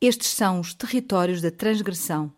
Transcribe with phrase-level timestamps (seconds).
[0.00, 2.32] Estes são os territórios da transgressão.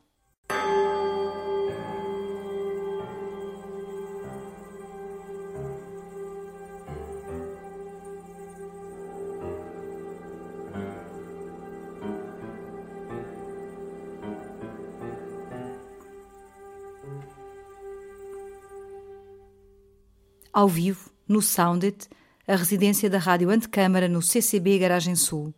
[20.56, 22.08] Ao vivo, no Soundit,
[22.48, 25.52] a residência da Rádio Antecâmara no CCB Garagem Sul.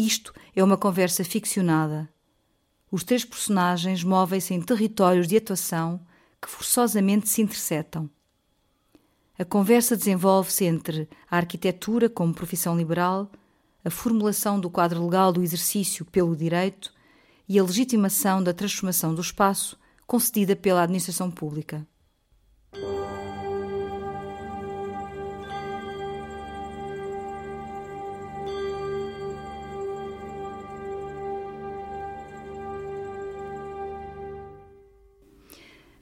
[0.00, 2.08] Isto é uma conversa ficcionada.
[2.90, 6.00] Os três personagens movem-se em territórios de atuação
[6.40, 8.08] que forçosamente se interceptam.
[9.38, 13.30] A conversa desenvolve-se entre a arquitetura como profissão liberal,
[13.84, 16.94] a formulação do quadro legal do exercício pelo direito
[17.46, 21.86] e a legitimação da transformação do espaço concedida pela administração pública.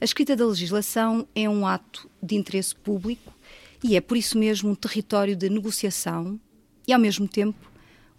[0.01, 3.35] A escrita da legislação é um ato de interesse público
[3.83, 6.39] e é por isso mesmo um território de negociação
[6.87, 7.71] e, ao mesmo tempo,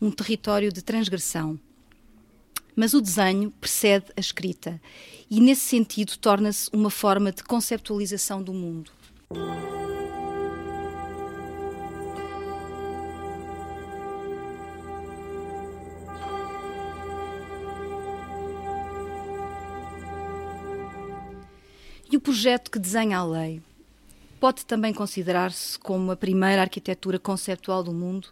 [0.02, 1.58] um território de transgressão.
[2.75, 4.81] Mas o desenho precede a escrita
[5.30, 8.91] e, nesse sentido, torna-se uma forma de conceptualização do mundo.
[22.19, 23.61] O projeto que desenha a lei
[24.41, 28.27] pode também considerar-se como a primeira arquitetura conceptual do mundo?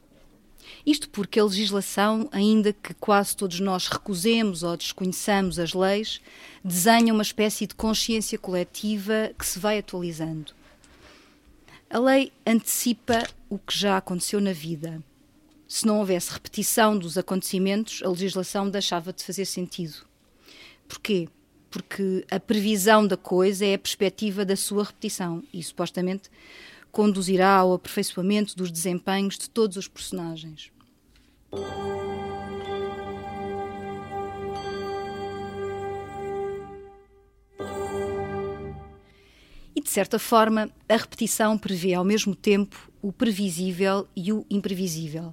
[0.85, 6.19] Isto porque a legislação, ainda que quase todos nós recusemos ou desconheçamos as leis,
[6.61, 10.51] desenha uma espécie de consciência coletiva que se vai atualizando.
[11.89, 15.01] A lei antecipa o que já aconteceu na vida.
[15.65, 20.05] Se não houvesse repetição dos acontecimentos, a legislação deixava de fazer sentido.
[20.89, 21.29] Porquê?
[21.77, 26.27] Porque a previsão da coisa é a perspectiva da sua repetição e supostamente
[26.91, 30.71] conduzirá ao aperfeiçoamento dos desempenhos de todos os personagens.
[39.75, 45.31] E de certa forma, a repetição prevê ao mesmo tempo o previsível e o imprevisível.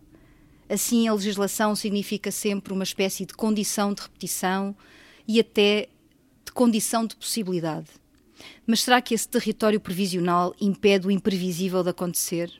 [0.68, 4.76] Assim, a legislação significa sempre uma espécie de condição de repetição
[5.26, 5.88] e até
[6.54, 7.88] condição de possibilidade.
[8.64, 12.50] Mas será que esse território previsional impede o imprevisível de acontecer?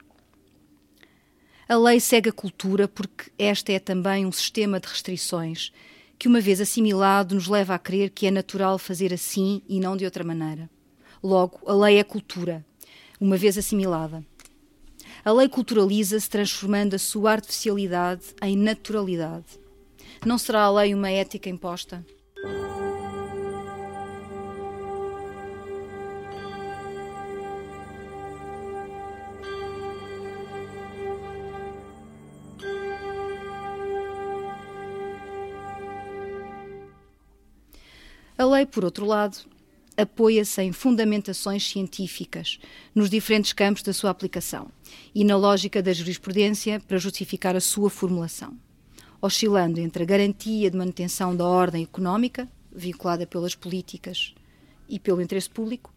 [1.68, 5.72] A lei segue a cultura porque esta é também um sistema de restrições
[6.18, 9.96] que, uma vez assimilado, nos leva a crer que é natural fazer assim e não
[9.96, 10.68] de outra maneira.
[11.22, 12.64] Logo, a lei é cultura,
[13.20, 14.24] uma vez assimilada.
[15.24, 19.46] A lei culturaliza-se, transformando a sua artificialidade em naturalidade.
[20.26, 22.04] Não será a lei uma ética imposta?
[38.44, 39.38] A lei, por outro lado,
[39.96, 42.58] apoia-se em fundamentações científicas
[42.94, 44.70] nos diferentes campos da sua aplicação
[45.14, 48.54] e na lógica da jurisprudência para justificar a sua formulação,
[49.18, 54.34] oscilando entre a garantia de manutenção da ordem económica, vinculada pelas políticas
[54.86, 55.90] e pelo interesse público,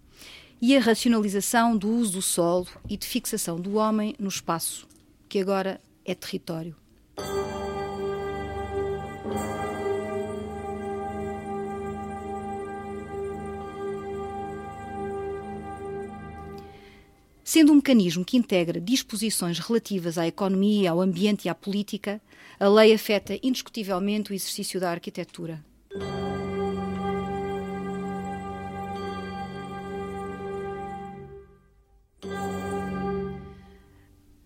[0.61, 4.87] e a racionalização do uso do solo e de fixação do homem no espaço,
[5.27, 6.77] que agora é território.
[17.57, 22.21] Sendo um mecanismo que integra disposições relativas à economia, ao ambiente e à política,
[22.59, 25.65] a lei afeta indiscutivelmente o exercício da arquitetura.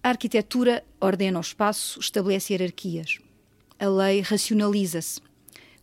[0.01, 3.19] A arquitetura ordena o espaço, estabelece hierarquias.
[3.77, 5.19] A lei racionaliza-se,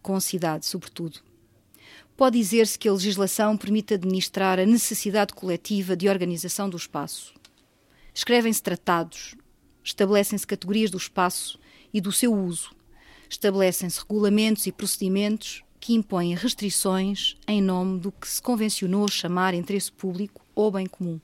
[0.01, 1.28] com a cidade, sobretudo
[2.19, 7.33] pode dizer-se que a legislação permite administrar a necessidade coletiva de organização do espaço.
[8.13, 9.37] Escrevem-se tratados,
[9.85, 11.61] estabelecem-se categorias do espaço
[11.95, 12.73] e do seu uso,
[13.31, 19.93] estabelecem-se regulamentos e procedimentos que impõem restrições em nome do que se convencionou chamar interesse
[19.93, 21.21] público ou bem comum.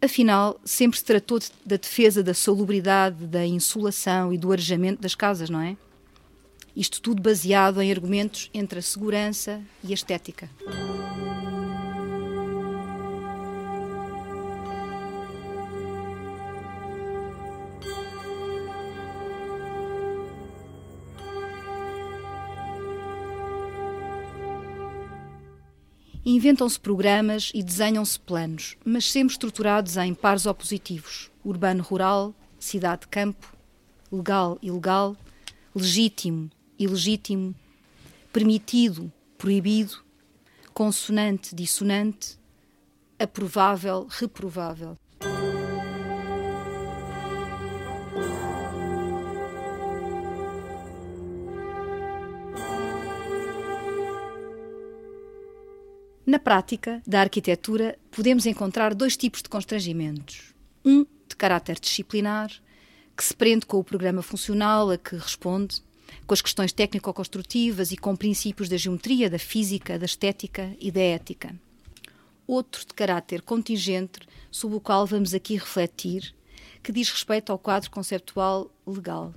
[0.00, 5.14] Afinal, sempre se tratou de, da defesa da salubridade, da insolação e do arejamento das
[5.14, 5.76] casas, não é?
[6.74, 10.48] Isto tudo baseado em argumentos entre a segurança e a estética.
[26.24, 33.52] Inventam-se programas e desenham-se planos, mas sempre estruturados em pares opositivos: urbano-rural, cidade-campo,
[34.10, 35.16] legal-ilegal,
[35.74, 36.48] legítimo,
[36.78, 37.54] ilegítimo,
[38.32, 40.02] permitido, proibido,
[40.72, 42.38] consonante, dissonante,
[43.18, 44.96] aprovável, reprovável.
[56.24, 60.54] Na prática da arquitetura, podemos encontrar dois tipos de constrangimentos.
[60.84, 62.50] Um de caráter disciplinar,
[63.16, 65.82] que se prende com o programa funcional a que responde,
[66.26, 71.00] com as questões técnico-construtivas e com princípios da geometria, da física, da estética e da
[71.00, 71.54] ética.
[72.46, 74.20] Outro de caráter contingente,
[74.50, 76.34] sobre o qual vamos aqui refletir,
[76.82, 79.32] que diz respeito ao quadro conceptual legal.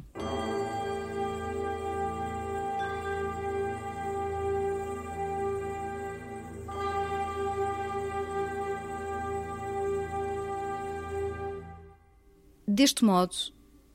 [12.68, 13.34] Deste modo,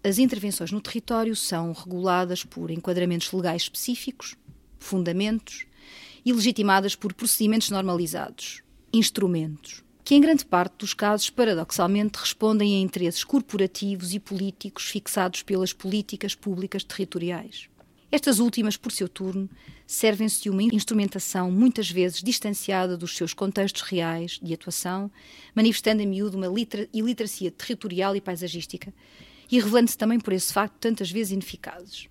[0.03, 4.35] as intervenções no território são reguladas por enquadramentos legais específicos,
[4.79, 5.67] fundamentos
[6.25, 8.63] e legitimadas por procedimentos normalizados,
[8.93, 15.43] instrumentos, que em grande parte dos casos, paradoxalmente, respondem a interesses corporativos e políticos fixados
[15.43, 17.69] pelas políticas públicas territoriais.
[18.11, 19.49] Estas últimas, por seu turno,
[19.87, 25.11] servem-se de uma instrumentação muitas vezes distanciada dos seus contextos reais de atuação,
[25.55, 26.49] manifestando em miúdo uma
[26.93, 28.93] iliteracia territorial e paisagística,
[29.51, 32.09] e revelando-se também por esse facto tantas vezes ineficazes.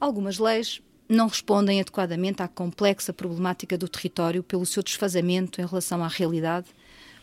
[0.00, 6.02] Algumas leis não respondem adequadamente à complexa problemática do território pelo seu desfazamento em relação
[6.02, 6.66] à realidade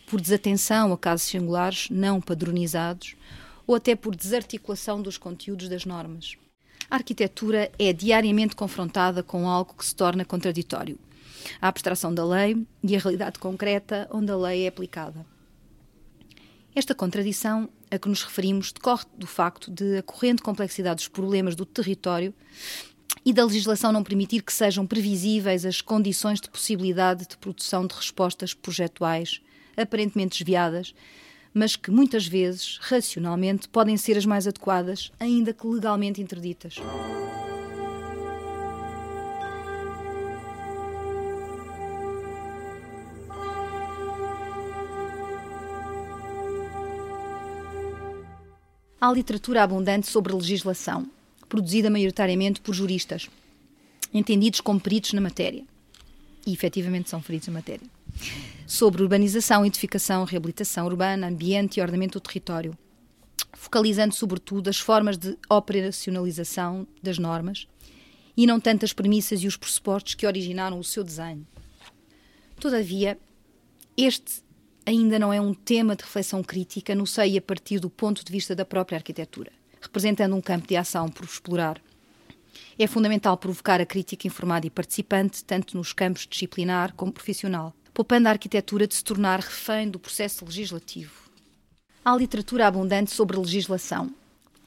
[0.08, 3.16] por desatenção a casos singulares não padronizados
[3.68, 6.36] ou até por desarticulação dos conteúdos das normas.
[6.90, 10.98] A arquitetura é diariamente confrontada com algo que se torna contraditório:
[11.62, 15.26] a abstração da lei e a realidade concreta onde a lei é aplicada.
[16.76, 21.56] Esta contradição a que nos referimos decorre do facto de a corrente complexidade dos problemas
[21.56, 22.34] do território
[23.26, 27.96] e da legislação não permitir que sejam previsíveis as condições de possibilidade de produção de
[27.96, 29.42] respostas projetuais
[29.76, 30.94] aparentemente desviadas,
[31.54, 36.76] mas que muitas vezes, racionalmente, podem ser as mais adequadas, ainda que legalmente interditas.
[49.02, 51.10] Há literatura abundante sobre legislação,
[51.48, 53.30] produzida maioritariamente por juristas,
[54.14, 55.64] entendidos como peritos na matéria.
[56.46, 57.88] E efetivamente são peritos na matéria
[58.70, 62.78] sobre urbanização, edificação, reabilitação urbana, ambiente e ordenamento do território,
[63.54, 67.68] focalizando sobretudo as formas de operacionalização das normas
[68.38, 71.46] e não tanto as premissas e os pressupostos que originaram o seu desenho.
[72.60, 73.18] Todavia,
[73.98, 74.44] este
[74.90, 78.24] ainda não é um tema de reflexão crítica no seio e a partir do ponto
[78.24, 79.52] de vista da própria arquitetura,
[79.82, 81.82] representando um campo de ação por explorar.
[82.78, 88.30] É fundamental provocar a crítica informada e participante, tanto nos campos disciplinar como profissional poupando
[88.30, 91.30] a arquitetura de se tornar refém do processo legislativo.
[92.06, 94.10] Há literatura abundante sobre legislação.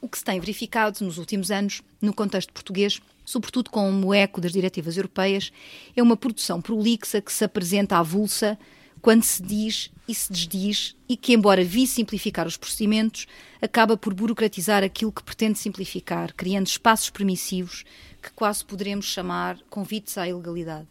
[0.03, 4.39] O que se tem verificado nos últimos anos, no contexto português, sobretudo com o eco
[4.39, 5.51] das diretivas europeias,
[5.97, 8.59] é uma produção prolixa que se apresenta avulsa
[9.03, 13.27] quando se diz e se desdiz e que, embora vise simplificar os procedimentos,
[13.61, 17.85] acaba por burocratizar aquilo que pretende simplificar, criando espaços permissivos
[18.23, 20.87] que quase poderemos chamar convites à ilegalidade.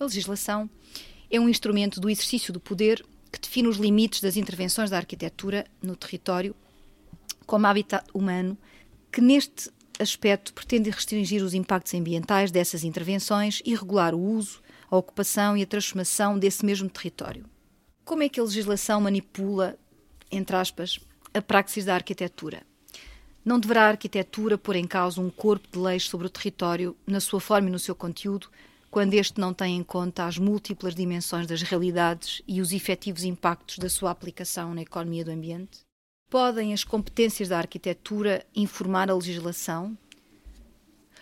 [0.00, 0.68] A legislação
[1.30, 5.66] é um instrumento do exercício do poder que define os limites das intervenções da arquitetura
[5.82, 6.54] no território
[7.46, 8.56] como habitat humano,
[9.12, 14.60] que neste aspecto pretende restringir os impactos ambientais dessas intervenções e regular o uso,
[14.90, 17.44] a ocupação e a transformação desse mesmo território.
[18.04, 19.78] Como é que a legislação manipula,
[20.30, 20.98] entre aspas,
[21.32, 22.62] a praxis da arquitetura?
[23.44, 27.20] Não deverá a arquitetura pôr em causa um corpo de leis sobre o território, na
[27.20, 28.48] sua forma e no seu conteúdo,
[28.90, 33.78] quando este não tem em conta as múltiplas dimensões das realidades e os efetivos impactos
[33.78, 35.83] da sua aplicação na economia do ambiente?
[36.34, 39.96] Podem as competências da arquitetura informar a legislação?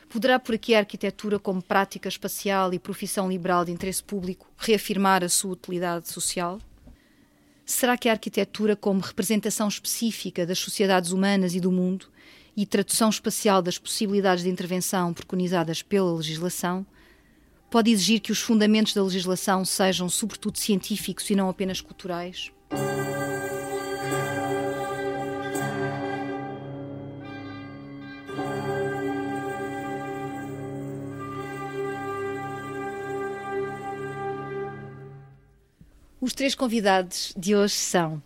[0.09, 5.23] Poderá por aqui a arquitetura, como prática espacial e profissão liberal de interesse público, reafirmar
[5.23, 6.59] a sua utilidade social?
[7.67, 12.07] Será que a arquitetura, como representação específica das sociedades humanas e do mundo
[12.57, 16.87] e tradução espacial das possibilidades de intervenção preconizadas pela legislação,
[17.71, 22.51] pode exigir que os fundamentos da legislação sejam, sobretudo, científicos e não apenas culturais?
[36.23, 38.23] Os três convidados de hoje são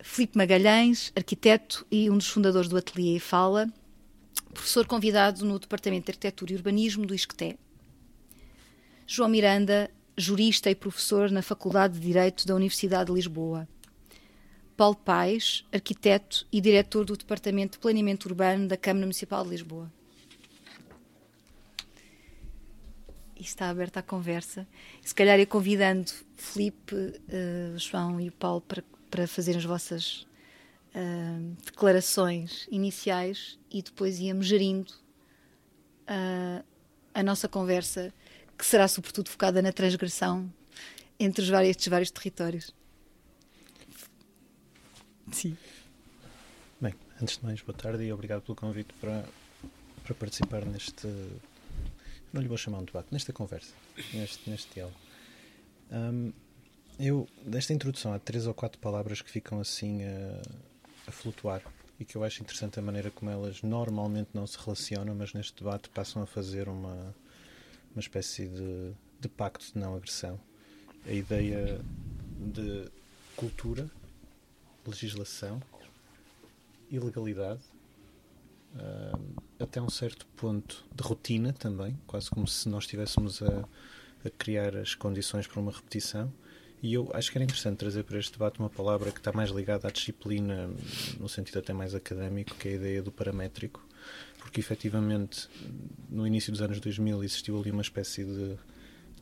[0.00, 3.68] Filipe Magalhães, arquiteto e um dos fundadores do Ateliê Fala,
[4.54, 7.58] professor convidado no Departamento de Arquitetura e Urbanismo do ISCTE.
[9.08, 13.66] João Miranda, jurista e professor na Faculdade de Direito da Universidade de Lisboa.
[14.76, 19.92] Paulo Paes, arquiteto e diretor do Departamento de Planeamento Urbano da Câmara Municipal de Lisboa.
[23.36, 24.66] E está aberta a conversa.
[25.02, 30.26] Se calhar ia convidando Felipe, uh, João e o Paulo para, para fazerem as vossas
[30.94, 34.90] uh, declarações iniciais e depois íamos gerindo
[36.08, 36.64] uh,
[37.14, 38.12] a nossa conversa,
[38.56, 40.50] que será sobretudo focada na transgressão
[41.18, 42.74] entre os vários, estes vários territórios.
[45.32, 45.56] Sim.
[46.80, 49.24] Bem, antes de mais, boa tarde e obrigado pelo convite para,
[50.04, 51.08] para participar neste
[52.36, 53.72] não lhe vou chamar um debate, nesta conversa,
[54.12, 54.96] neste, neste diálogo.
[55.90, 56.32] Um,
[56.98, 60.42] eu, desta introdução, há três ou quatro palavras que ficam assim a,
[61.08, 61.62] a, flutuar
[61.98, 65.56] e que eu acho interessante a maneira como elas normalmente não se relacionam, mas neste
[65.56, 67.14] debate passam a fazer uma,
[67.94, 70.38] uma espécie de, de pacto de não agressão.
[71.06, 71.80] A ideia
[72.38, 72.90] de
[73.34, 73.90] cultura,
[74.86, 75.62] legislação,
[76.90, 77.62] ilegalidade
[78.76, 83.68] uh, até um certo ponto de rotina também, quase como se nós estivéssemos a,
[84.24, 86.32] a, criar as condições para uma repetição.
[86.82, 89.50] E eu acho que era interessante trazer para este debate uma palavra que está mais
[89.50, 90.68] ligada à disciplina,
[91.18, 93.84] no sentido até mais académico, que é a ideia do paramétrico,
[94.38, 95.48] porque efetivamente
[96.08, 98.56] no início dos anos 2000 existiu ali uma espécie de,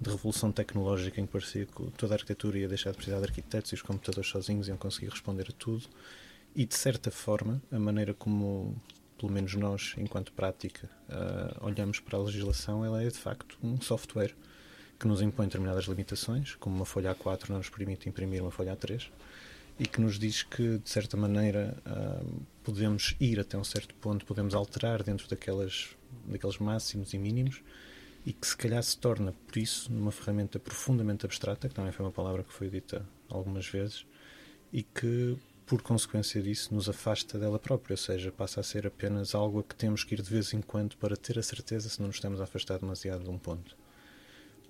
[0.01, 3.25] de revolução tecnológica em que parecia que toda a arquitetura ia deixar de precisar de
[3.25, 5.85] arquitetos e os computadores sozinhos iam conseguir responder a tudo.
[6.57, 8.77] E de certa forma, a maneira como
[9.25, 13.81] pelo menos nós, enquanto prática, uh, olhamos para a legislação, ela é de facto um
[13.81, 14.35] software
[15.01, 18.77] que nos impõe determinadas limitações, como uma folha A4 não nos permite imprimir uma folha
[18.77, 19.09] A3,
[19.79, 24.27] e que nos diz que, de certa maneira, uh, podemos ir até um certo ponto,
[24.27, 27.63] podemos alterar dentro daquelas, daqueles máximos e mínimos,
[28.27, 32.05] e que se calhar se torna, por isso, numa ferramenta profundamente abstrata, que também foi
[32.05, 34.05] uma palavra que foi dita algumas vezes,
[34.71, 39.35] e que por consequência disso, nos afasta dela própria, ou seja, passa a ser apenas
[39.35, 42.01] algo a que temos que ir de vez em quando para ter a certeza se
[42.01, 43.77] não nos estamos a afastar demasiado de um ponto.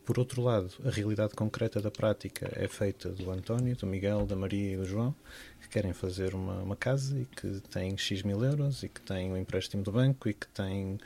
[0.05, 4.37] Por outro lado, a realidade concreta da prática é feita do António, do Miguel, da
[4.37, 5.15] Maria e do João,
[5.63, 9.31] que querem fazer uma, uma casa e que têm X mil euros e que têm
[9.31, 10.99] o um empréstimo do banco e que têm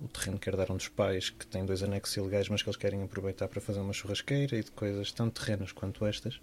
[0.00, 3.02] o terreno que herdaram dos pais, que têm dois anexos ilegais, mas que eles querem
[3.02, 6.40] aproveitar para fazer uma churrasqueira e de coisas tão terrenas quanto estas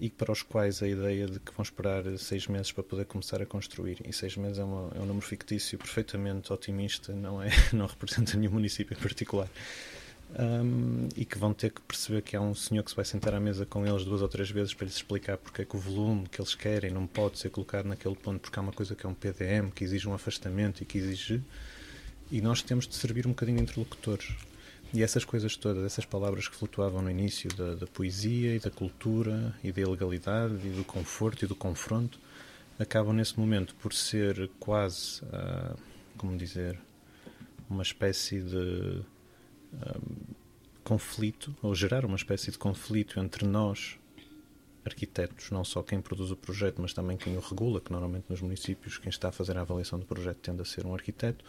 [0.00, 3.40] e para os quais a ideia de que vão esperar seis meses para poder começar
[3.40, 7.48] a construir, e seis meses é, uma, é um número fictício perfeitamente otimista, não, é,
[7.72, 9.48] não representa nenhum município em particular.
[10.36, 13.34] Um, e que vão ter que perceber que há um senhor que se vai sentar
[13.34, 15.78] à mesa com eles duas ou três vezes para lhes explicar porque é que o
[15.78, 19.06] volume que eles querem não pode ser colocado naquele ponto porque há uma coisa que
[19.06, 21.40] é um PDM que exige um afastamento e que exige.
[22.32, 24.34] E nós temos de servir um bocadinho de interlocutores
[24.94, 28.70] e essas coisas todas, essas palavras que flutuavam no início da, da, poesia e da
[28.70, 32.16] cultura e da ilegalidade e do conforto e do confronto,
[32.78, 35.76] acabam nesse momento por ser quase, uh,
[36.16, 36.78] como dizer,
[37.68, 39.02] uma espécie de
[39.72, 40.34] uh,
[40.84, 43.98] conflito, ou gerar uma espécie de conflito entre nós,
[44.84, 48.40] arquitetos, não só quem produz o projeto, mas também quem o regula, que normalmente nos
[48.40, 51.44] municípios quem está a fazer a avaliação do projeto tende a ser um arquiteto,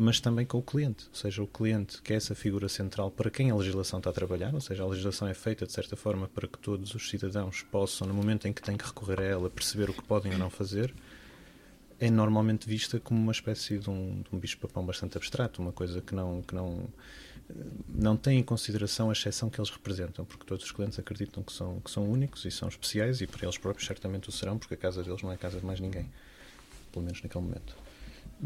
[0.00, 3.28] mas também com o cliente, ou seja, o cliente que é essa figura central para
[3.28, 6.28] quem a legislação está a trabalhar, ou seja, a legislação é feita de certa forma
[6.28, 9.50] para que todos os cidadãos possam, no momento em que têm que recorrer a ela,
[9.50, 10.94] perceber o que podem ou não fazer,
[11.98, 16.00] é normalmente vista como uma espécie de um, de um bicho-papão bastante abstrato, uma coisa
[16.00, 16.88] que não, que não,
[17.88, 21.52] não tem em consideração a exceção que eles representam, porque todos os clientes acreditam que
[21.52, 24.74] são, que são únicos e são especiais, e para eles próprios certamente o serão, porque
[24.74, 26.08] a casa deles não é a casa de mais ninguém,
[26.92, 27.87] pelo menos naquele momento.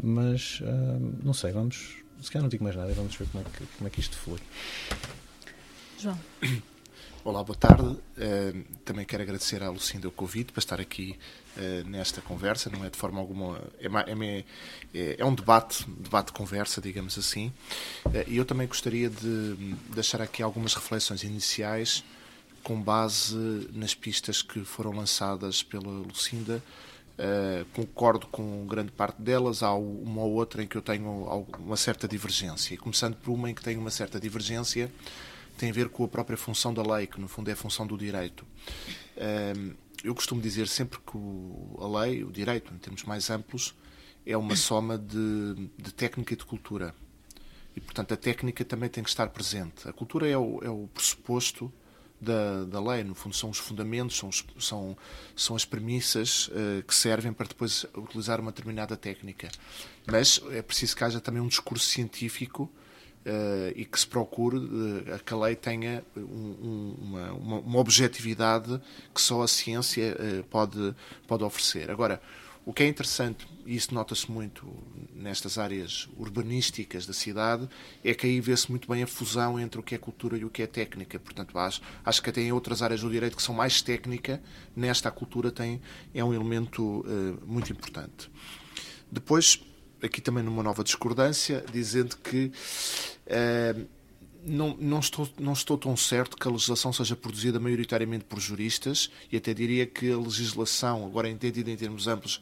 [0.01, 1.97] Mas uh, não sei, vamos.
[2.21, 4.17] Se calhar não digo mais nada, vamos ver como é que, como é que isto
[4.17, 4.39] flui.
[5.99, 6.17] João.
[7.25, 7.83] Olá, boa tarde.
[7.83, 11.17] Uh, também quero agradecer à Lucinda o convite para estar aqui
[11.55, 12.69] uh, nesta conversa.
[12.69, 13.61] Não é de forma alguma.
[13.79, 14.43] É, é,
[14.93, 17.53] é, é um debate, debate-conversa, digamos assim.
[18.05, 19.55] Uh, e eu também gostaria de
[19.93, 22.03] deixar aqui algumas reflexões iniciais
[22.61, 23.37] com base
[23.73, 26.61] nas pistas que foram lançadas pela Lucinda
[27.13, 31.77] Uh, concordo com grande parte delas, há uma ou outra em que eu tenho uma
[31.77, 32.75] certa divergência.
[32.77, 34.91] Começando por uma em que tenho uma certa divergência,
[35.57, 37.85] tem a ver com a própria função da lei, que no fundo é a função
[37.85, 38.45] do direito.
[40.03, 41.17] Eu costumo dizer sempre que
[41.79, 43.75] a lei, o direito, em termos mais amplos,
[44.25, 46.95] é uma soma de, de técnica e de cultura.
[47.75, 49.87] E, portanto, a técnica também tem que estar presente.
[49.87, 51.71] A cultura é o, é o pressuposto
[52.23, 54.97] da, da lei, no fundo, são os fundamentos, são, são,
[55.35, 59.49] são as premissas uh, que servem para depois utilizar uma determinada técnica.
[60.07, 62.69] Mas é preciso que haja também um discurso científico
[63.25, 67.79] Uh, e que se procure uh, que a lei tenha um, um, uma, uma, uma,
[67.79, 68.81] objetividade
[69.15, 70.93] que só a ciência uh, pode,
[71.25, 71.89] pode oferecer.
[71.89, 72.21] Agora,
[72.65, 74.67] o que é interessante, isso nota-se muito
[75.13, 77.67] nestas áreas urbanísticas da cidade,
[78.03, 80.49] é que aí vê-se muito bem a fusão entre o que é cultura e o
[80.49, 81.19] que é técnica.
[81.19, 84.41] Portanto, acho, acho que até em outras áreas do direito que são mais técnica,
[84.75, 85.81] nesta a cultura tem,
[86.13, 88.29] é um elemento uh, muito importante.
[89.11, 89.61] Depois,
[90.01, 92.51] aqui também numa nova discordância, dizendo que
[93.27, 93.87] uh,
[94.45, 99.09] não, não, estou, não estou tão certo que a legislação seja produzida maioritariamente por juristas
[99.31, 102.41] e até diria que a legislação, agora entendida em termos amplos,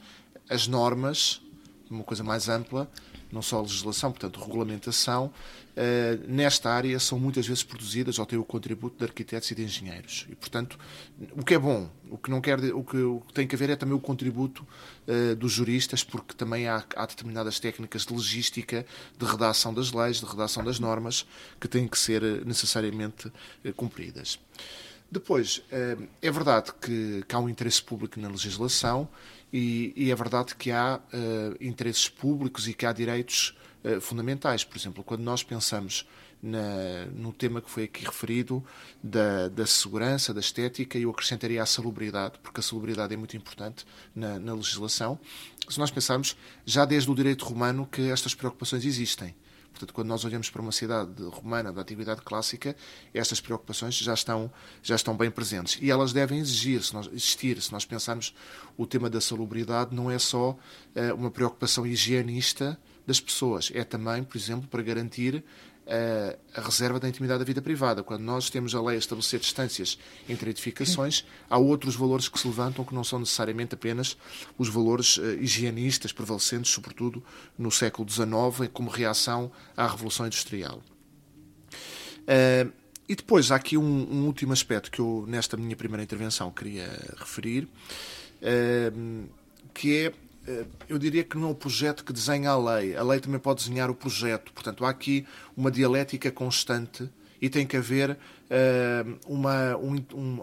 [0.49, 1.41] as normas,
[1.89, 2.89] uma coisa mais ampla,
[3.31, 5.31] não só a legislação, portanto, regulamentação,
[5.75, 9.63] eh, nesta área são muitas vezes produzidas ou têm o contributo de arquitetos e de
[9.63, 10.27] engenheiros.
[10.29, 10.77] E, portanto,
[11.31, 13.69] o que é bom, o que, não quer, o que, o que tem que haver
[13.69, 14.67] é também o contributo
[15.07, 18.85] uh, dos juristas, porque também há, há, determinadas técnicas de logística,
[19.17, 21.25] de redação das leis, de redação das normas,
[21.59, 23.31] que têm que ser eh, necessariamente
[23.75, 24.39] cumpridas.
[25.09, 25.61] Depois,
[26.21, 29.09] é verdade que, que há um interesse público na legislação
[29.51, 30.99] e, e é verdade que há
[31.59, 34.63] interesses públicos e que há direitos eh, fundamentais.
[34.63, 36.07] Por exemplo, quando nós pensamos
[36.41, 38.63] na, no tema que foi aqui referido,
[39.03, 43.85] da, da, segurança, da estética, eu acrescentaria a salubridade, porque a salubridade é muito importante
[44.15, 45.19] na, na legislação.
[45.67, 49.35] Se nós pensarmos, já desde o direito romano, que estas preocupações existem.
[49.81, 52.75] Portanto, quando nós olhamos para uma cidade romana da atividade clássica,
[53.11, 54.51] estas preocupações já estão,
[54.83, 55.79] já estão bem presentes.
[55.81, 57.59] E elas devem exigir, se nós, existir.
[57.59, 58.35] Se nós pensarmos
[58.77, 63.71] o tema da salubridade, não é só uh, uma preocupação higienista das pessoas.
[63.73, 65.43] É também, por exemplo, para garantir
[66.55, 68.03] a reserva da intimidade da vida privada.
[68.03, 72.47] Quando nós temos a lei a estabelecer distâncias entre edificações, há outros valores que se
[72.47, 74.17] levantam que não são necessariamente apenas
[74.57, 77.23] os valores uh, higienistas prevalecentes, sobretudo
[77.57, 80.81] no século XIX, como reação à Revolução Industrial.
[82.21, 82.71] Uh,
[83.09, 86.87] e depois há aqui um, um, último aspecto que eu, nesta minha primeira intervenção, queria
[87.17, 87.67] referir,
[89.73, 90.13] que é eh,
[90.89, 92.95] eu diria que não é o projeto que desenha a lei.
[92.95, 94.51] A lei também pode desenhar o projeto.
[94.53, 95.25] Portanto, há aqui
[95.55, 97.09] uma dialética constante
[97.41, 100.39] e tem que haver uh, uma, um, um,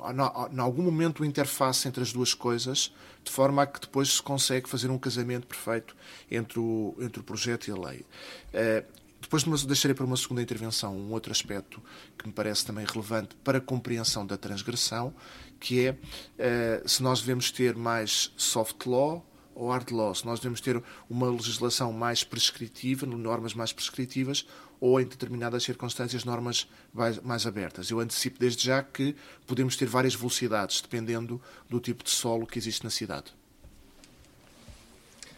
[0.53, 4.23] em algum momento, uma interface entre as duas coisas, de forma a que depois se
[4.23, 5.95] consegue fazer um casamento perfeito
[6.31, 8.05] entre o, entre o projeto e a lei.
[8.53, 11.83] Uh, depois deixarei para uma segunda intervenção um outro aspecto
[12.17, 15.13] que me parece também relevante para a compreensão da transgressão,
[15.61, 19.25] que é uh, se nós devemos ter mais soft law
[19.59, 24.47] ou hard law, se nós devemos ter uma legislação mais prescritiva, normas mais prescritivas,
[24.81, 27.90] ou em determinadas circunstâncias normas mais, mais abertas.
[27.90, 29.16] Eu antecipo desde já que
[29.49, 33.35] podemos ter várias velocidades, dependendo do tipo de solo que existe na cidade.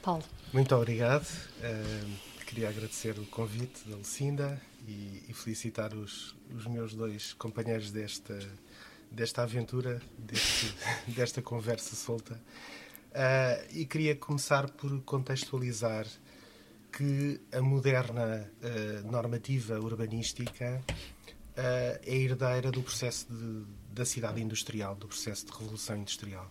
[0.02, 0.22] Paulo.
[0.52, 1.24] Muito obrigado.
[1.24, 7.90] Uh, queria agradecer o convite da Lucinda e, e felicitar os, os, meus dois companheiros
[7.90, 8.38] desta,
[9.10, 10.74] desta aventura, deste,
[11.08, 12.38] desta conversa solta.
[13.10, 16.06] Uh, e queria começar por contextualizar
[16.92, 24.94] que a moderna uh, normativa urbanística uh, é herdeira do processo de, da cidade industrial,
[24.94, 26.48] do processo de revolução industrial.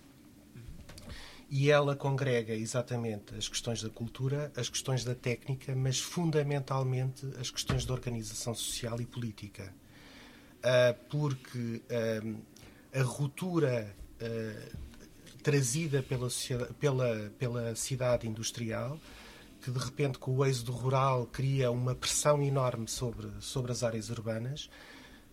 [1.49, 7.49] E ela congrega exatamente as questões da cultura, as questões da técnica, mas fundamentalmente as
[7.49, 9.73] questões da organização social e política.
[11.09, 11.81] porque
[12.93, 13.95] a ruptura
[15.41, 16.29] trazida pela,
[16.79, 18.99] pela, pela cidade industrial,
[19.61, 24.09] que de repente com o êxodo rural cria uma pressão enorme sobre, sobre as áreas
[24.09, 24.69] urbanas,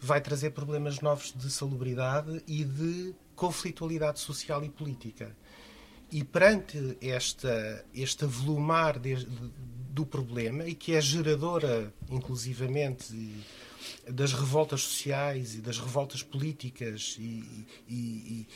[0.01, 5.37] vai trazer problemas novos de salubridade e de conflitualidade social e política.
[6.11, 9.51] E perante esta, este avolumar de, de,
[9.90, 13.35] do problema, e que é geradora, inclusivamente,
[14.09, 18.47] das revoltas sociais e das revoltas políticas e, e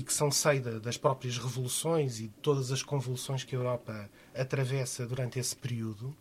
[0.00, 5.04] que são saída das próprias revoluções e de todas as convulsões que a Europa atravessa
[5.04, 6.16] durante esse período,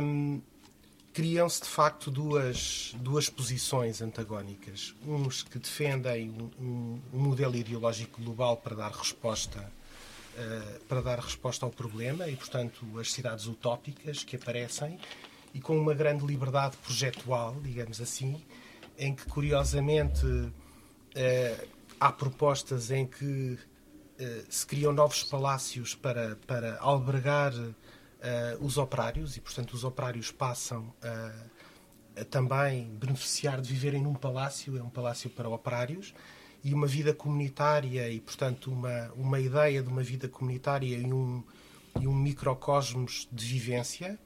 [0.00, 0.40] um,
[1.12, 4.94] criam-se de facto duas, duas posições antagónicas.
[5.04, 9.60] Uns que defendem um, um modelo ideológico global para dar resposta
[10.38, 14.98] uh, para dar resposta ao problema e, portanto, as cidades utópicas que aparecem
[15.52, 18.40] e com uma grande liberdade projetual, digamos assim,
[18.98, 20.24] em que curiosamente
[21.20, 21.66] eh,
[21.98, 23.58] há propostas em que
[24.20, 27.74] eh, se criam novos palácios para, para albergar uh,
[28.60, 34.78] os operários e, portanto, os operários passam a, a, também beneficiar de viverem num palácio,
[34.78, 36.14] é um palácio para operários,
[36.62, 41.42] e uma vida comunitária e, portanto, uma, uma ideia de uma vida comunitária e um,
[42.00, 44.16] e um microcosmos de vivência,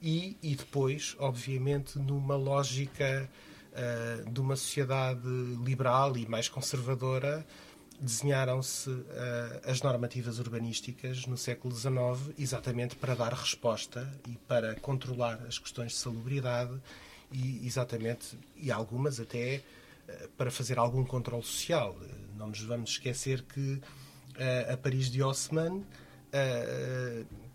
[0.00, 3.28] e, e depois, obviamente, numa lógica
[3.72, 5.28] uh, de uma sociedade
[5.64, 7.46] liberal e mais conservadora
[8.00, 9.04] desenharam-se uh,
[9.64, 15.92] as normativas urbanísticas no século XIX exatamente para dar resposta e para controlar as questões
[15.92, 16.80] de salubridade
[17.30, 19.62] e exatamente e algumas até
[20.08, 21.96] uh, para fazer algum controle social.
[22.36, 23.80] Não nos vamos esquecer que
[24.72, 25.84] a Paris de Haussmann,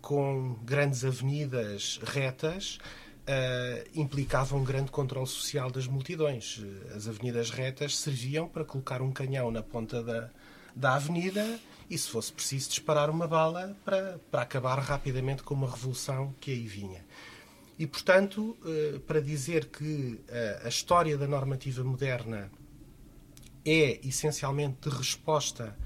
[0.00, 2.78] com grandes avenidas retas,
[3.28, 6.62] Uh, implicava um grande controle social das multidões.
[6.94, 10.30] As avenidas retas serviam para colocar um canhão na ponta da,
[10.76, 11.58] da avenida
[11.90, 16.52] e, se fosse preciso, disparar uma bala para, para acabar rapidamente com uma revolução que
[16.52, 17.04] aí vinha.
[17.76, 19.84] E, portanto, uh, para dizer que
[20.28, 22.48] uh, a história da normativa moderna
[23.64, 25.76] é essencialmente de resposta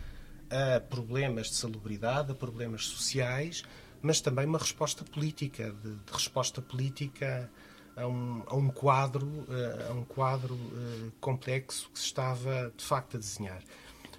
[0.51, 3.63] a problemas de salubridade, a problemas sociais,
[4.03, 7.51] mas também uma resposta política, de, de resposta política
[7.97, 12.85] a um, a um quadro, uh, a um quadro uh, complexo que se estava de
[12.85, 13.63] facto a desenhar.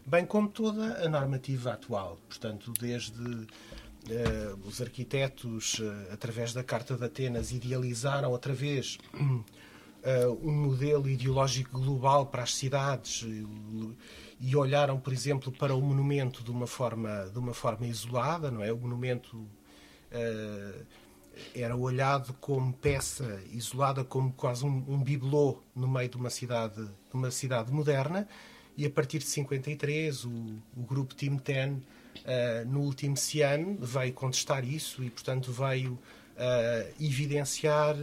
[0.06, 3.48] Bem como toda a normativa atual, portanto, desde uh,
[4.66, 8.98] os arquitetos, através da Carta de Atenas, idealizaram outra vez
[10.44, 13.24] um modelo ideológico global para as cidades
[14.40, 18.64] e olharam, por exemplo, para o monumento de uma forma, de uma forma isolada, não
[18.64, 18.74] é?
[18.74, 19.48] O monumento uh,
[21.56, 26.84] era olhado como peça isolada, como quase um, um bibelô no meio de uma cidade,
[26.84, 28.28] de uma cidade moderna.
[28.78, 30.30] E a partir de 53, o,
[30.78, 31.82] o grupo Team Ten, uh,
[32.68, 37.96] no último Cian, veio contestar isso e, portanto, veio uh, evidenciar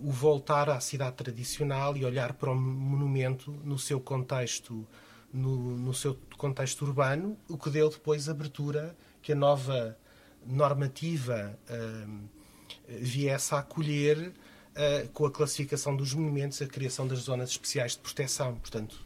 [0.00, 4.86] o voltar à cidade tradicional e olhar para o monumento no seu contexto
[5.32, 9.98] no, no seu contexto urbano, o que deu depois abertura que a nova
[10.46, 12.28] normativa uh,
[12.88, 17.98] viesse a acolher, uh, com a classificação dos monumentos, a criação das zonas especiais de
[17.98, 18.54] proteção.
[18.56, 19.04] Portanto,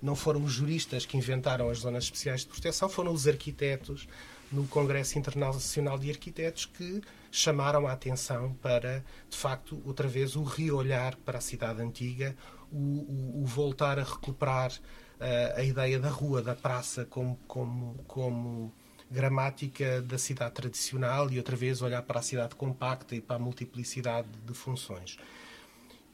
[0.00, 4.08] não foram os juristas que inventaram as zonas especiais de proteção, foram os arquitetos
[4.50, 10.42] no Congresso Internacional de Arquitetos que chamaram a atenção para, de facto, outra vez o
[10.42, 12.34] reolhar para a cidade antiga,
[12.72, 17.94] o, o, o voltar a recuperar uh, a ideia da rua, da praça como, como,
[18.06, 18.72] como
[19.10, 23.38] gramática da cidade tradicional e outra vez olhar para a cidade compacta e para a
[23.38, 25.18] multiplicidade de funções.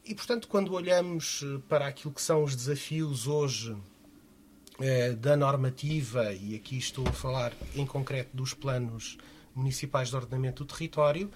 [0.05, 3.75] E, portanto, quando olhamos eh, para aquilo que são os desafios hoje
[4.79, 9.17] eh, da normativa, e aqui estou a falar em concreto dos planos
[9.55, 11.31] municipais de ordenamento do território,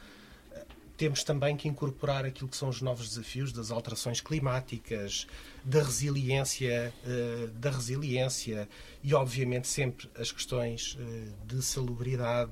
[1.00, 5.26] temos também que incorporar aquilo que são os novos desafios das alterações climáticas,
[5.64, 8.68] da resiliência, eh, da resiliência
[9.02, 12.52] e, obviamente, sempre as questões eh, de salubridade,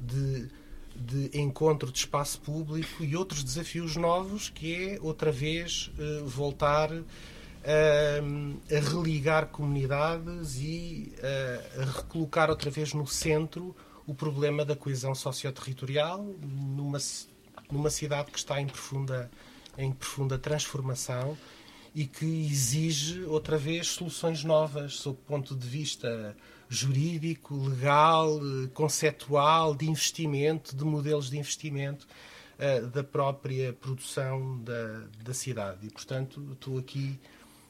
[0.00, 0.48] de,
[0.96, 6.90] de encontro de espaço público e outros desafios novos, que é, outra vez, eh, voltar
[6.90, 11.12] a, a religar comunidades e
[11.76, 13.76] a, a recolocar outra vez no centro
[14.06, 16.98] o problema da coesão socioterritorial numa
[17.72, 19.30] numa cidade que está em profunda,
[19.78, 21.36] em profunda transformação
[21.94, 26.36] e que exige, outra vez, soluções novas sob o ponto de vista
[26.68, 28.40] jurídico, legal,
[28.72, 32.06] conceptual, de investimento, de modelos de investimento
[32.58, 35.86] uh, da própria produção da, da cidade.
[35.86, 37.18] E, portanto, estou aqui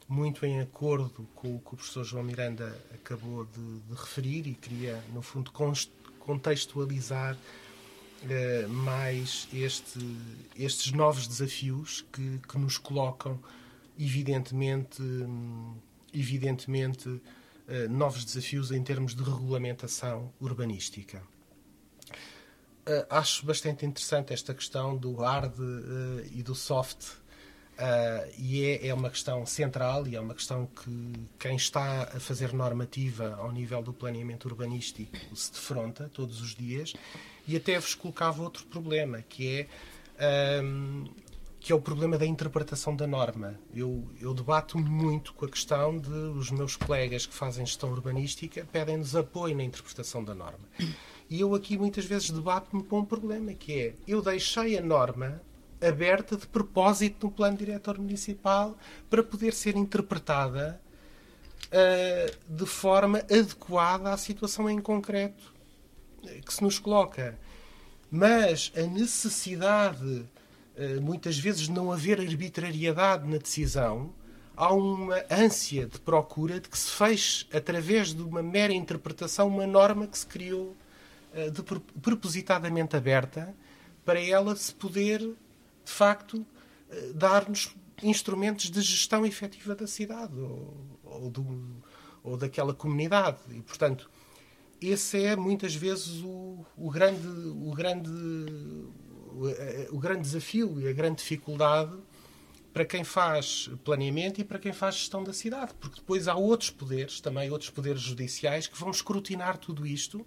[0.07, 4.53] muito em acordo com o que o professor João Miranda acabou de, de referir e
[4.53, 5.51] queria, no fundo,
[6.19, 7.37] contextualizar
[8.23, 9.99] uh, mais este,
[10.55, 13.39] estes novos desafios que, que nos colocam,
[13.99, 15.75] evidentemente, um,
[16.13, 17.21] evidentemente uh,
[17.89, 21.21] novos desafios em termos de regulamentação urbanística.
[22.85, 25.53] Uh, acho bastante interessante esta questão do hard
[26.33, 27.23] e do soft
[27.73, 32.19] Uh, e é, é, uma questão central e é uma questão que quem está a
[32.19, 36.93] fazer normativa ao nível do planeamento urbanístico se defronta todos os dias
[37.47, 39.67] e até vos colocava outro problema, que
[40.19, 41.05] é, um,
[41.59, 43.59] que é o problema da interpretação da norma.
[43.73, 48.67] Eu, eu debato muito com a questão de os meus colegas que fazem gestão urbanística
[48.71, 50.67] pedem-nos apoio na interpretação da norma.
[51.29, 55.41] E eu aqui muitas vezes debato-me com um problema, que é, eu deixei a norma
[55.81, 58.77] aberta de propósito no plano diretor municipal
[59.09, 60.81] para poder ser interpretada
[61.67, 65.52] uh, de forma adequada à situação em concreto
[66.45, 67.37] que se nos coloca.
[68.09, 74.13] Mas a necessidade, uh, muitas vezes, de não haver arbitrariedade na decisão,
[74.55, 79.65] há uma ânsia de procura de que se feche, através de uma mera interpretação, uma
[79.65, 80.75] norma que se criou
[81.33, 81.63] uh, de,
[82.01, 83.53] propositadamente aberta
[84.05, 86.45] para ela se poder, de facto,
[87.15, 91.81] dar-nos instrumentos de gestão efetiva da cidade ou, ou, do,
[92.23, 93.37] ou daquela comunidade.
[93.49, 94.09] E, portanto,
[94.89, 98.09] esse é muitas vezes o, o, grande, o, grande,
[99.91, 101.95] o, grande desafio e a grande dificuldade
[102.73, 106.71] para quem faz planeamento e para quem faz gestão da cidade, porque depois há outros
[106.71, 110.25] poderes, também outros poderes judiciais, que vão escrutinar tudo isto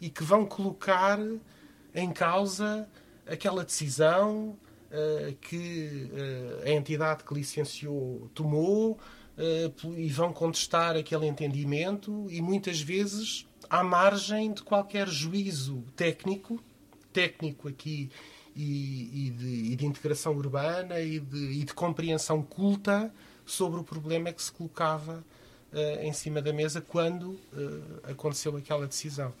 [0.00, 1.18] e que vão colocar
[1.94, 2.88] em causa
[3.26, 4.56] aquela decisão,
[4.88, 12.40] eh, que uh, a entidade que licenciou tomou uh, e vão contestar aquele entendimento e
[12.40, 16.62] muitas vezes à margem de qualquer juízo técnico,
[17.12, 18.10] técnico aqui
[18.54, 23.12] e, e, de, e de, integração urbana e de, e de, compreensão culta
[23.44, 25.24] sobre o problema que se colocava
[26.00, 27.38] em cima da mesa quando
[28.04, 29.32] aconteceu aquela decisão.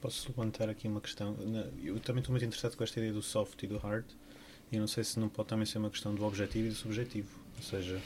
[0.00, 1.36] Posso levantar aqui uma questão?
[1.82, 4.04] Eu também estou muito interessado com esta ideia do soft e do hard.
[4.72, 7.28] E não sei se não pode também ser uma questão do objetivo e do subjetivo.
[7.56, 8.00] Ou seja,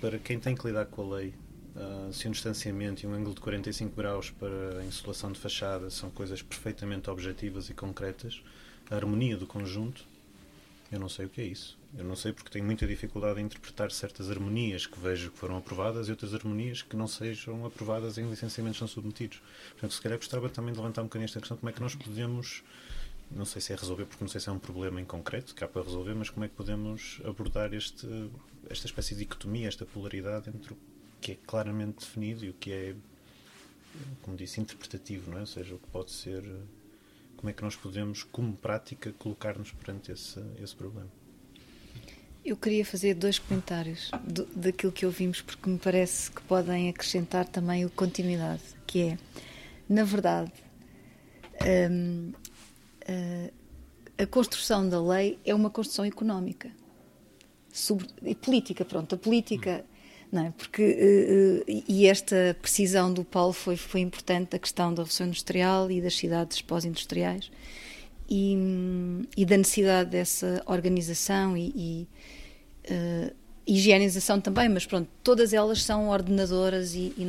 [0.00, 1.34] para quem tem que lidar com a lei,
[1.78, 5.88] uh, se um distanciamento e um ângulo de 45 graus para a insolação de fachada
[5.90, 8.42] são coisas perfeitamente objetivas e concretas,
[8.90, 10.04] a harmonia do conjunto,
[10.90, 11.78] eu não sei o que é isso.
[11.96, 15.56] Eu não sei porque tenho muita dificuldade em interpretar certas harmonias que vejo que foram
[15.56, 19.40] aprovadas e outras harmonias que não sejam aprovadas em licenciamentos não submetidos.
[19.70, 21.94] Portanto, se calhar gostava também de levantar um bocadinho esta questão, como é que nós
[21.94, 22.62] podemos
[23.30, 25.62] não sei se é resolver, porque não sei se é um problema em concreto que
[25.62, 28.06] há para resolver, mas como é que podemos abordar este,
[28.70, 30.76] esta espécie de dicotomia, esta polaridade entre o
[31.20, 32.94] que é claramente definido e o que é,
[34.22, 35.40] como disse, interpretativo, não é?
[35.40, 36.44] Ou seja, o que pode ser.
[37.36, 41.08] Como é que nós podemos, como prática, colocar-nos perante esse, esse problema?
[42.44, 47.46] Eu queria fazer dois comentários do, daquilo que ouvimos, porque me parece que podem acrescentar
[47.46, 49.18] também a continuidade, que é,
[49.88, 50.52] na verdade,
[51.90, 52.32] hum,
[54.18, 56.70] a construção da lei é uma construção económica
[57.72, 59.84] sobre, e política, pronto, a política, não
[60.32, 60.52] é?
[60.56, 60.82] Porque,
[61.66, 66.00] uh, e esta precisão do Paulo foi, foi importante, a questão da Revolução Industrial e
[66.00, 67.50] das cidades pós-industriais
[68.28, 68.56] e,
[69.36, 72.08] e, da necessidade dessa organização e, e
[72.92, 73.34] uh,
[73.66, 77.26] higienização também, mas pronto, todas elas são ordenadoras e, e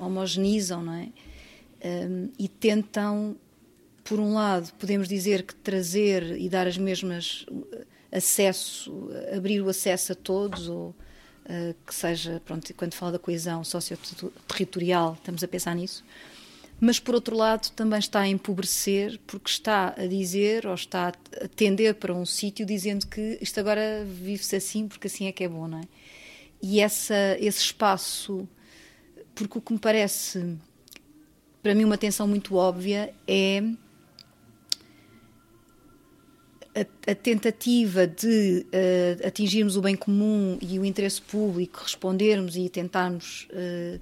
[0.00, 1.08] homogeneizam, não é?
[1.80, 3.36] Um, e tentam
[4.02, 7.46] por um lado, podemos dizer que trazer e dar as mesmas
[8.10, 10.94] acesso, abrir o acesso a todos, ou
[11.48, 16.04] uh, que seja, pronto, quando fala da coesão socio-territorial, estamos a pensar nisso.
[16.80, 21.48] Mas, por outro lado, também está a empobrecer, porque está a dizer, ou está a
[21.48, 25.48] tender para um sítio dizendo que isto agora vive-se assim, porque assim é que é
[25.48, 25.84] bom, não é?
[26.62, 28.48] E essa, esse espaço,
[29.34, 30.56] porque o que me parece,
[31.62, 33.62] para mim, uma tensão muito óbvia é
[36.80, 42.68] a, a tentativa de uh, atingirmos o bem comum e o interesse público, respondermos e
[42.68, 44.00] tentarmos uh,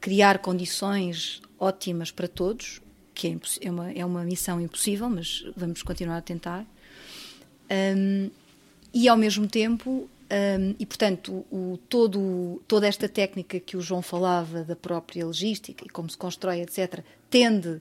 [0.00, 2.80] criar condições ótimas para todos,
[3.12, 6.64] que é, é, uma, é uma missão impossível, mas vamos continuar a tentar.
[7.70, 8.30] Um,
[8.94, 10.08] e ao mesmo tempo,
[10.60, 15.84] um, e portanto, o, todo, toda esta técnica que o João falava da própria logística
[15.84, 17.80] e como se constrói, etc., tende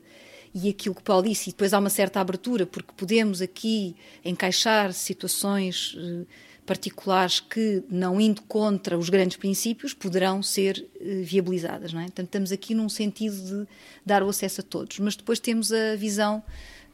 [0.63, 4.91] e aquilo que Paulo disse, e depois há uma certa abertura, porque podemos aqui encaixar
[4.91, 6.25] situações eh,
[6.65, 11.93] particulares que, não indo contra os grandes princípios, poderão ser eh, viabilizadas.
[11.93, 12.05] Não é?
[12.05, 13.67] Portanto, estamos aqui num sentido de
[14.03, 14.97] dar o acesso a todos.
[14.99, 16.43] Mas depois temos a visão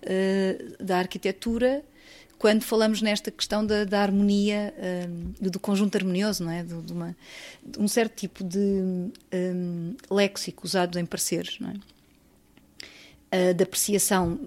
[0.01, 1.83] uh, da arquitetura
[2.37, 4.73] quando falamos nesta questão da, da harmonia,
[5.41, 6.61] um, do conjunto harmonioso, não é?
[6.61, 7.15] De, de, uma,
[7.65, 11.73] de um certo tipo de um, léxico usado em pareceres, não é?
[13.33, 14.39] Uh, de apreciação,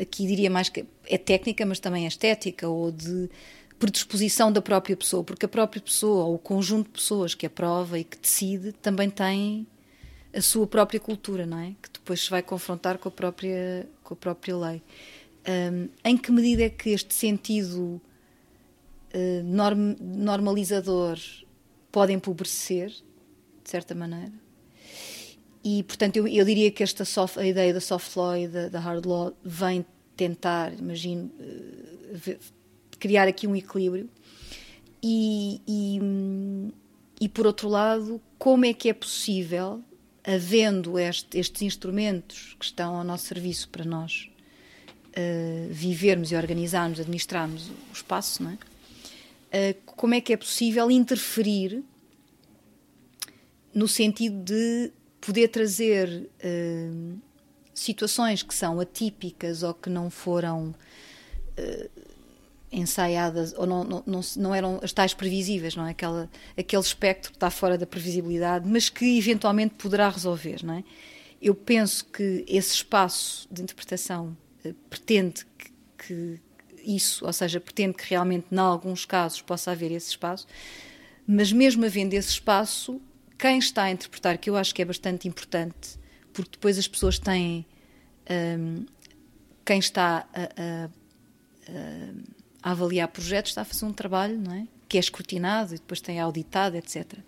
[0.00, 3.30] aqui diria mais que é técnica, mas também é estética, ou de
[3.78, 7.98] predisposição da própria pessoa, porque a própria pessoa, ou o conjunto de pessoas que aprova
[7.98, 9.66] e que decide, também tem
[10.34, 11.74] a sua própria cultura, não é?
[11.82, 14.82] Que depois se vai confrontar com a própria, com a própria lei.
[15.48, 18.00] Um, em que medida é que este sentido
[19.14, 21.18] uh, norm, normalizador
[21.90, 24.32] pode empobrecer, de certa maneira?
[25.62, 28.68] E, portanto, eu, eu diria que esta soft, a ideia da soft law e da,
[28.68, 29.84] da hard law vem
[30.16, 31.30] tentar, imagino,
[32.98, 34.08] criar aqui um equilíbrio.
[35.02, 36.00] E, e,
[37.20, 39.82] e, por outro lado, como é que é possível,
[40.24, 44.30] havendo este, estes instrumentos que estão ao nosso serviço para nós
[45.08, 48.58] uh, vivermos e organizarmos, administrarmos o espaço, não é?
[49.52, 51.82] Uh, como é que é possível interferir
[53.74, 57.18] no sentido de poder trazer uh,
[57.74, 60.74] situações que são atípicas ou que não foram
[62.72, 65.90] ensaiadas ou não, não, não, não, eram as tais previsíveis, não é?
[65.90, 70.84] Aquela, aquele espectro que está fora da previsibilidade, mas que eventualmente poderá resolver, não é?
[71.42, 75.72] Eu penso que esse espaço de interpretação eh, pretende que,
[76.06, 76.40] que,
[76.84, 80.46] isso, ou seja, pretende que realmente, em alguns casos, possa haver esse espaço,
[81.26, 83.00] mas mesmo havendo esse espaço,
[83.40, 85.98] quem está a interpretar, que eu acho que é bastante importante,
[86.32, 87.64] porque depois as pessoas têm.
[88.30, 88.84] Um,
[89.64, 90.90] quem está a, a,
[92.62, 94.66] a avaliar projetos, está a fazer um trabalho não é?
[94.88, 97.18] que é escrutinado e depois tem auditado, etc.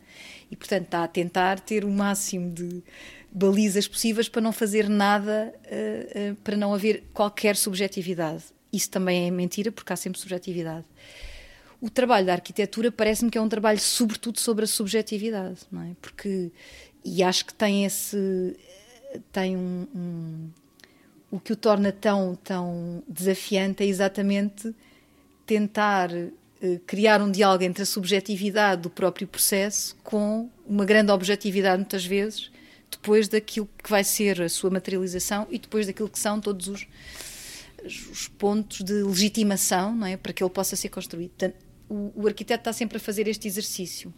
[0.51, 2.83] E, portanto, está a tentar ter o máximo de
[3.31, 8.45] balizas possíveis para não fazer nada, uh, uh, para não haver qualquer subjetividade.
[8.73, 10.85] Isso também é mentira, porque há sempre subjetividade.
[11.83, 15.97] O trabalho da arquitetura parece-me que é um trabalho, sobretudo, sobre a subjetividade, não é?
[16.01, 16.53] Porque,
[17.05, 18.57] e acho que tem esse.
[19.33, 20.51] tem um, um
[21.29, 24.73] o que o torna tão, tão desafiante é exatamente
[25.45, 31.79] tentar eh, criar um diálogo entre a subjetividade do próprio processo com uma grande objetividade,
[31.79, 32.53] muitas vezes,
[32.89, 36.87] depois daquilo que vai ser a sua materialização e depois daquilo que são todos os,
[37.85, 40.17] os pontos de legitimação não é?
[40.17, 41.31] para que ele possa ser construído.
[41.31, 44.13] Portanto, o, o arquiteto está sempre a fazer este exercício.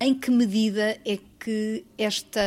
[0.00, 2.40] Em que medida é que esta.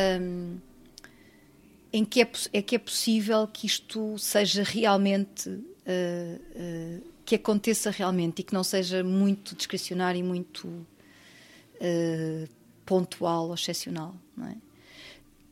[1.91, 5.49] Em que é, é que é possível que isto seja realmente.
[5.49, 12.47] Uh, uh, que aconteça realmente e que não seja muito discricionário e muito uh,
[12.86, 14.15] pontual ou excepcional.
[14.43, 14.56] É?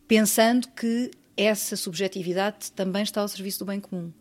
[0.07, 4.11] Pensando que essa subjetividade também está ao serviço do bem comum.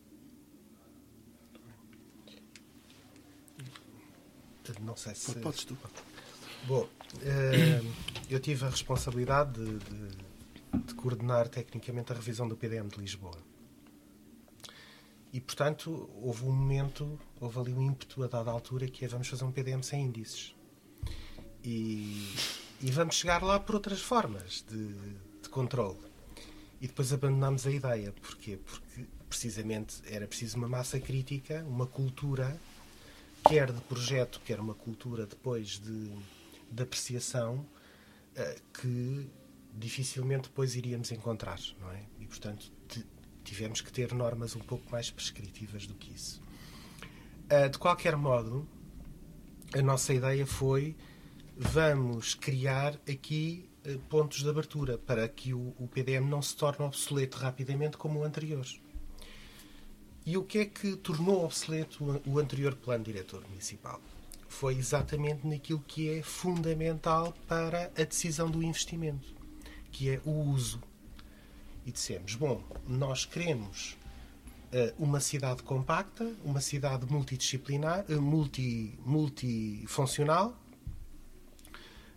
[4.81, 5.35] Não sei se.
[5.37, 5.77] Podes tu.
[6.65, 7.93] Bom, uh,
[8.31, 13.37] eu tive a responsabilidade de, de, de coordenar tecnicamente a revisão do PDM de Lisboa.
[15.33, 19.29] E, portanto, houve um momento, houve ali um ímpeto a dada altura que é vamos
[19.29, 20.55] fazer um PDM sem índices.
[21.65, 22.35] E,
[22.81, 24.95] e vamos chegar lá por outras formas de,
[25.43, 25.99] de controle.
[26.81, 28.13] E depois abandonámos a ideia.
[28.13, 28.59] Porquê?
[28.59, 32.61] Porque, precisamente, era preciso uma massa crítica, uma cultura,
[33.53, 36.11] quer de projeto, quer uma cultura depois de,
[36.71, 37.67] de apreciação,
[38.35, 39.29] eh, que
[39.75, 42.03] dificilmente depois iríamos encontrar, não é?
[42.19, 42.73] E, portanto,
[43.45, 46.41] tivemos que ter normas um pouco mais prescritivas do que isso.
[47.51, 48.67] Uh, de qualquer modo,
[49.75, 50.97] a nossa ideia foi
[51.55, 57.37] vamos criar aqui uh, pontos de abertura para que o, PDM não se torne obsoleto
[57.37, 58.65] rapidamente como o anterior.
[60.25, 64.01] E o que é que tornou obsoleto o, anterior plano diretor municipal?
[64.49, 69.35] Foi exatamente naquilo que é fundamental para a decisão do investimento,
[69.91, 70.81] que é o uso
[71.85, 73.97] e dissemos: bom, nós queremos
[74.73, 80.57] uh, uma cidade compacta, uma cidade multidisciplinar, uh, multi, multifuncional,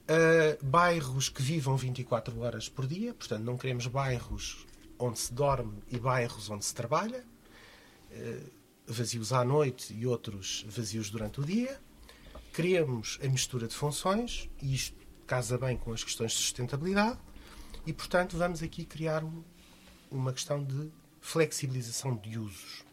[0.04, 4.66] uh, bairros que vivam 24 horas por dia, portanto, não queremos bairros
[4.98, 7.24] onde se dorme e bairros onde se trabalha,
[8.88, 11.80] vazios à noite e outros vazios durante o dia.
[12.54, 17.20] Queremos a mistura de funções, e isto casa bem com as questões de sustentabilidade,
[17.86, 19.44] e portanto vamos aqui criar um,
[20.10, 22.84] uma questão de flexibilização de usos.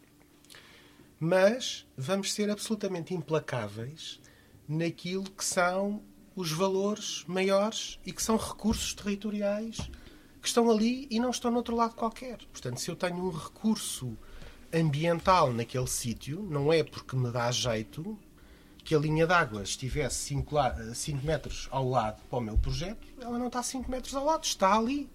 [1.21, 4.21] Mas vamos ser absolutamente implacáveis
[4.67, 6.03] naquilo que são
[6.35, 9.77] os valores maiores e que são recursos territoriais
[10.41, 12.39] que estão ali e não estão no outro lado qualquer.
[12.51, 14.19] Portanto, se eu tenho um recurso
[14.73, 18.19] ambiental naquele sítio, não é porque me dá jeito
[18.85, 20.55] que a linha d'água estivesse 5
[21.25, 24.77] metros ao lado para o meu projeto, ela não está 5 metros ao lado, está
[24.77, 25.09] ali.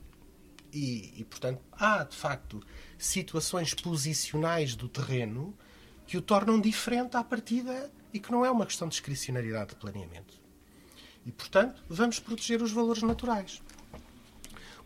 [0.72, 2.62] E, e, portanto, há de facto
[2.98, 5.54] situações posicionais do terreno
[6.06, 9.76] que o tornam diferente à partida e que não é uma questão de discricionariedade de
[9.76, 10.40] planeamento.
[11.26, 13.62] E, portanto, vamos proteger os valores naturais.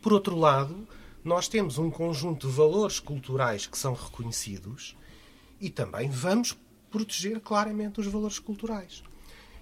[0.02, 0.88] Por outro lado,
[1.24, 4.98] nós temos um conjunto de valores culturais que são reconhecidos
[5.60, 6.58] e também vamos
[6.90, 9.04] proteger claramente os valores culturais.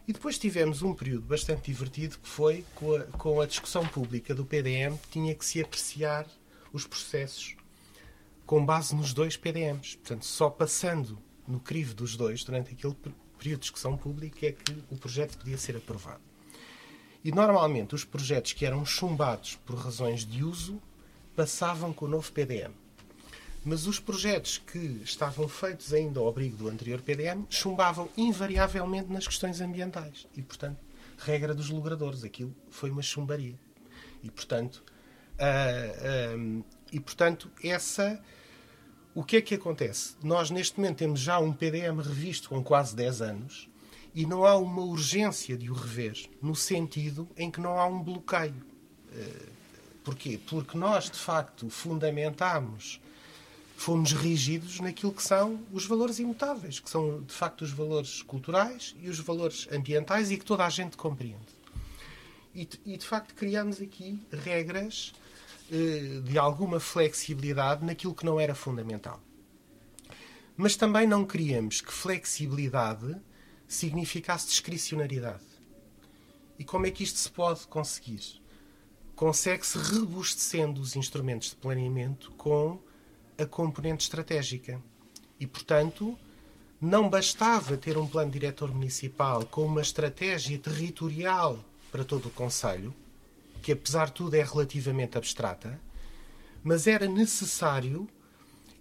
[0.08, 4.34] E depois tivemos um período bastante divertido que foi com a, com a discussão pública
[4.34, 6.26] do PDM, tinha que se apreciar
[6.74, 7.56] os processos
[8.46, 9.98] com base nos dois PDMs.
[9.98, 12.96] Portanto, só passando no crivo dos dois, durante aquele
[13.38, 16.22] período de discussão pública, é que o projeto podia ser aprovado.
[17.24, 20.82] E normalmente os projetos que eram chumbados por razões de uso
[21.36, 22.74] passavam com o novo PDM.
[23.64, 29.28] Mas os projetos que estavam feitos ainda ao abrigo do anterior PDM chumbavam invariavelmente nas
[29.28, 30.28] questões ambientais.
[30.36, 30.80] E, portanto,
[31.18, 33.60] regra dos logradores, aquilo foi uma chumbaria.
[34.24, 34.84] E, portanto,
[35.36, 38.22] uh, e, portanto essa.
[39.14, 40.16] O que é que acontece?
[40.24, 43.70] Nós, neste momento, temos já um PDM revisto com quase 10 anos
[44.14, 48.02] e não há uma urgência de o rever, no sentido em que não há um
[48.02, 48.64] bloqueio.
[49.12, 49.59] Uh,
[50.10, 50.40] porquê?
[50.48, 53.00] Porque nós, de facto, fundamentámos
[53.78, 58.96] fomos rígidos naquilo que são os valores imutáveis, que são de facto os valores culturais
[59.00, 61.60] e os valores ambientais e que toda a gente compreende.
[62.54, 65.14] E, e de facto criamos aqui regras
[65.72, 69.22] eh, de alguma flexibilidade naquilo que não era fundamental.
[70.58, 73.16] Mas também não queríamos que flexibilidade
[73.68, 75.46] significasse discricionariedade.
[76.58, 78.42] E como é que isto se pode conseguir?
[79.20, 82.80] Consegue-se rebustecendo os instrumentos de planeamento com
[83.38, 84.82] a componente estratégica.
[85.38, 86.18] E, portanto,
[86.80, 91.60] não bastava ter um plano diretor municipal com uma estratégia territorial
[91.92, 92.96] para todo o Conselho,
[93.62, 95.78] que apesar de tudo é relativamente abstrata,
[96.64, 98.08] mas era necessário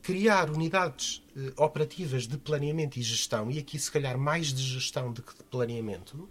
[0.01, 5.13] criar unidades eh, operativas de planeamento e gestão, e aqui se calhar mais de gestão
[5.13, 6.29] do que de planeamento,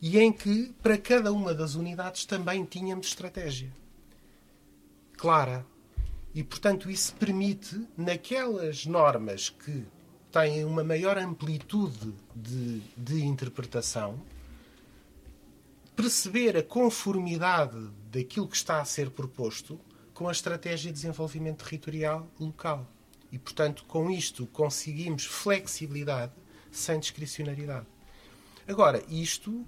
[0.00, 3.72] e em que para cada uma das unidades também tínhamos estratégia
[5.16, 5.66] clara,
[6.34, 9.84] e, portanto, isso permite, naquelas normas que
[10.30, 14.20] têm uma maior amplitude de, de interpretação,
[15.96, 19.80] perceber a conformidade daquilo que está a ser proposto
[20.14, 22.86] com a estratégia de desenvolvimento territorial local.
[23.32, 26.32] E, portanto, com isto conseguimos flexibilidade
[26.70, 27.86] sem discricionariedade.
[28.68, 29.66] Agora, isto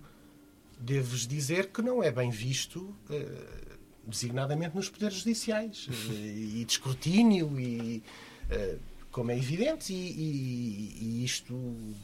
[0.81, 2.95] devo-vos dizer que não é bem visto.
[3.09, 3.71] Uh,
[4.11, 8.03] designadamente nos poderes judiciais, eh, e de escrutínio, e,
[8.51, 8.77] eh,
[9.11, 11.55] como é evidente, e, e, e, isto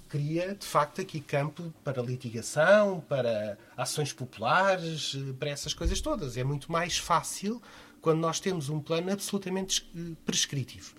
[0.08, 6.36] cria, de facto, aqui campo para litigação, para ações populares, eh, para essas coisas todas.
[6.36, 7.60] É muito mais fácil
[8.00, 9.88] quando nós temos um plano absolutamente
[10.24, 10.94] prescritivo.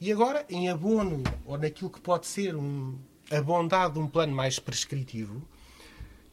[0.00, 2.98] E agora, em abono, ou naquilo que pode ser um,
[3.92, 5.46] de um plano mais prescritivo,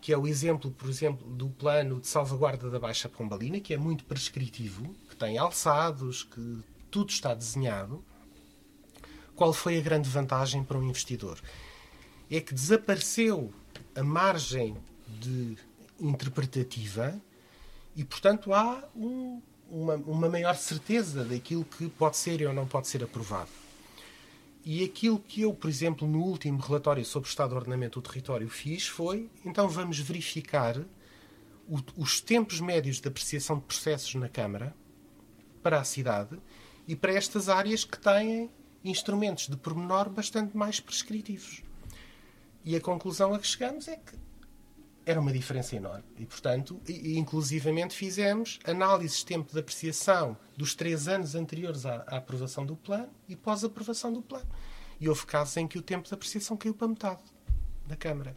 [0.02, 3.78] que é o exemplo, por exemplo, do plano de salvaguarda da Baixa Pombalina, que é
[3.78, 8.04] muito prescritivo, que tem alçados, que tudo está desenhado.
[9.36, 11.40] Qual foi a grande vantagem para um investidor?
[12.30, 13.54] É que desapareceu
[13.96, 14.76] a margem
[15.20, 15.56] de
[16.00, 17.16] interpretativa
[17.96, 19.40] e, portanto, há um,
[19.70, 23.61] uma, uma maior certeza daquilo que pode ser ou não pode ser aprovado.
[24.64, 28.08] E aquilo que eu, por exemplo, no último relatório sobre o estado de ordenamento do
[28.08, 30.78] território fiz foi, então vamos verificar
[31.68, 34.76] o, os tempos médios de apreciação de processos na Câmara
[35.64, 36.38] para a cidade
[36.88, 38.50] e para estas áreas que têm
[38.84, 41.64] instrumentos de pormenor bastante mais prescritivos.
[42.64, 44.16] E a conclusão a que chegamos é que
[45.12, 46.04] era uma diferença enorme.
[46.18, 52.04] E, portanto, e, inclusivamente fizemos análises de tempo de apreciação dos três anos anteriores à,
[52.08, 54.48] à aprovação do plano e pós-aprovação do plano.
[55.00, 57.22] E houve casos em que o tempo de apreciação caiu para metade
[57.86, 58.36] da Câmara.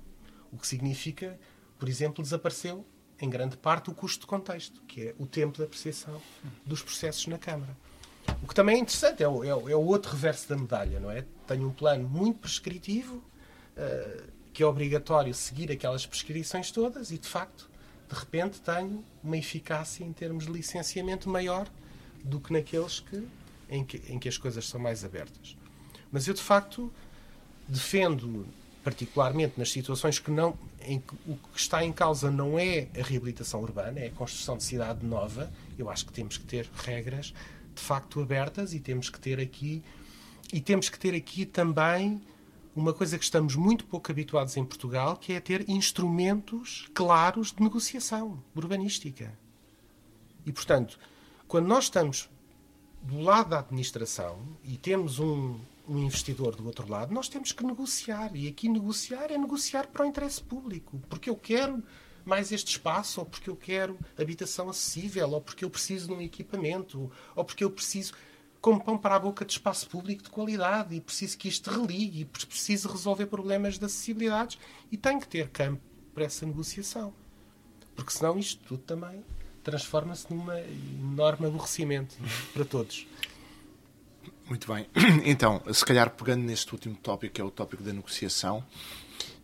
[0.51, 1.39] O que significa,
[1.79, 2.85] por exemplo, desapareceu
[3.21, 6.21] em grande parte o custo de contexto, que é o tempo de apreciação
[6.67, 7.77] dos processos na Câmara.
[8.43, 10.99] O que também é interessante, é o, é o, é o outro reverso da medalha,
[10.99, 11.25] não é?
[11.47, 13.17] Tenho um plano muito prescritivo,
[13.77, 17.69] uh, que é obrigatório seguir aquelas prescrições todas e, de facto,
[18.09, 21.69] de repente tenho uma eficácia em termos de licenciamento maior
[22.23, 23.27] do que naqueles que,
[23.69, 25.57] em, que, em que as coisas são mais abertas.
[26.13, 26.93] Mas eu, de facto,
[27.67, 28.47] defendo,
[28.85, 33.03] particularmente nas situações que não, em que o que está em causa não é a
[33.03, 37.35] reabilitação urbana, é a construção de cidade nova, eu acho que temos que ter regras
[37.75, 39.83] de facto abertas e temos que ter aqui
[40.53, 42.23] e temos que ter aqui também
[42.75, 47.63] uma coisa que estamos muito pouco habituados em Portugal, que é ter instrumentos claros de
[47.63, 49.39] negociação urbanística.
[50.45, 50.99] E, portanto,
[51.47, 52.29] quando nós estamos
[53.03, 55.59] do lado da administração e temos um,
[55.89, 58.35] um investidor do outro lado, nós temos que negociar.
[58.35, 61.01] E aqui negociar é negociar para o interesse público.
[61.09, 61.83] Porque eu quero
[62.25, 66.23] mais este espaço, ou porque eu quero habitação acessível, ou porque eu preciso de um
[66.23, 68.15] equipamento, ou porque eu preciso
[68.65, 72.23] como pão para a boca de espaço público de qualidade e preciso que isto religue
[72.23, 74.59] e preciso resolver problemas de acessibilidades
[74.91, 75.83] e tem que ter campo
[76.15, 77.13] para essa negociação.
[77.95, 79.23] Porque senão isto tudo também
[79.63, 82.27] transforma-se num enorme aborrecimento é?
[82.55, 83.07] para todos.
[84.49, 84.87] Muito bem.
[85.27, 88.65] Então, se calhar pegando neste último tópico, que é o tópico da negociação,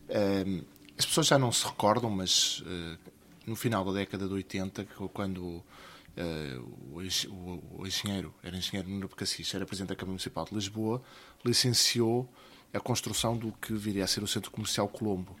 [0.09, 0.65] uh,
[0.97, 2.97] as pessoas já não se recordam, mas uh,
[3.45, 5.63] no final da década de 80, quando
[6.17, 6.59] Uh,
[6.91, 11.01] o, o, engenheiro, era engenheiro Nuno Becassis, era presidente da Câmara Municipal de Lisboa,
[11.45, 12.29] licenciou
[12.73, 15.35] a construção do que viria a ser o Centro Comercial Colombo.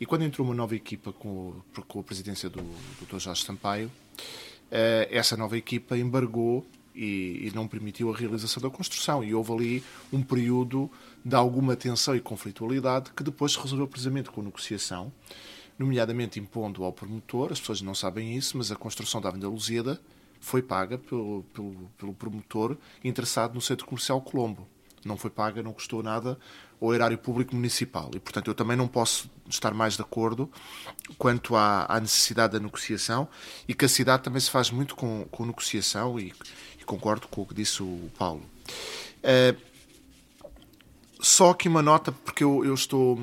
[0.00, 3.18] E quando entrou uma nova equipa com, com a presidência do, do Dr.
[3.18, 9.22] Jorge Sampaio, uh, essa nova equipa embargou e, e, não permitiu a realização da construção.
[9.22, 10.90] E houve ali um período
[11.24, 15.12] de alguma tensão e conflitualidade que depois se resolveu precisamente com negociação
[15.80, 19.98] nomeadamente impondo ao promotor, as pessoas não sabem isso, mas a construção da Avenida Lusíada
[20.38, 24.68] foi paga pelo, pelo, pelo promotor interessado no Centro Comercial Colombo.
[25.02, 26.38] Não foi paga, não custou nada
[26.78, 28.10] ao erário público municipal.
[28.14, 30.50] E, portanto, eu também não posso estar mais de acordo
[31.16, 33.26] quanto à, à necessidade da negociação
[33.66, 36.34] e que a cidade também se faz muito com, com negociação e,
[36.78, 38.42] e concordo com o que disse o Paulo.
[39.24, 39.70] Uh,
[41.22, 43.18] só aqui uma nota, porque eu, eu estou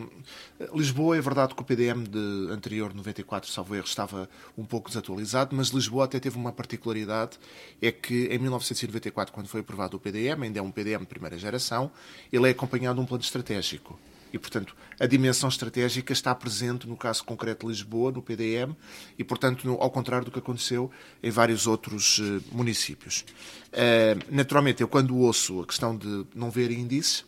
[0.74, 4.28] Lisboa, é verdade que o PDM de anterior, 94, salvo erro, estava
[4.58, 7.38] um pouco desatualizado, mas Lisboa até teve uma particularidade,
[7.80, 11.38] é que em 1994, quando foi aprovado o PDM, ainda é um PDM de primeira
[11.38, 11.92] geração,
[12.32, 14.00] ele é acompanhado de um plano estratégico.
[14.34, 18.76] E, portanto, a dimensão estratégica está presente no caso concreto de Lisboa, no PDM,
[19.18, 20.92] e, portanto, ao contrário do que aconteceu
[21.24, 23.24] em vários outros uh, municípios.
[23.72, 27.26] Uh, naturalmente, eu quando ouço a questão de não ver índices,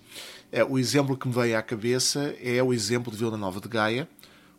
[0.69, 4.07] o exemplo que me veio à cabeça é o exemplo de Vila Nova de Gaia,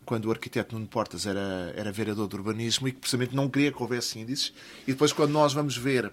[0.05, 3.71] quando o arquiteto Nuno Portas era, era vereador de urbanismo e que precisamente não queria
[3.71, 4.53] que houvesse índices.
[4.87, 6.11] E depois, quando nós vamos ver uh,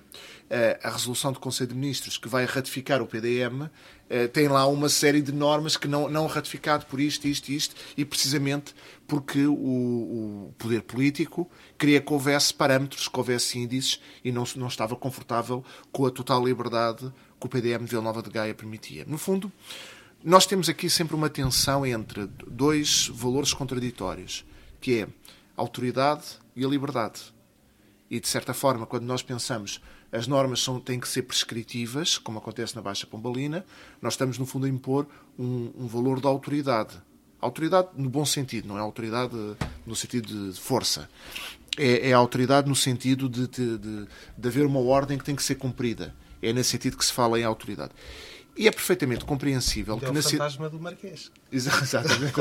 [0.82, 3.70] a resolução do Conselho de Ministros que vai ratificar o PDM, uh,
[4.10, 7.74] eh, tem lá uma série de normas que não, não ratificado por isto, isto isto,
[7.96, 8.74] e precisamente
[9.06, 14.68] porque o, o, poder político queria que houvesse parâmetros, que houvesse índices e não, não
[14.68, 19.04] estava confortável com a total liberdade que o PDM de Vila Nova de Gaia permitia.
[19.06, 19.52] No fundo,
[20.22, 24.44] nós temos aqui sempre uma tensão entre dois valores contraditórios,
[24.80, 25.08] que é a
[25.56, 26.24] autoridade
[26.56, 27.20] e a liberdade.
[28.10, 29.80] E, de certa forma, quando nós pensamos
[30.10, 33.64] as normas são, têm que ser prescritivas, como acontece na Baixa Pombalina,
[34.00, 35.06] nós estamos, no fundo, a impor
[35.38, 36.94] um, um valor de autoridade.
[37.40, 39.36] Autoridade no bom sentido, não é autoridade
[39.86, 41.08] no sentido de força.
[41.76, 45.42] É, é autoridade no sentido de, de, de, de haver uma ordem que tem que
[45.42, 46.14] ser cumprida.
[46.42, 47.92] É nesse sentido que se fala em autoridade.
[48.56, 51.30] E é perfeitamente compreensível é que o na fantasma do Marquês.
[51.50, 52.32] Exatamente.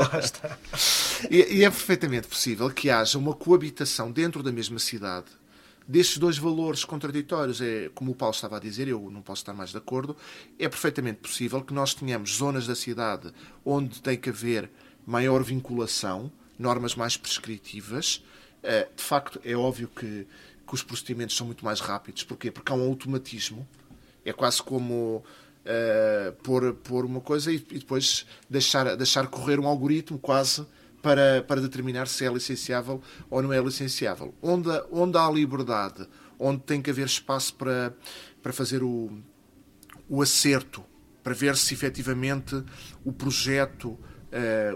[1.30, 5.26] e, e é perfeitamente possível que haja uma coabitação dentro da mesma cidade
[5.88, 7.60] destes dois valores contraditórios.
[7.62, 10.14] É, como o Paulo estava a dizer, eu não posso estar mais de acordo,
[10.58, 13.32] é perfeitamente possível que nós tenhamos zonas da cidade
[13.64, 14.70] onde tem que haver
[15.06, 18.22] maior vinculação, normas mais prescritivas.
[18.62, 20.26] Eh, de facto, é óbvio que,
[20.66, 22.22] que os procedimentos são muito mais rápidos.
[22.24, 22.50] Porquê?
[22.50, 23.66] Porque há um automatismo.
[24.28, 25.24] É quase como
[25.64, 30.66] uh, pôr, pôr uma coisa e, e, depois deixar, deixar correr um algoritmo quase
[31.00, 33.00] para, para determinar se é licenciável
[33.30, 34.34] ou não é licenciável.
[34.42, 36.06] Onde, onde há liberdade,
[36.38, 37.94] onde tem que haver espaço para,
[38.42, 39.10] para fazer o,
[40.08, 40.84] o acerto,
[41.22, 42.62] para ver se efetivamente
[43.04, 43.98] o projeto, uh,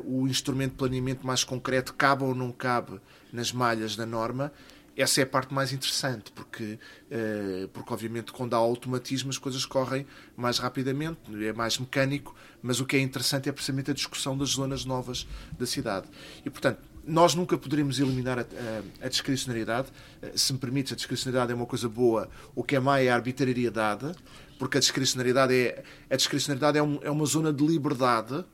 [0.05, 3.01] o instrumento de planeamento mais concreto cabe ou não cabe
[3.33, 4.53] nas malhas da norma,
[4.97, 6.79] essa é a parte mais interessante, porque,
[7.11, 12.81] uh, porque obviamente quando há automatismo as coisas correm mais rapidamente, é mais mecânico, mas
[12.81, 15.27] o que é interessante é precisamente a discussão das zonas novas
[15.59, 16.07] da cidade.
[16.45, 19.89] E, portanto, nós nunca poderemos eliminar a, a, a discricionariedade.
[20.23, 23.09] Uh, se me permite, a discricionariedade é uma coisa boa, o que é má é
[23.09, 24.15] a arbitrariedade,
[24.59, 28.45] porque a discricionariedade é, a discricionariedade é, um, é uma zona de liberdade,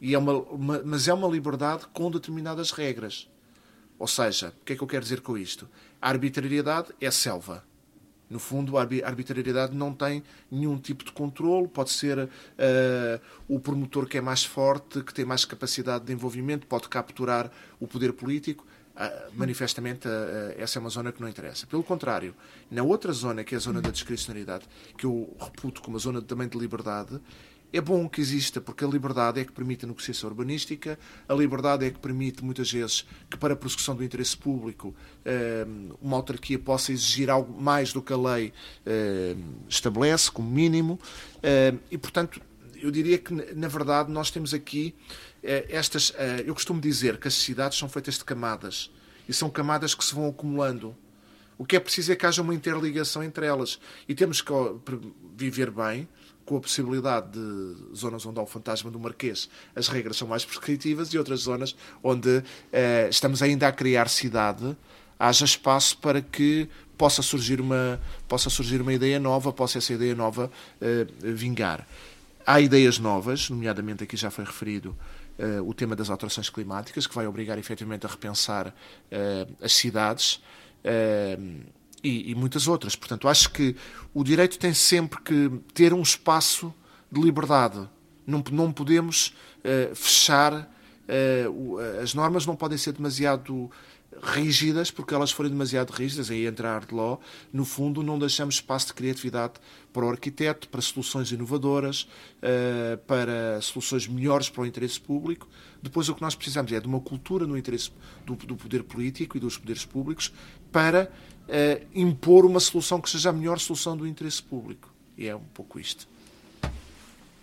[0.00, 3.30] e é uma, uma, mas é uma liberdade com determinadas regras.
[4.02, 5.68] Ou seja, o que é que eu quero dizer com isto?
[6.00, 7.62] A arbitrariedade é selva.
[8.28, 11.68] No fundo, a arbitrariedade não tem nenhum tipo de controle.
[11.68, 12.28] Pode ser uh,
[13.46, 17.48] o promotor que é mais forte, que tem mais capacidade de envolvimento, pode capturar
[17.78, 18.66] o poder político.
[18.96, 20.10] Uh, manifestamente, uh,
[20.58, 21.64] essa é uma zona que não interessa.
[21.68, 22.34] Pelo contrário,
[22.68, 24.64] na outra zona, que é a zona da discricionariedade,
[24.98, 27.20] que eu reputo como uma zona também de liberdade,
[27.72, 31.86] é bom que exista, porque a liberdade é que permite a negociação urbanística, a liberdade
[31.86, 34.94] é que permite, muitas vezes, que para a prossecução do interesse público
[35.24, 35.66] eh,
[36.00, 38.52] uma autarquia possa exigir algo mais do que a lei
[38.84, 39.34] eh,
[39.68, 41.00] estabelece, como mínimo,
[41.42, 42.42] eh, e, portanto,
[42.76, 44.94] eu diria que, na verdade, nós temos aqui
[45.42, 46.12] estas.
[46.44, 48.90] Eu costumo dizer que as cidades são feitas de camadas,
[49.28, 50.96] e são camadas que se vão acumulando.
[51.56, 53.78] O que é preciso é que haja uma interligação entre elas.
[54.08, 54.52] E temos que
[55.36, 56.08] viver bem,
[56.44, 60.44] com a possibilidade de zonas onde há o fantasma do Marquês as regras são mais
[60.44, 64.76] prescritivas e outras zonas onde eh, estamos ainda a criar cidade
[65.22, 66.68] haja espaço para que
[66.98, 71.86] possa surgir uma, possa surgir uma ideia nova, possa essa ideia nova uh, vingar.
[72.44, 74.96] Há ideias novas, nomeadamente aqui já foi referido
[75.38, 80.40] uh, o tema das alterações climáticas, que vai obrigar efetivamente a repensar uh, as cidades
[82.02, 82.96] e, e muitas outras.
[82.96, 83.76] Portanto, acho que
[84.12, 86.72] o direito tem sempre que ter um espaço
[87.10, 87.88] de liberdade.
[88.26, 89.34] Não, não podemos
[89.94, 90.68] fechar,
[92.02, 93.70] as normas não podem ser demasiado
[94.20, 97.20] rígidas, porque elas forem demasiado rígidas, aí entra a art law,
[97.52, 99.54] no fundo não deixamos espaço de criatividade
[99.92, 102.02] para o arquiteto, para soluções inovadoras,
[102.38, 105.48] uh, para soluções melhores para o interesse público.
[105.82, 107.90] Depois o que nós precisamos é de uma cultura no interesse
[108.26, 110.32] do, do poder político e dos poderes públicos
[110.70, 111.10] para
[111.52, 114.92] uh, impor uma solução que seja a melhor solução do interesse público.
[115.16, 116.08] E é um pouco isto.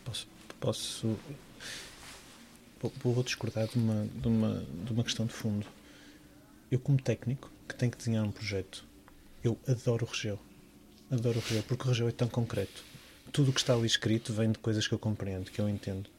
[0.03, 0.27] Posso,
[0.59, 1.19] posso
[3.03, 5.65] vou discordar de uma, de uma, de uma questão de fundo
[6.71, 8.85] eu como técnico que tenho que desenhar um projeto,
[9.43, 10.39] eu adoro o Regeu.
[11.11, 12.83] Adoro o Regeu, porque o Regeu é tão concreto.
[13.31, 16.09] Tudo o que está ali escrito vem de coisas que eu compreendo, que eu entendo.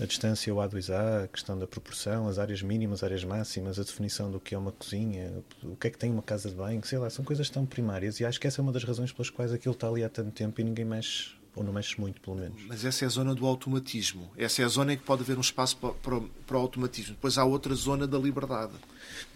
[0.00, 4.30] A distância, o A2A, a questão da proporção, as áreas mínimas, áreas máximas, a definição
[4.30, 5.32] do que é uma cozinha,
[5.62, 8.18] o que é que tem uma casa de banho, sei lá, são coisas tão primárias
[8.18, 10.30] e acho que essa é uma das razões pelas quais aquilo está ali há tanto
[10.30, 12.62] tempo e ninguém mexe ou não mexe muito, pelo menos.
[12.66, 14.30] Mas essa é a zona do automatismo.
[14.36, 17.14] Essa é a zona em que pode haver um espaço para, para, para o automatismo.
[17.14, 18.72] Depois há outra zona da liberdade.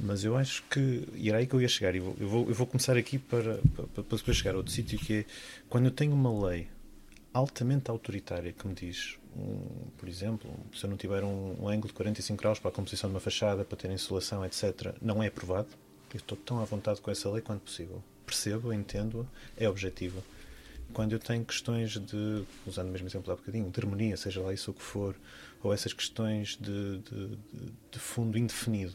[0.01, 1.07] Mas eu acho que.
[1.15, 1.95] E era aí que eu ia chegar.
[1.95, 4.73] Eu vou, eu vou, eu vou começar aqui para, para, para depois chegar a outro
[4.73, 5.25] sítio, que é
[5.69, 6.69] quando eu tenho uma lei
[7.35, 11.89] altamente autoritária que me diz, um, por exemplo, se eu não tiver um, um, ângulo
[11.89, 15.27] de 45 graus para a composição de uma fachada, para ter insolação, etc., não é
[15.29, 15.69] aprovado.
[16.13, 18.03] Eu estou tão à vontade com essa lei quanto possível.
[18.25, 20.23] Percebo, entendo, é objetiva
[20.93, 24.53] quando eu tenho questões de, usando o mesmo exemplo há bocadinho, de harmonia, seja lá
[24.53, 25.15] isso o que for,
[25.63, 27.39] ou essas questões de, de,
[27.91, 28.95] de fundo indefinido,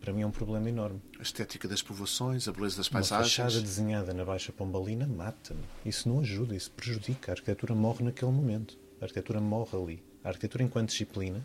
[0.00, 1.00] para mim é um problema enorme.
[1.18, 3.38] A estética das povoações, a beleza das paisagens.
[3.38, 5.62] Uma fachada desenhada na Baixa Pombalina mata-me.
[5.84, 7.30] Isso não ajuda, isso prejudica.
[7.30, 8.76] A arquitetura morre naquele momento.
[9.02, 10.02] A arquitetura morre ali.
[10.22, 11.44] A arquitetura, enquanto disciplina,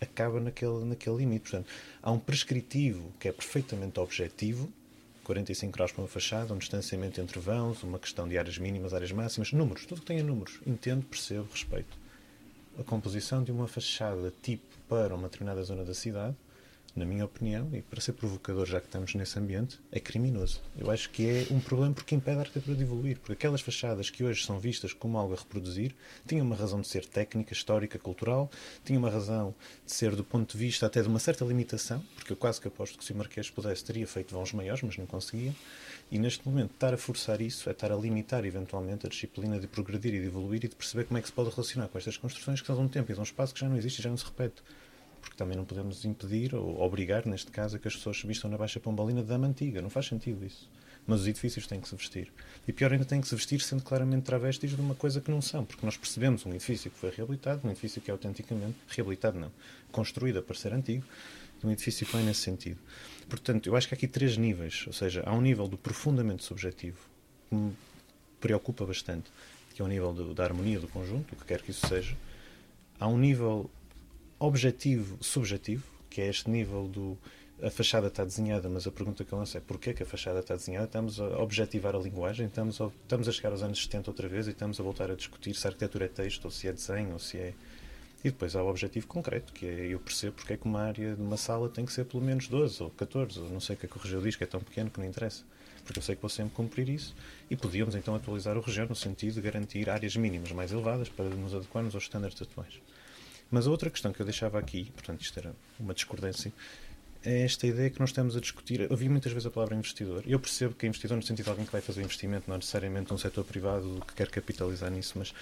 [0.00, 1.42] acaba naquele, naquele limite.
[1.42, 1.70] Portanto,
[2.02, 4.68] há um prescritivo que é perfeitamente objetivo
[5.22, 9.12] 45 graus para uma fachada, um distanciamento entre vãos, uma questão de áreas mínimas, áreas
[9.12, 10.58] máximas, números, tudo que tenha números.
[10.66, 11.96] Entendo, percebo, respeito.
[12.76, 16.34] A composição de uma fachada tipo para uma determinada zona da cidade
[16.98, 20.60] na minha opinião, e para ser provocador, já que estamos nesse ambiente, é criminoso.
[20.76, 23.18] Eu acho que é um problema porque impede a arquitetura de evoluir.
[23.18, 25.94] Porque aquelas fachadas que hoje são vistas como algo a reproduzir
[26.26, 28.50] tinham uma razão de ser técnica, histórica, cultural,
[28.84, 29.54] tinham uma razão
[29.86, 32.68] de ser do ponto de vista até de uma certa limitação, porque eu quase que
[32.68, 35.54] aposto que se o Marquês pudesse teria feito vãos maiores, mas não conseguia.
[36.10, 39.66] E neste momento, estar a forçar isso é estar a limitar eventualmente a disciplina de
[39.66, 42.16] progredir e de evoluir e de perceber como é que se pode relacionar com estas
[42.16, 44.02] construções que são de um tempo e de um espaço que já não existe e
[44.02, 44.62] já não se repete
[45.20, 48.50] porque também não podemos impedir ou obrigar, neste caso, a que as pessoas se vistam
[48.50, 49.82] na Baixa Pombalina da dama antiga.
[49.82, 50.68] Não faz sentido isso.
[51.06, 52.32] Mas os edifícios têm que se vestir.
[52.66, 55.40] E pior ainda, têm que se vestir sendo claramente travestis de uma coisa que não
[55.40, 59.38] são, porque nós percebemos um edifício que foi reabilitado, um edifício que é autenticamente reabilitado,
[59.38, 59.50] não,
[59.90, 61.04] construído a parecer antigo,
[61.64, 62.78] um edifício que vai nesse sentido.
[63.28, 66.44] Portanto, eu acho que há aqui três níveis, ou seja, há um nível do profundamente
[66.44, 66.98] subjetivo
[67.48, 67.72] que me
[68.40, 69.30] preocupa bastante,
[69.74, 72.16] que é o nível do, da harmonia do conjunto, o que quer que isso seja.
[73.00, 73.70] Há um nível
[74.38, 77.18] objetivo subjetivo, que é este nível do
[77.60, 80.38] a fachada está desenhada, mas a pergunta que eu lanço é porquê que a fachada
[80.38, 80.86] está desenhada?
[80.86, 84.46] Estamos a objetivar a linguagem, estamos a, estamos a chegar aos anos 70 outra vez
[84.46, 87.14] e estamos a voltar a discutir se a arquitetura é texto, ou se é desenho,
[87.14, 87.54] ou se é...
[88.24, 91.16] E depois há o objetivo concreto, que é eu percebo porque é que uma área
[91.16, 93.78] de uma sala tem que ser pelo menos 12 ou 14, ou não sei o
[93.78, 95.42] que é que o Regel diz, que é tão pequeno que não interessa.
[95.84, 97.14] Porque eu sei que vou sempre cumprir isso
[97.50, 101.24] e podíamos então atualizar o Regel no sentido de garantir áreas mínimas mais elevadas para
[101.26, 102.80] nos adequarmos aos estándares atuais.
[103.50, 106.52] Mas a outra questão que eu deixava aqui, portanto, isto era uma discordância,
[107.24, 108.80] é esta ideia que nós estamos a discutir.
[108.80, 110.22] Eu ouvi muitas vezes a palavra investidor.
[110.26, 113.12] Eu percebo que é investidor no sentido de alguém que vai fazer investimento, não necessariamente
[113.12, 115.34] um setor privado que quer capitalizar nisso, mas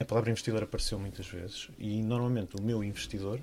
[0.00, 3.38] a palavra investidor apareceu muitas vezes e normalmente o meu investidor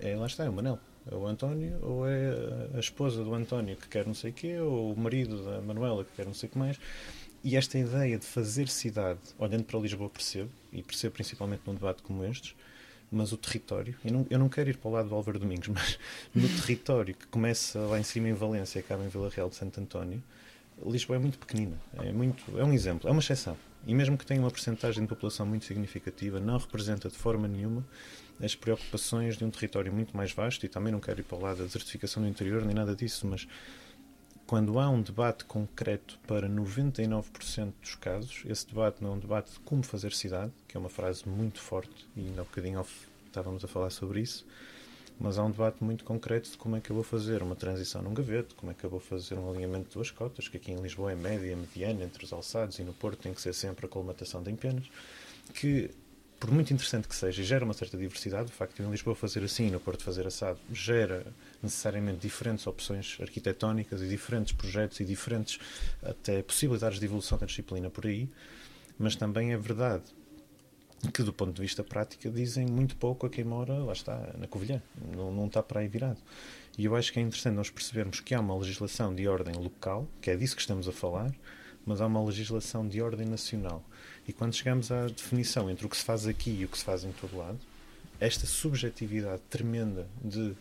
[0.00, 0.78] é, lá está, é o Manel.
[1.10, 2.30] É o António, ou é
[2.74, 6.02] a esposa do António que quer não sei o quê, ou o marido da Manuela
[6.02, 6.80] que quer não sei o que mais.
[7.42, 12.02] E esta ideia de fazer cidade, olhando para Lisboa, percebo, e percebo principalmente num debate
[12.02, 12.54] como estes,
[13.14, 15.68] mas o território, eu não, eu não quero ir para o lado do Álvaro Domingos,
[15.72, 15.98] mas
[16.34, 19.56] no território que começa lá em cima em Valência e acaba em Vila Real de
[19.56, 20.22] Santo António,
[20.84, 23.56] Lisboa é muito pequenina, é, muito, é um exemplo, é uma exceção.
[23.86, 27.84] E mesmo que tenha uma porcentagem de população muito significativa, não representa de forma nenhuma
[28.42, 31.40] as preocupações de um território muito mais vasto, e também não quero ir para o
[31.40, 33.46] lado da desertificação do interior, nem nada disso, mas
[34.54, 39.50] quando há um debate concreto para 99% dos casos, esse debate não é um debate
[39.50, 42.78] de como fazer cidade, que é uma frase muito forte, e ainda há um bocadinho
[42.78, 44.46] off estávamos a falar sobre isso,
[45.18, 48.00] mas há um debate muito concreto de como é que eu vou fazer uma transição
[48.00, 50.70] num gavete, como é que eu vou fazer um alinhamento de duas cotas, que aqui
[50.70, 53.86] em Lisboa é média, mediana, entre os alçados, e no Porto tem que ser sempre
[53.86, 54.84] a colmatação de empenas,
[55.52, 55.90] que,
[56.44, 58.50] por muito interessante que seja, gera uma certa diversidade.
[58.50, 61.24] O facto de em Lisboa fazer assim e no Porto fazer assado gera
[61.62, 65.58] necessariamente diferentes opções arquitetónicas e diferentes projetos e diferentes
[66.02, 68.28] até possibilidades de evolução da disciplina por aí,
[68.98, 70.04] mas também é verdade
[71.14, 74.46] que do ponto de vista prático dizem muito pouco a quem mora, lá está, na
[74.46, 74.82] Covilhã,
[75.16, 76.20] não, não está para aí virado.
[76.76, 80.06] E eu acho que é interessante nós percebermos que há uma legislação de ordem local,
[80.20, 81.34] que é disso que estamos a falar,
[81.86, 83.82] mas há uma legislação de ordem nacional.
[84.26, 86.84] E quando chegamos à definição entre o que se faz aqui e o que se
[86.84, 87.58] faz em todo lado,
[88.18, 90.54] esta subjetividade tremenda de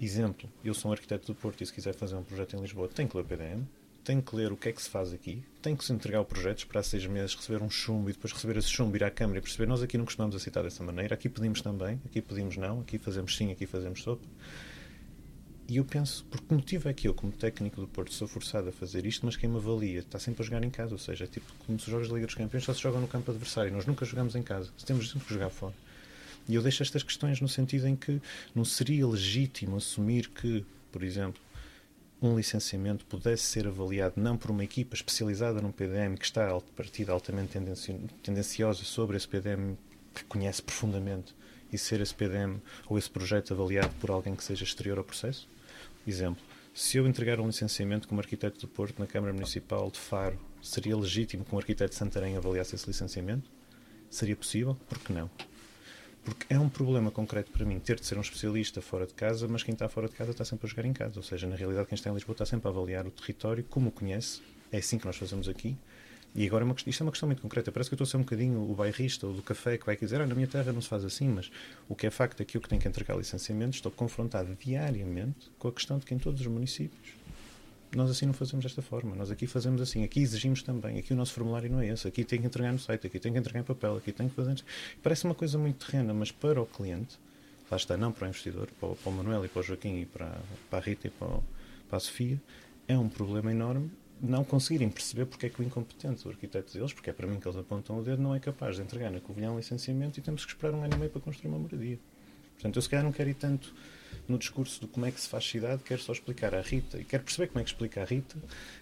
[0.00, 2.88] exemplo, eu sou um arquiteto do Porto e se quiser fazer um projeto em Lisboa
[2.88, 3.64] tem que ler o PDM,
[4.04, 6.24] tem que ler o que é que se faz aqui, tem que se entregar o
[6.24, 9.38] projeto, esperar seis meses, receber um chumbo e depois receber esse chumbo, ir à Câmara
[9.38, 9.66] e perceber.
[9.66, 13.36] Nós aqui não costumamos aceitar dessa maneira, aqui pedimos também, aqui pedimos não, aqui fazemos
[13.36, 14.26] sim, aqui fazemos sopa.
[15.68, 18.68] E eu penso, por que motivo é que eu, como técnico do Porto, sou forçado
[18.68, 20.92] a fazer isto, mas quem me avalia está sempre a jogar em casa?
[20.92, 23.00] Ou seja, é tipo como se os jogos da Liga dos Campeões só se jogam
[23.00, 25.74] no campo adversário, nós nunca jogamos em casa, temos sempre que jogar fora.
[26.48, 28.20] E eu deixo estas questões no sentido em que
[28.54, 31.40] não seria legítimo assumir que, por exemplo,
[32.20, 36.70] um licenciamento pudesse ser avaliado não por uma equipa especializada num PDM que está de
[36.76, 37.58] partida altamente
[38.22, 39.74] tendenciosa sobre esse PDM
[40.14, 41.34] que conhece profundamente
[41.72, 45.48] e ser esse PDM ou esse projeto avaliado por alguém que seja exterior ao processo?
[46.06, 46.42] Exemplo,
[46.74, 50.96] se eu entregar um licenciamento como arquiteto do Porto na Câmara Municipal de Faro, seria
[50.96, 53.48] legítimo que um arquiteto de Santarém avaliasse esse licenciamento?
[54.10, 54.76] Seria possível?
[54.88, 55.30] Por que não?
[56.24, 59.46] Porque é um problema concreto para mim ter de ser um especialista fora de casa,
[59.48, 61.18] mas quem está fora de casa está sempre a jogar em casa.
[61.18, 63.88] Ou seja, na realidade, quem está em Lisboa está sempre a avaliar o território como
[63.88, 64.40] o conhece.
[64.70, 65.76] É assim que nós fazemos aqui.
[66.34, 67.70] E agora é uma, isto é uma questão muito concreta.
[67.70, 69.96] Parece que eu estou a ser um bocadinho o bairrista ou do café que vai
[69.96, 71.50] dizer ah, na minha terra não se faz assim, mas
[71.88, 75.50] o que é facto é que eu que tenho que entregar licenciamento estou confrontado diariamente
[75.58, 77.22] com a questão de que em todos os municípios
[77.94, 79.14] nós assim não fazemos desta forma.
[79.14, 80.02] Nós aqui fazemos assim.
[80.02, 80.98] Aqui exigimos também.
[80.98, 82.08] Aqui o nosso formulário não é esse.
[82.08, 83.06] Aqui tem que entregar no site.
[83.06, 83.96] Aqui tem que entregar em papel.
[83.96, 84.62] Aqui tem que fazer.
[85.02, 87.18] Parece uma coisa muito terrena, mas para o cliente,
[87.70, 90.00] lá está, não para o investidor, para o, para o Manuel e para o Joaquim
[90.00, 90.38] e para,
[90.70, 91.44] para a Rita e para, o,
[91.88, 92.40] para a Sofia,
[92.88, 93.90] é um problema enorme
[94.22, 97.40] não conseguirem perceber porque é que o incompetente, o arquiteto deles, porque é para mim
[97.40, 100.22] que eles apontam o dedo, não é capaz de entregar na Covilhã um licenciamento e
[100.22, 101.98] temos que esperar um ano e meio para construir uma moradia.
[102.54, 103.74] Portanto, eu se calhar não quero ir tanto
[104.28, 107.04] no discurso de como é que se faz cidade, quero só explicar à Rita, e
[107.04, 108.36] quero perceber como é que explica à Rita,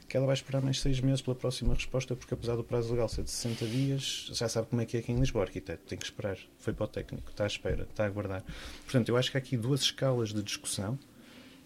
[0.07, 3.09] que ela vai esperar mais seis meses pela próxima resposta, porque apesar do prazo legal
[3.09, 5.97] ser de 60 dias, já sabe como é que é aqui em Lisboa, arquiteto, tem
[5.97, 6.37] que esperar.
[6.59, 8.45] Foi para o técnico, está à espera, está a aguardar.
[8.85, 10.99] Portanto, eu acho que há aqui duas escalas de discussão,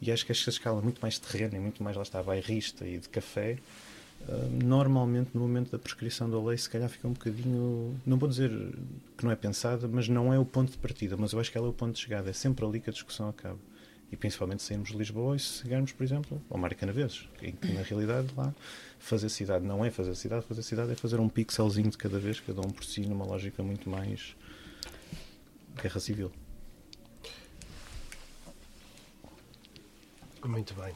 [0.05, 2.87] e acho que esta escala é muito mais terrena e muito mais, lá está, bairrista
[2.87, 3.59] e de café,
[4.63, 8.51] normalmente no momento da prescrição da lei se calhar fica um bocadinho não vou dizer
[9.17, 11.59] que não é pensada mas não é o ponto de partida mas eu acho que
[11.59, 12.31] ela é o ponto de chegada.
[12.31, 13.59] É sempre ali que a discussão acaba.
[14.11, 17.83] E principalmente sairmos de Lisboa e se chegarmos por exemplo ao Mário Canaveses que na
[17.83, 18.55] realidade lá
[18.99, 22.39] fazer cidade não é fazer cidade fazer cidade é fazer um pixelzinho de cada vez
[22.39, 24.37] cada um por si numa lógica muito mais
[25.83, 26.31] guerra civil
[30.49, 30.95] muito bem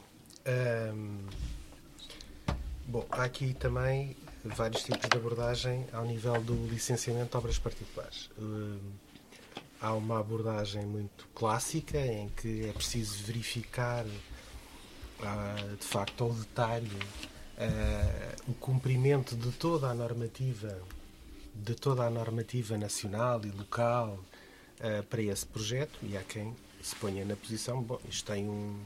[2.89, 8.31] Bom, há aqui também vários tipos de abordagem ao nível do licenciamento de obras particulares.
[8.35, 8.79] Uh,
[9.79, 16.89] há uma abordagem muito clássica em que é preciso verificar uh, de facto ao detalhe
[16.89, 20.81] uh, o cumprimento de toda a normativa
[21.53, 24.17] de toda a normativa nacional e local
[25.09, 28.79] para esse projeto e há quem se ponha na posição, bom, isto tem um,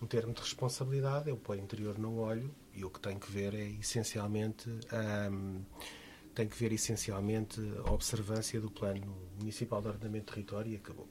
[0.00, 3.30] um termo de responsabilidade, eu para o interior não olho, e o que tem que
[3.30, 4.70] ver é essencialmente
[5.30, 5.62] um,
[6.34, 11.08] tem que ver essencialmente a observância do plano municipal de ordenamento de território e acabou.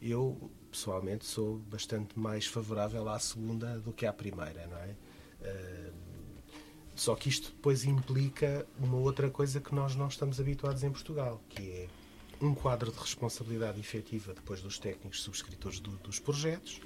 [0.00, 4.94] Eu pessoalmente sou bastante mais favorável à segunda do que à primeira, não é?
[6.94, 11.42] Só que isto depois implica uma outra coisa que nós não estamos habituados em Portugal,
[11.48, 11.88] que é
[12.40, 16.80] um quadro de responsabilidade efetiva depois dos técnicos subscritores do, dos projetos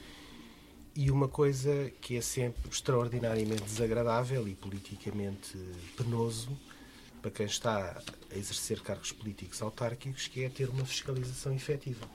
[0.94, 5.56] e uma coisa que é sempre extraordinariamente desagradável e politicamente
[5.96, 6.50] penoso
[7.20, 12.06] para quem está a exercer cargos políticos autárquicos, que é ter uma fiscalização efetiva.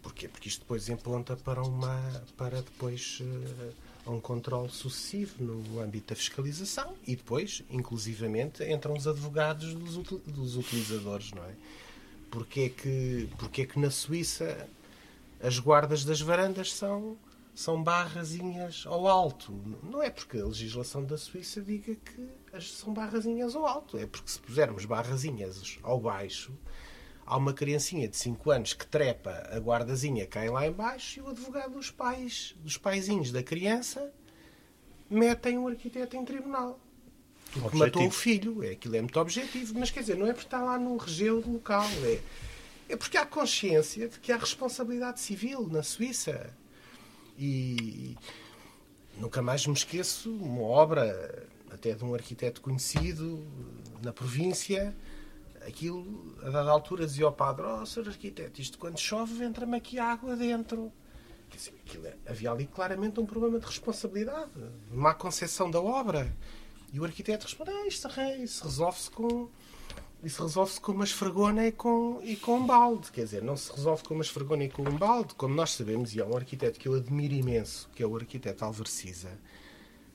[0.00, 0.28] Porquê?
[0.28, 6.16] Porque isto depois emponta para, uma, para depois uh, um controle sucessivo no âmbito da
[6.16, 11.54] fiscalização e depois, inclusivamente, entram os advogados dos, dos utilizadores, não é?
[12.30, 14.68] Porque é que, porque é que na Suíça
[15.42, 17.18] as guardas das varandas são,
[17.54, 19.52] são barrazinhas ao alto.
[19.82, 23.98] Não é porque a legislação da Suíça diga que as são barrazinhas ao alto.
[23.98, 26.52] É porque se pusermos barrazinhas ao baixo,
[27.26, 31.28] há uma criancinha de 5 anos que trepa a guardazinha, cai lá embaixo e o
[31.28, 34.12] advogado dos pais, dos paizinhos da criança,
[35.10, 36.78] metem o arquiteto em tribunal.
[37.52, 37.84] Porque Objetivo.
[37.84, 38.64] matou o filho.
[38.64, 39.78] É, aquilo é muito objetivo.
[39.78, 41.86] Mas quer dizer, não é porque está lá num regeu local.
[42.04, 42.20] É,
[42.92, 46.54] é porque há consciência de que há responsabilidade civil na Suíça.
[47.38, 48.16] E
[49.16, 53.46] nunca mais me esqueço uma obra até de um arquiteto conhecido
[54.02, 54.94] na província.
[55.66, 59.98] Aquilo, a dada altura, dizia ao padre: Oh, senhor arquiteto, isto quando chove entra-me aqui
[59.98, 60.92] água dentro.
[61.86, 64.50] Aquilo é- havia ali claramente um problema de responsabilidade,
[64.90, 66.30] de má concepção da obra.
[66.92, 69.48] E o arquiteto responde: ah, isto, isso resolve-se com.
[70.22, 73.10] Isso resolve-se com uma esfregona e com, e com um balde.
[73.10, 75.34] Quer dizer, não se resolve com uma esfregona e com um balde.
[75.34, 78.64] Como nós sabemos, e há um arquiteto que eu admiro imenso, que é o arquiteto
[78.86, 79.36] Siza,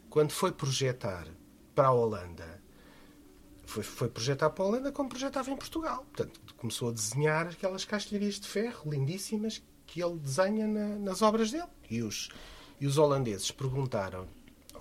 [0.10, 1.28] quando foi projetar
[1.76, 2.62] para a Holanda,
[3.66, 6.06] foi, foi projetar para a Holanda como projetava em Portugal.
[6.14, 11.52] Portanto, começou a desenhar aquelas castelharias de ferro lindíssimas que ele desenha na- nas obras
[11.52, 11.68] dele.
[11.90, 12.30] E os,
[12.80, 14.26] e os holandeses perguntaram: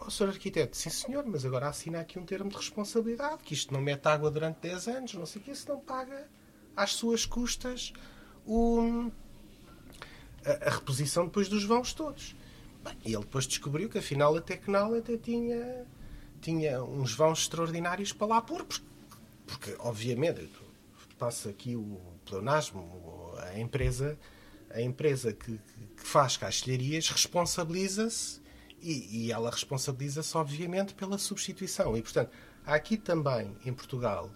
[0.07, 0.29] Oh, Sr.
[0.29, 4.07] Arquiteto, sim senhor, mas agora assina aqui um termo de responsabilidade, que isto não mete
[4.07, 6.29] água durante 10 anos, não sei o que, se não paga
[6.77, 7.93] às suas custas
[8.47, 9.11] o,
[10.45, 12.37] a, a reposição depois dos vãos todos.
[12.85, 15.85] Bem, e ele depois descobriu que afinal a Tecnal até tinha,
[16.41, 18.87] tinha uns vãos extraordinários para lá pôr, porque,
[19.45, 20.49] porque obviamente,
[21.19, 24.17] passa aqui o pleonasmo, a empresa,
[24.71, 25.59] a empresa que-
[25.97, 28.46] que faz castelharias responsabiliza-se
[28.83, 31.97] e, e ela responsabiliza-se obviamente pela substituição.
[31.97, 32.31] E portanto,
[32.65, 34.31] há aqui também em Portugal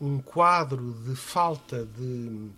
[0.00, 2.50] um quadro de falta de,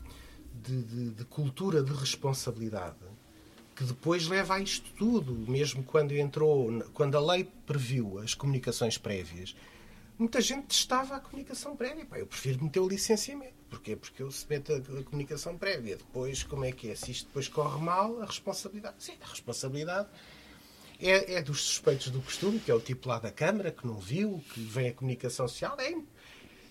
[0.63, 2.97] de, de- de cultura de responsabilidade
[3.77, 8.97] que depois leva a isto tudo, mesmo quando entrou, quando a lei previu as comunicações
[8.97, 9.57] prévias,
[10.17, 12.07] muita gente testava a comunicação prévia.
[12.07, 13.55] Pá, eu prefiro meter o licenciamento.
[13.69, 13.97] Porquê?
[13.97, 16.95] Porque eu se meto a, comunicação prévia, depois como é que é?
[16.95, 18.95] Se isto depois corre mal, a responsabilidade.
[19.01, 20.09] Sim, a responsabilidade
[21.05, 23.99] é, é dos suspeitos do costume, que é o tipo lá da Câmara, que não
[23.99, 25.77] viu, que vem a comunicação social.
[25.79, 25.95] É,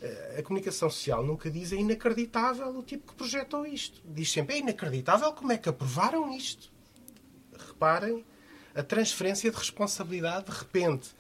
[0.02, 4.02] eh, a comunicação social nunca diz é inacreditável o tipo que projetou isto.
[4.04, 6.72] Diz sempre é inacreditável como é que aprovaram isto.
[7.68, 8.26] Reparem
[8.74, 11.12] a transferência de responsabilidade de repente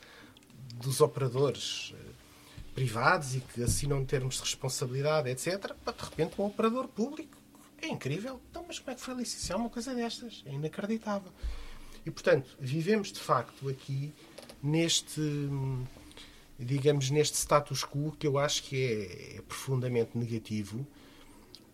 [0.76, 2.12] dos operadores eh,
[2.74, 7.38] privados e que assinam termos de responsabilidade, etc., para de repente um operador público.
[7.80, 8.42] É incrível.
[8.50, 10.42] Então, mas como é que foi licenciar uma coisa destas?
[10.48, 11.32] É inacreditável.
[12.06, 14.14] E, portanto, vivemos de facto aqui
[14.62, 15.22] neste,
[16.60, 20.86] digamos, neste status quo que eu acho que é, é profundamente negativo,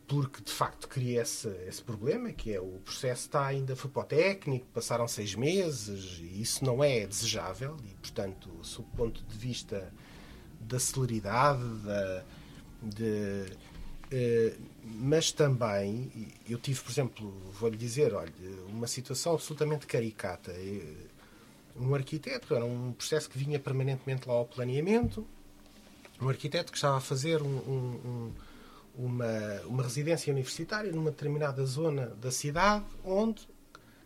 [0.07, 4.65] porque de facto cria esse, esse problema, que é o processo está ainda foi técnico,
[4.73, 9.93] passaram seis meses, e isso não é desejável, e portanto, sob o ponto de vista
[10.59, 12.23] da celeridade, da,
[12.82, 13.45] de,
[14.84, 16.12] mas também,
[16.49, 17.30] eu tive, por exemplo,
[17.60, 18.34] vou-lhe dizer, olha,
[18.68, 20.53] uma situação absolutamente caricata.
[21.76, 25.26] Um arquiteto, era um processo que vinha permanentemente lá ao planeamento,
[26.22, 28.32] um arquiteto que estava a fazer um- um- um-
[29.05, 33.47] uma, uma residência universitária numa determinada zona da cidade, onde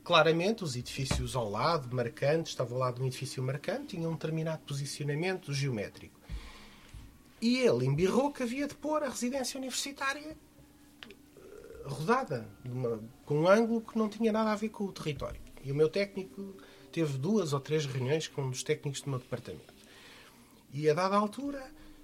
[0.03, 4.13] claramente os edifícios ao lado, marcantes, estava ao lado de um edifício marcante, tinham um
[4.13, 6.19] determinado posicionamento geométrico.
[7.45, 11.15] E ele embirrou que havia de pôr a residência universitária eh,
[11.85, 15.41] rodada, numa- com um ângulo que não tinha nada a ver com o território.
[15.61, 16.55] E o meu técnico
[16.91, 19.73] teve duas ou três reuniões com um dos técnicos do meu departamento.
[20.71, 21.61] E a dada altura,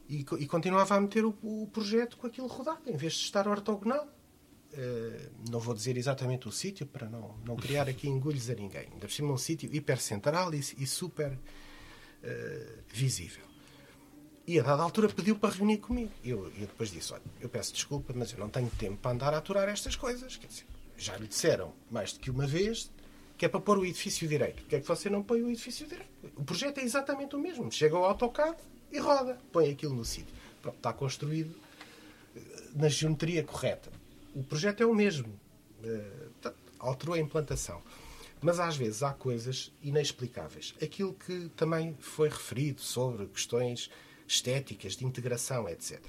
[0.10, 3.48] e, e continuava a meter o, o projeto com aquilo rodado, em vez de estar
[3.48, 4.08] ortogonal.
[4.74, 8.88] Eh, não vou dizer exatamente o sítio para não, não criar aqui engulhos a ninguém.
[8.92, 11.40] Ainda por cima, um sítio hipercentral e, e super
[12.24, 13.48] eh, visível.
[14.50, 16.12] E a dada altura pediu para reunir comigo.
[16.24, 19.12] E eu, eu depois disse: Olha, eu peço desculpa, mas eu não tenho tempo para
[19.12, 20.38] andar a aturar estas coisas.
[20.38, 20.66] Quer dizer,
[20.97, 22.89] já lhe disseram mais do que uma vez
[23.38, 24.64] que é para pôr o edifício direito.
[24.64, 26.10] Porque é que você não põe o edifício direito?
[26.36, 27.72] O projeto é exatamente o mesmo.
[27.72, 28.58] Chega ao AutoCAD
[28.91, 29.38] e roda.
[29.52, 30.34] Põe aquilo no sítio.
[30.64, 31.56] Pronto, está construído
[32.36, 32.39] eh,
[32.74, 33.91] na geometria correta.
[34.34, 35.32] O projeto é o mesmo.
[36.41, 37.84] Portanto, alterou a implantação.
[38.41, 40.74] Mas às vezes há coisas inexplicáveis.
[40.82, 43.91] Aquilo que também foi referido sobre questões
[44.30, 45.99] estéticas, de integração, etc.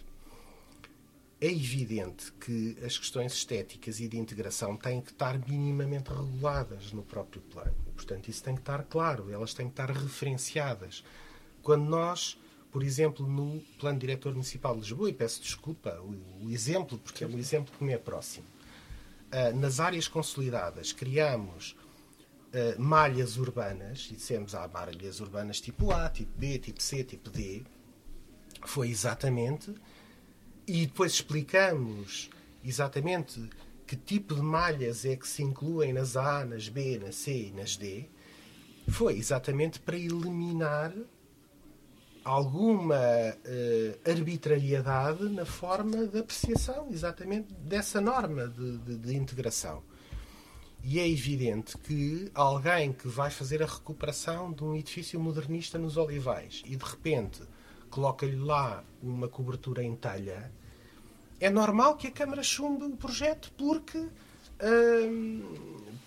[1.40, 7.02] É evidente que as questões estéticas e de integração têm que estar minimamente reguladas no
[7.02, 7.74] próprio plano.
[7.96, 11.02] Portanto, isso tem que estar claro, elas têm que estar referenciadas.
[11.62, 12.38] Quando nós,
[12.70, 17.24] por exemplo, no Plano Diretor Municipal de Lisboa, e peço desculpa o, o exemplo, porque
[17.24, 18.46] é um exemplo que me é próximo,
[19.32, 21.74] ah, nas áreas consolidadas criamos
[22.52, 27.30] ah, malhas urbanas, e dissemos há malhas urbanas tipo A, tipo B, tipo C, tipo
[27.30, 27.64] D,
[28.66, 29.74] foi exatamente.
[30.66, 32.30] E depois explicamos
[32.64, 33.48] exatamente
[33.86, 37.52] que tipo de malhas é que se incluem nas A, nas B, nas C e
[37.52, 38.08] nas D,
[38.88, 40.92] foi exatamente para eliminar
[42.24, 49.82] alguma uh, arbitrariedade na forma de apreciação, exatamente dessa norma de, de, de, integração.
[50.82, 55.96] E é evidente que alguém que vai fazer a recuperação de um edifício modernista nos
[55.96, 57.42] Olivais e de repente
[57.91, 60.51] coloca-lhe lá uma cobertura em telha,
[61.41, 63.99] é normal que a Câmara chumbe o projeto porque,
[64.62, 65.43] hum,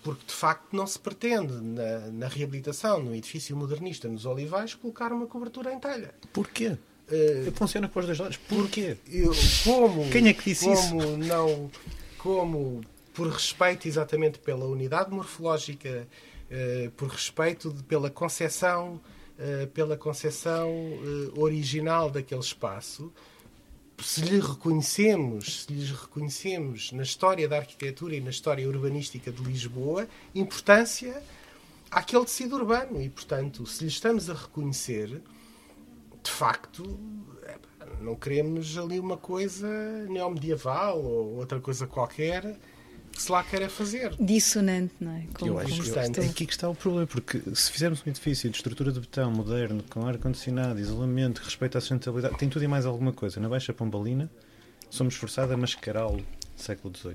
[0.02, 5.12] porque de facto não se pretende, na, na, reabilitação, no edifício modernista nos Olivais, colocar
[5.12, 6.14] uma cobertura em telha.
[6.32, 6.78] Porquê?
[7.08, 8.36] Uh, Funciona com os dois lados.
[8.36, 8.96] Porquê?
[9.08, 9.32] Eu,
[9.64, 11.16] como, Quem é que disse como isso?
[11.18, 11.70] Não,
[12.16, 12.80] como,
[13.12, 16.06] por respeito exatamente pela unidade morfológica,
[16.48, 19.00] uh, por respeito de, pela concepção,
[19.72, 20.70] pela concepção
[21.36, 23.12] original daquele espaço,
[24.02, 29.42] se lhe reconhecemos, se lhes reconhecemos na história da arquitetura e na história urbanística de
[29.42, 31.22] Lisboa, importância
[31.90, 33.00] àquele tecido urbano.
[33.00, 35.22] E, portanto, se lhe estamos a reconhecer,
[36.22, 36.98] de facto,
[38.00, 39.68] não queremos ali uma coisa
[40.08, 42.73] neomedieval ou outra coisa qualquer que
[43.16, 44.14] se lá queira fazer.
[44.18, 45.24] Dissonante, não é?
[45.34, 48.50] Como, eu acho que é aqui que está o problema, porque se fizermos um edifício
[48.50, 52.86] de estrutura de betão moderno, com ar-condicionado, isolamento, respeito à sustentabilidade, tem tudo e mais
[52.86, 53.40] alguma coisa.
[53.40, 54.30] Na Baixa Pombalina,
[54.90, 57.14] somos forçados a mascará-lo do século XVIII.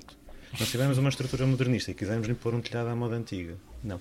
[0.58, 3.56] Nós tivemos uma estrutura modernista e quisermos lhe pôr um telhado à moda antiga.
[3.84, 4.00] Não.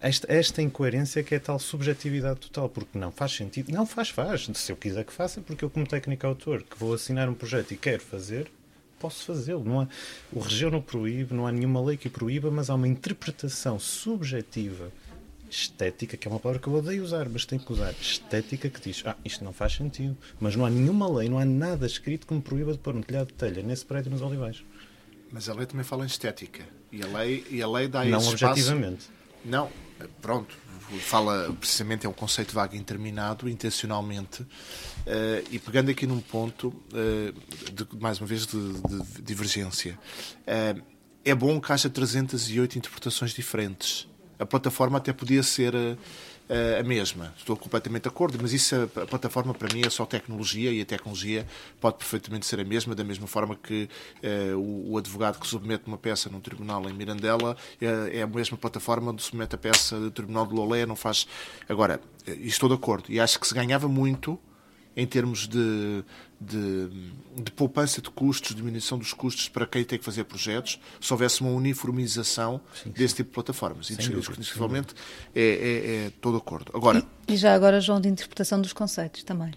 [0.00, 3.72] Esta, esta incoerência que é tal subjetividade total, porque não faz sentido.
[3.72, 4.48] Não faz, faz.
[4.54, 7.72] Se eu quiser que faça, porque eu, como técnico autor, que vou assinar um projeto
[7.72, 8.50] e quero fazer,
[8.98, 9.64] posso fazê-lo.
[9.64, 9.88] Não há,
[10.32, 14.90] o região não proíbe, não há nenhuma lei que proíba, mas há uma interpretação subjetiva
[15.50, 18.80] estética, que é uma palavra que eu odeio usar, mas tenho que usar, estética que
[18.80, 20.16] diz, ah, isto não faz sentido.
[20.38, 23.02] Mas não há nenhuma lei, não há nada escrito que me proíba de pôr um
[23.02, 24.62] telhado de telha nesse prédio nos olivais.
[25.32, 26.64] Mas a lei também fala em estética.
[26.90, 29.00] E a lei, e a lei dá Não esse objetivamente.
[29.02, 29.12] Espaço...
[29.44, 29.70] Não,
[30.20, 30.56] pronto,
[31.00, 34.44] fala precisamente é um conceito vago interminado intencionalmente
[35.08, 39.98] uh, e pegando aqui num ponto uh, de, mais uma vez de, de divergência
[40.46, 40.82] uh,
[41.24, 44.06] é bom que haja 308 interpretações diferentes
[44.38, 45.74] a plataforma até podia ser
[46.78, 47.34] a mesma.
[47.36, 50.84] Estou completamente de acordo, mas isso, a plataforma para mim é só tecnologia e a
[50.84, 51.44] tecnologia
[51.80, 53.88] pode perfeitamente ser a mesma, da mesma forma que
[54.56, 59.10] o, o, advogado que submete uma peça num tribunal em Mirandela é, a mesma plataforma
[59.10, 61.26] onde submete a peça do tribunal de Lolé, não faz.
[61.68, 64.38] Agora, estou de acordo e acho que se ganhava muito
[64.98, 66.02] em termos de,
[66.40, 66.88] de,
[67.36, 71.40] de, poupança de custos, diminuição dos custos para quem tem que fazer projetos, se houvesse
[71.40, 73.88] uma uniformização sim, desse tipo de plataformas.
[73.92, 74.94] Indiscutivelmente,
[75.32, 76.72] é, é, é todo acordo.
[76.74, 79.54] Agora, e, e, já agora, João, de interpretação dos conceitos também,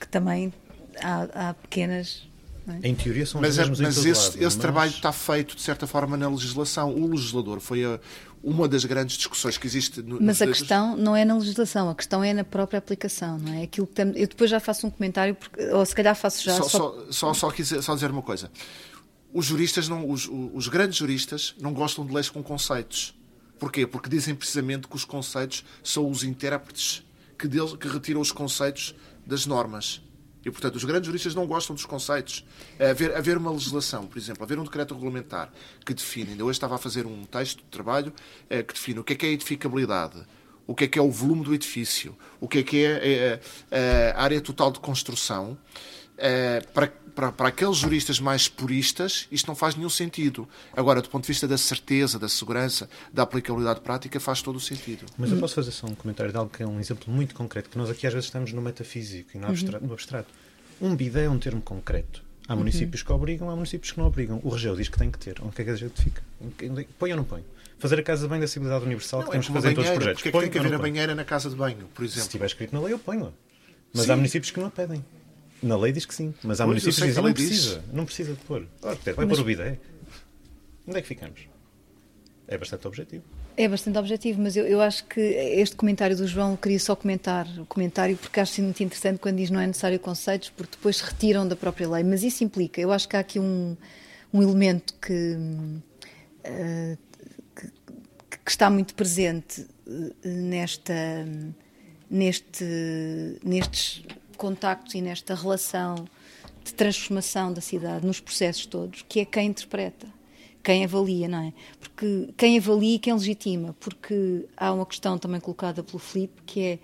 [0.00, 0.54] que também
[1.02, 2.26] há, há pequenas.
[2.82, 2.88] É?
[2.88, 4.56] Em teoria são mas, os mesmos mas esse, lado, esse mas...
[4.56, 6.94] trabalho está feito, de certa forma, na legislação.
[6.94, 7.98] O legislador foi a,
[8.42, 10.02] uma das grandes discussões que existe.
[10.02, 13.52] No, Mas a questão não é na legislação, a questão é na própria aplicação, não
[13.54, 13.62] é?
[13.62, 14.08] Aquilo que tam...
[14.14, 15.62] Eu depois já faço um comentário, porque...
[15.68, 16.56] ou se calhar faço já.
[16.56, 17.04] Só, só...
[17.10, 18.50] só, só, quiser, só dizer uma coisa.
[19.32, 23.14] Os juristas, não, os, os grandes juristas, não gostam de leis com conceitos.
[23.58, 23.86] Porquê?
[23.86, 27.02] Porque dizem precisamente que os conceitos são os intérpretes
[27.38, 28.94] que, deles, que retiram os conceitos
[29.26, 30.00] das normas.
[30.48, 32.42] E, portanto, os grandes juristas não gostam dos conceitos.
[32.80, 35.52] Haver, haver uma legislação, por exemplo, haver um decreto regulamentar
[35.84, 38.12] que define, ainda hoje estava a fazer um texto de trabalho
[38.48, 40.22] eh, que define o que é que é edificabilidade,
[40.66, 42.96] o que é que é o volume do edifício, o que é que é a,
[42.96, 43.40] eh,
[43.70, 45.58] eh, a área total de construção,
[46.74, 50.48] para, para, para aqueles juristas mais puristas, isto não faz nenhum sentido.
[50.72, 54.60] Agora, do ponto de vista da certeza, da segurança, da aplicabilidade prática, faz todo o
[54.60, 55.04] sentido.
[55.18, 57.70] Mas eu posso fazer só um comentário de algo que é um exemplo muito concreto,
[57.70, 59.84] que nós aqui às vezes estamos no metafísico e no abstrato.
[59.84, 60.28] No abstrato.
[60.80, 62.22] Um bidé é um termo concreto.
[62.46, 62.60] Há uhum.
[62.60, 64.40] municípios que obrigam, há municípios que não obrigam.
[64.44, 65.42] O Regeu diz que tem que ter.
[65.42, 66.22] Onde é que a gente fica?
[67.00, 67.44] Põe ou não põe?
[67.80, 69.74] Fazer a casa de banho da acessibilidade universal, não, que temos é que fazer em
[69.74, 70.22] todos os projetos.
[70.22, 72.22] Porque é que tem que haver a banheira na casa de banho, por exemplo?
[72.22, 73.34] Se estiver escrito na lei, eu ponho.
[73.92, 74.12] Mas Sim.
[74.12, 75.04] há municípios que não a pedem.
[75.62, 78.32] Na lei diz que sim, mas há pois, municípios que dizem não precisa, não precisa
[78.32, 78.66] de pôr.
[78.82, 79.28] Oh, vai mas...
[79.28, 79.78] pôr o bidé.
[80.86, 81.40] Onde é que ficamos?
[82.46, 83.24] É bastante objetivo.
[83.56, 86.94] É bastante objetivo, mas eu, eu acho que este comentário do João, eu queria só
[86.94, 90.96] comentar o comentário, porque acho muito interessante quando diz não é necessário conceitos, porque depois
[90.96, 92.04] se retiram da própria lei.
[92.04, 93.76] Mas isso implica, eu acho que há aqui um,
[94.32, 95.36] um elemento que,
[96.46, 96.98] uh,
[97.54, 97.66] que,
[98.44, 101.26] que, está muito presente uh, nesta,
[102.08, 102.64] neste,
[103.44, 104.04] nestes
[104.38, 106.06] contactos e nesta relação
[106.64, 110.06] de transformação da cidade nos processos todos, que é quem interpreta,
[110.62, 111.52] quem avalia, não é?
[111.78, 116.60] Porque quem avalia e quem legitima, porque há uma questão também colocada pelo Filipe, que
[116.60, 116.78] é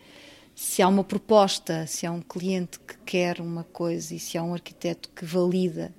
[0.54, 4.42] se há uma proposta, se há um cliente que quer uma coisa e se há
[4.42, 5.92] um arquiteto que valida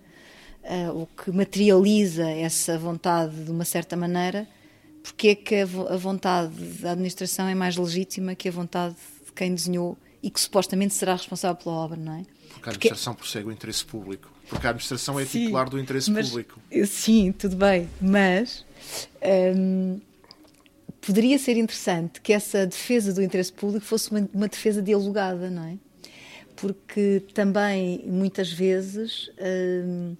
[0.63, 4.47] uh, ou que materializa essa vontade de uma certa maneira,
[5.03, 8.95] porque é que a vontade da administração é mais legítima que a vontade
[9.25, 12.25] de quem desenhou e que supostamente será responsável pela obra, não é?
[12.49, 13.27] Porque a administração porque...
[13.27, 14.31] persegue o interesse público.
[14.49, 16.59] Porque a administração é sim, titular do interesse mas, público.
[16.87, 18.65] Sim, tudo bem, mas
[19.55, 20.01] hum,
[20.99, 25.63] poderia ser interessante que essa defesa do interesse público fosse uma, uma, defesa dialogada, não
[25.63, 25.77] é?
[26.55, 30.15] Porque também, muitas vezes, hum,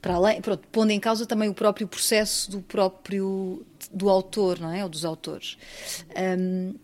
[0.00, 4.72] para além, pronto, pondo em causa também o próprio processo do próprio do autor, não
[4.72, 4.84] é?
[4.84, 5.56] Ou dos autores.
[6.38, 6.74] Um,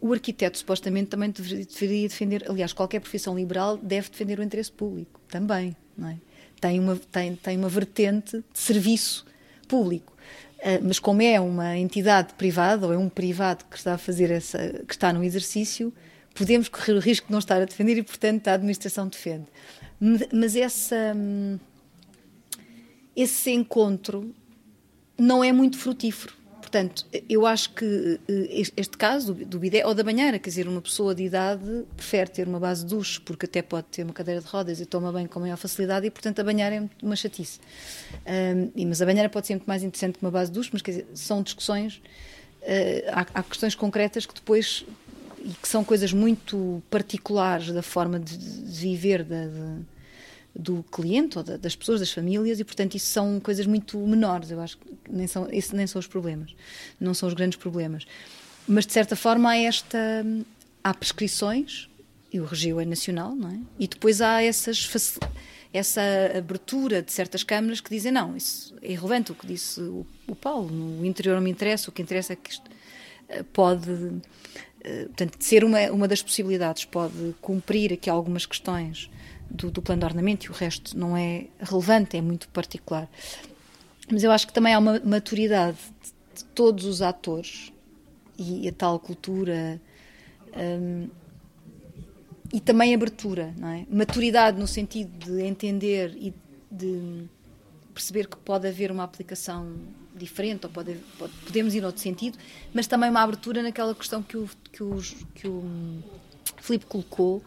[0.00, 5.20] o arquiteto supostamente também deveria defender, aliás, qualquer profissão liberal deve defender o interesse público,
[5.28, 6.18] também, não é?
[6.60, 9.26] Tem uma, tem, tem uma vertente de serviço
[9.68, 10.12] público.
[10.58, 14.30] Uh, mas como é uma entidade privada ou é um privado que está a fazer
[14.30, 15.92] essa, que está no exercício,
[16.34, 19.46] podemos correr o risco de não estar a defender e, portanto, a administração defende.
[20.32, 21.58] Mas essa, hum,
[23.14, 24.34] esse encontro
[25.18, 26.34] não é muito frutífero
[26.76, 30.82] Portanto, eu acho que eh, este caso do bidé ou da banheira, quer dizer, uma
[30.82, 34.42] pessoa de idade prefere ter uma base de duche, porque até pode ter uma cadeira
[34.42, 37.60] de rodas e toma bem com maior facilidade e, portanto, a banheira é uma chatice.
[38.76, 40.82] Um, mas a banheira pode ser muito mais interessante que uma base de duche, mas
[40.82, 41.96] quer dizer, são discussões,
[42.60, 44.84] uh, há, há, questões concretas que depois,
[45.42, 49.80] e que são coisas muito particulares da forma de, de viver da, de,
[50.58, 54.50] do cliente ou da, das pessoas, das famílias, e portanto isso são coisas muito menores,
[54.50, 56.54] eu acho que nem são, esses nem são os problemas,
[56.98, 58.06] não são os grandes problemas.
[58.66, 59.98] Mas de certa forma há esta.
[60.82, 61.88] há prescrições,
[62.32, 63.58] e o regime é nacional, não é?
[63.78, 65.18] E depois há essas
[65.72, 66.00] essa
[66.34, 70.34] abertura de certas câmaras que dizem não, isso é irrelevante o que disse o, o
[70.34, 72.70] Paulo, no interior não me interessa, o que interessa é que isto
[73.28, 73.90] eh, pode
[74.80, 79.10] eh, portanto, ser uma, uma das possibilidades, pode cumprir aqui algumas questões
[79.50, 83.08] do, do plano de ornamento e o resto não é relevante, é muito particular.
[84.10, 85.78] Mas eu acho que também há uma maturidade
[86.34, 87.72] de, todos os atores
[88.38, 89.80] e a tal cultura
[90.54, 91.08] um,
[92.52, 93.86] e também abertura, não é?
[93.90, 96.34] Maturidade no sentido de entender e
[96.70, 97.24] de
[97.92, 99.74] perceber que pode haver uma aplicação
[100.14, 102.38] diferente ou pode, pode, podemos ir noutro sentido,
[102.72, 104.82] mas também uma abertura naquela questão que o, que
[105.34, 105.64] que o
[106.60, 107.42] Filipe colocou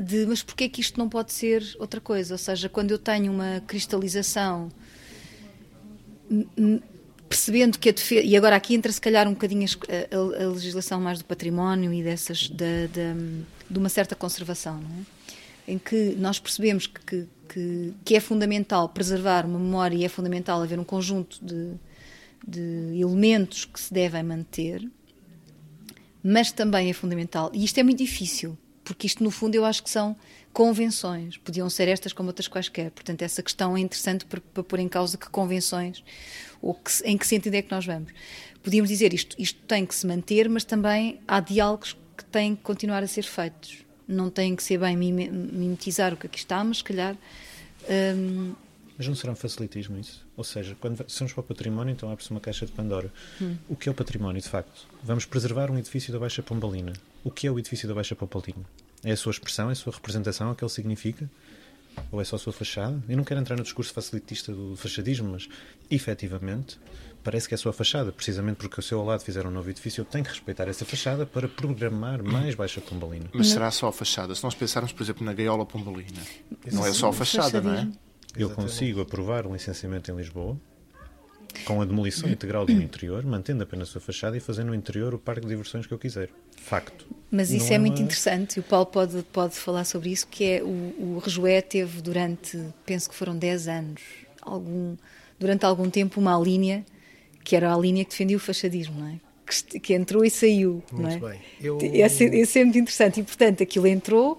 [0.00, 2.34] de mas porquê é que isto não pode ser outra coisa?
[2.34, 4.70] Ou seja, quando eu tenho uma cristalização
[7.28, 10.48] percebendo que a defesa, e agora aqui entra se calhar um bocadinho a, a, a
[10.48, 14.80] legislação mais do património e dessas de uma certa conservação,
[15.66, 15.72] é?
[15.72, 20.62] em que nós percebemos que, que, que, é fundamental preservar uma memória e é fundamental
[20.62, 21.74] haver um conjunto de,
[22.46, 24.88] de elementos que se devem manter,
[26.22, 28.56] mas também é fundamental, e isto é muito difícil,
[28.88, 30.16] porque isto, no fundo, eu acho que são
[30.50, 31.36] convenções.
[31.36, 32.90] Podiam ser estas como outras quaisquer.
[32.90, 36.02] Portanto, essa questão é interessante para, para pôr em causa que convenções,
[36.62, 38.10] ou que, em que sentido é que nós vamos.
[38.62, 42.62] Podíamos dizer isto, isto tem que se manter, mas também há diálogos que têm que
[42.62, 43.84] continuar a ser feitos.
[44.08, 47.14] Não tem que ser bem mimetizar o que aqui está, mas se calhar.
[48.16, 48.54] Hum...
[48.96, 50.26] Mas não será um facilitismo isso?
[50.38, 53.12] Ou seja, quando vamos para o património, então abre-se uma caixa de Pandora.
[53.42, 53.56] Hum.
[53.68, 54.86] O que é o património, de facto?
[55.02, 56.92] Vamos preservar um edifício da Baixa Pombalina.
[57.24, 58.64] O que é o edifício da Baixa Pombalina?
[59.02, 61.28] É a sua expressão, é a sua representação, é o que ele significa?
[62.12, 63.02] Ou é só a sua fachada?
[63.08, 65.48] Eu não quero entrar no discurso facilitista do fachadismo, mas
[65.90, 66.78] efetivamente
[67.24, 69.68] parece que é a sua fachada, precisamente porque o seu ao lado fizeram um novo
[69.68, 73.28] edifício, eu tenho que respeitar essa fachada para programar mais baixa pombalina.
[73.34, 74.36] Mas será só a fachada?
[74.36, 76.22] Se nós pensarmos, por exemplo, na gaiola pombalina,
[76.72, 77.88] não é só a fachada, não é?
[78.38, 80.56] Eu consigo aprovar um licenciamento em Lisboa
[81.64, 85.14] com a demolição integral do interior, mantendo apenas a sua fachada e fazendo no interior
[85.14, 86.28] o parque de diversões que eu quiser.
[86.56, 87.06] Facto.
[87.30, 90.44] Mas isso Não é muito interessante, e o Paulo pode, pode falar sobre isso, que
[90.44, 94.02] é o, o Rejoé teve durante, penso que foram 10 anos,
[94.40, 94.96] algum,
[95.38, 96.84] durante algum tempo uma linha,
[97.44, 99.20] que era a linha que defendia o fachadismo, não é?
[99.46, 101.32] Que, que entrou e saiu, muito não é?
[101.32, 101.40] Bem.
[101.60, 101.78] Eu...
[101.80, 104.38] Esse, esse é muito interessante, e portanto aquilo entrou,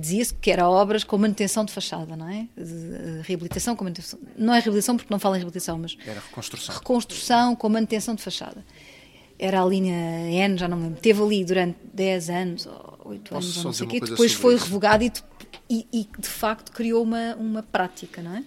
[0.00, 2.46] dizia-se que era obras com manutenção de fachada, não é?
[3.22, 4.18] Reabilitação com manutenção.
[4.36, 5.96] Não é reabilitação porque não fala em reabilitação, mas.
[6.06, 6.74] Era reconstrução.
[6.74, 8.64] Reconstrução com manutenção de fachada.
[9.38, 9.94] Era a linha
[10.30, 11.00] N, já não me lembro.
[11.00, 14.00] Teve ali durante 10 anos, ou 8 anos, ou não sei o quê.
[14.00, 14.64] Depois foi isso.
[14.64, 15.12] revogado e,
[15.68, 18.44] e, e, de facto criou uma, uma prática, não é?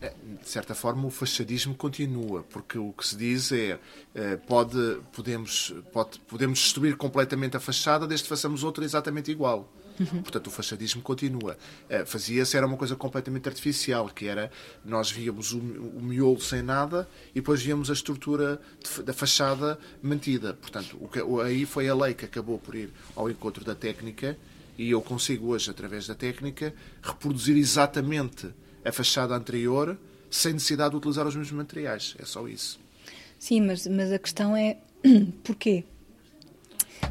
[0.00, 0.12] é?
[0.42, 3.78] De certa forma, o fachadismo continua, porque o que se diz é
[4.14, 9.68] eh, pode, podemos, pode, podemos destruir completamente a fachada desde que façamos outra exatamente igual.
[10.02, 10.22] Uhum.
[10.22, 11.56] Portanto, o fachadismo continua.
[11.88, 14.50] Uh, Fazia-se, era uma coisa completamente artificial, que era,
[14.84, 19.78] nós víamos o, o miolo sem nada e depois víamos a estrutura de, da fachada
[20.02, 20.54] mantida.
[20.54, 24.36] Portanto, o que, aí foi a lei que acabou por ir ao encontro da técnica
[24.76, 28.48] e eu consigo hoje, através da técnica, reproduzir exatamente
[28.84, 29.96] a fachada anterior
[30.30, 32.14] sem necessidade de utilizar os mesmos materiais.
[32.18, 32.80] É só isso.
[33.38, 34.78] Sim, mas, mas a questão é
[35.44, 35.84] porquê?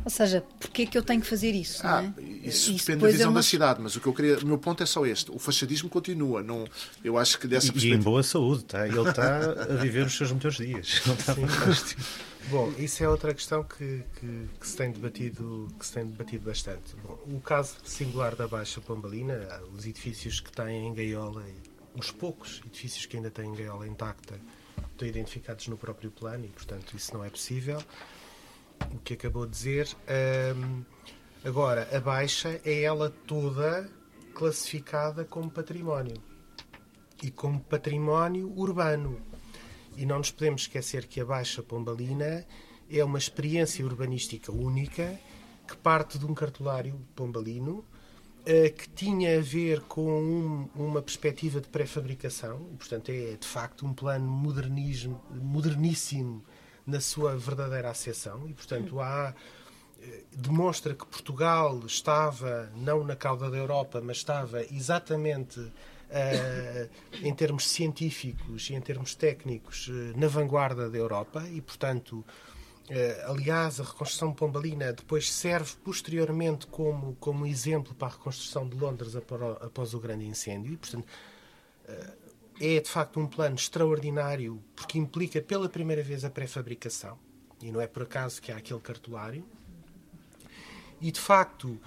[0.03, 1.85] Ou seja, porquê que eu tenho que fazer isso?
[1.85, 2.21] Ah, é?
[2.47, 3.35] Isso, isso depende da visão é uma...
[3.35, 5.89] da cidade, mas o que eu queria, o meu ponto é só este: o fachadismo
[5.89, 6.41] continua.
[6.41, 6.65] Não,
[7.03, 7.95] eu acho que dessa e, perspectiva...
[7.95, 8.87] e em boa saúde, tá?
[8.87, 11.01] ele está a viver os seus melhores dias.
[11.05, 12.01] Ele está fantástico.
[12.49, 16.45] Bom, isso é outra questão que, que, que, se tem debatido, que se tem debatido
[16.45, 16.95] bastante.
[17.03, 21.45] Bom, o caso singular da Baixa Pombalina, os edifícios que têm em gaiola,
[21.95, 24.39] os poucos edifícios que ainda têm gaiola intacta,
[24.91, 27.81] estão identificados no próprio plano e, portanto, isso não é possível
[28.93, 29.89] o que acabou de dizer.
[30.55, 30.83] Um,
[31.43, 33.89] agora, a Baixa é ela toda
[34.33, 36.21] classificada como património
[37.21, 39.21] e como património urbano.
[39.95, 42.45] E não nos podemos esquecer que a Baixa Pombalina
[42.89, 45.19] é uma experiência urbanística única
[45.67, 47.85] que parte de um cartolário pombalino
[48.41, 53.85] uh, que tinha a ver com um, uma perspectiva de pré-fabricação, portanto é de facto
[53.85, 56.43] um plano modernismo, moderníssimo
[56.91, 59.33] na sua verdadeira acessão e, portanto, há
[60.01, 66.89] eh, demonstra que Portugal estava não na cauda da Europa, mas estava exatamente uh,
[67.23, 72.25] em termos científicos e em termos técnicos uh, na vanguarda da Europa e, portanto,
[72.89, 78.75] uh, aliás, a reconstrução pombalina depois serve posteriormente como, como exemplo para a reconstrução de
[78.75, 81.07] Londres após o grande incêndio e, portanto,
[82.61, 87.17] é de facto um plano extraordinário porque implica pela primeira vez a pré-fabricação
[87.59, 89.43] e não é por acaso que há aquele cartulário.
[90.99, 91.79] E de facto,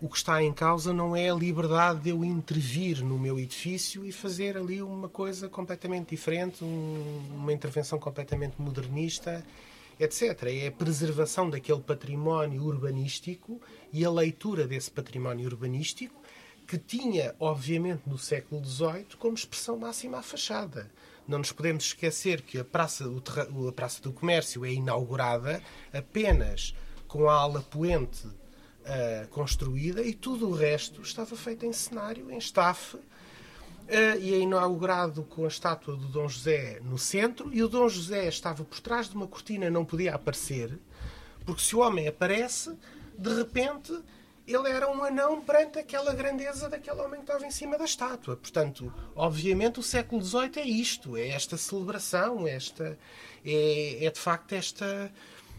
[0.00, 4.04] o que está em causa não é a liberdade de eu intervir no meu edifício
[4.04, 9.44] e fazer ali uma coisa completamente diferente, um, uma intervenção completamente modernista,
[9.98, 10.44] etc.
[10.44, 13.60] É a preservação daquele património urbanístico
[13.92, 16.21] e a leitura desse património urbanístico
[16.66, 20.90] que tinha, obviamente, no século XVIII como expressão máxima a fachada.
[21.26, 25.62] Não nos podemos esquecer que a Praça, a Praça do Comércio é inaugurada
[25.92, 26.74] apenas
[27.06, 32.38] com a ala poente uh, construída e tudo o resto estava feito em cenário, em
[32.38, 37.68] estafe, uh, e é inaugurado com a estátua do Dom José no centro, e o
[37.68, 40.78] Dom José estava por trás de uma cortina, não podia aparecer,
[41.44, 42.76] porque se o homem aparece,
[43.16, 43.92] de repente
[44.54, 48.36] ele era um anão perante aquela grandeza daquele homem que estava em cima da estátua.
[48.36, 52.98] Portanto, obviamente, o século XVIII é isto, é esta celebração, esta,
[53.44, 55.12] é, é de facto esta.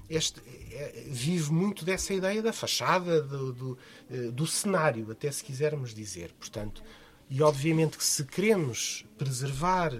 [0.09, 0.41] Este,
[0.71, 3.77] é, vive muito dessa ideia da fachada, do, do,
[4.11, 6.33] eh, do, cenário, até se quisermos dizer.
[6.37, 6.83] Portanto,
[7.29, 9.93] e obviamente que se queremos preservar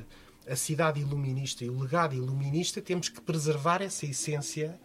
[0.48, 4.78] a cidade iluminista e o legado iluminista, temos que preservar essa essência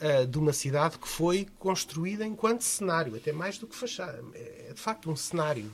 [0.00, 4.22] uh, de uma cidade que foi construída enquanto cenário, até mais do que fachada.
[4.34, 5.70] É de facto um cenário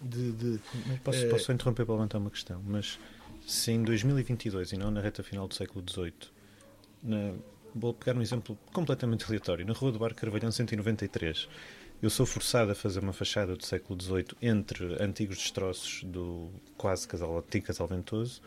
[0.00, 0.32] de.
[0.32, 0.60] de, de
[1.04, 2.98] posso, uh, posso interromper para levantar uma questão, mas
[3.46, 6.12] se em 2022 e não na reta final do século XVIII,
[7.02, 7.34] na,
[7.74, 11.48] vou pegar um exemplo completamente aleatório, na Rua do Bar Carvalhão 193
[12.02, 17.06] eu sou forçado a fazer uma fachada do século XVIII entre antigos destroços do quase
[17.06, 18.40] casal, antigo casal ventoso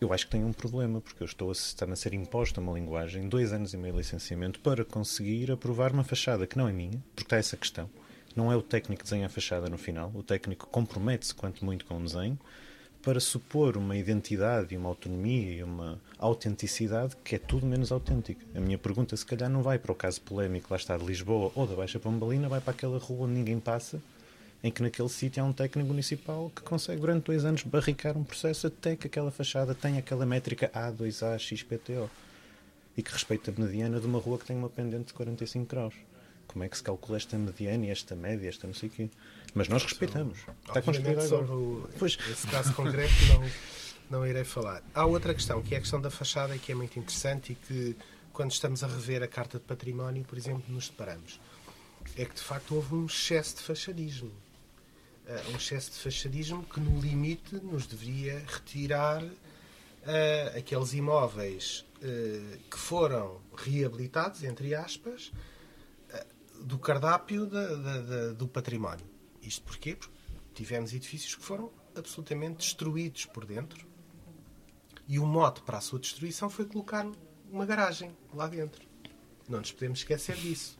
[0.00, 2.72] eu acho que tenho um problema, porque eu estou a, estar a ser imposta uma
[2.72, 6.72] linguagem, dois anos e meio de licenciamento, para conseguir aprovar uma fachada que não é
[6.72, 7.90] minha, porque está essa questão.
[8.36, 11.84] Não é o técnico que desenha a fachada no final, o técnico compromete-se quanto muito
[11.84, 12.38] com o desenho,
[13.02, 18.44] para supor uma identidade, uma autonomia e uma autenticidade que é tudo menos autêntica.
[18.54, 21.50] A minha pergunta, se calhar, não vai para o caso polémico lá está de Lisboa
[21.54, 24.00] ou da Baixa Pombalina, vai para aquela rua onde ninguém passa
[24.62, 28.24] em que naquele sítio há um técnico municipal que consegue durante dois anos barricar um
[28.24, 32.10] processo até que aquela fachada tenha aquela métrica A2A XPTO
[32.96, 35.94] e que respeita a mediana de uma rua que tem uma pendente de 45 graus.
[36.48, 39.10] Como é que se calcula esta mediana e esta média, esta não sei o quê?
[39.54, 40.38] Mas nós respeitamos.
[40.66, 41.52] Está construído agora.
[41.52, 42.18] O, pois.
[42.28, 44.82] Esse caso concreto não, não irei falar.
[44.92, 47.96] Há outra questão, que é a questão da fachada, que é muito interessante e que,
[48.32, 51.38] quando estamos a rever a Carta de Património, por exemplo, nos deparamos.
[52.16, 54.32] É que, de facto, houve um excesso de fachadismo
[55.28, 62.58] uh, um excesso de fachadismo que, no limite, nos deveria retirar uh, aqueles imóveis uh,
[62.70, 65.32] que foram reabilitados, entre aspas,
[66.60, 69.06] do cardápio da, da, da, do património.
[69.40, 69.94] Isto porquê?
[69.94, 70.12] Porque
[70.54, 73.86] tivemos edifícios que foram absolutamente destruídos por dentro
[75.06, 77.06] e o mote para a sua destruição foi colocar
[77.50, 78.86] uma garagem lá dentro.
[79.48, 80.78] Não nos podemos esquecer disso.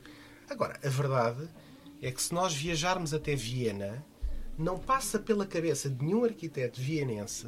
[0.50, 1.48] Agora, a verdade
[2.02, 4.04] é que se nós viajarmos até Viena,
[4.58, 7.46] não passa pela cabeça de nenhum arquiteto vienense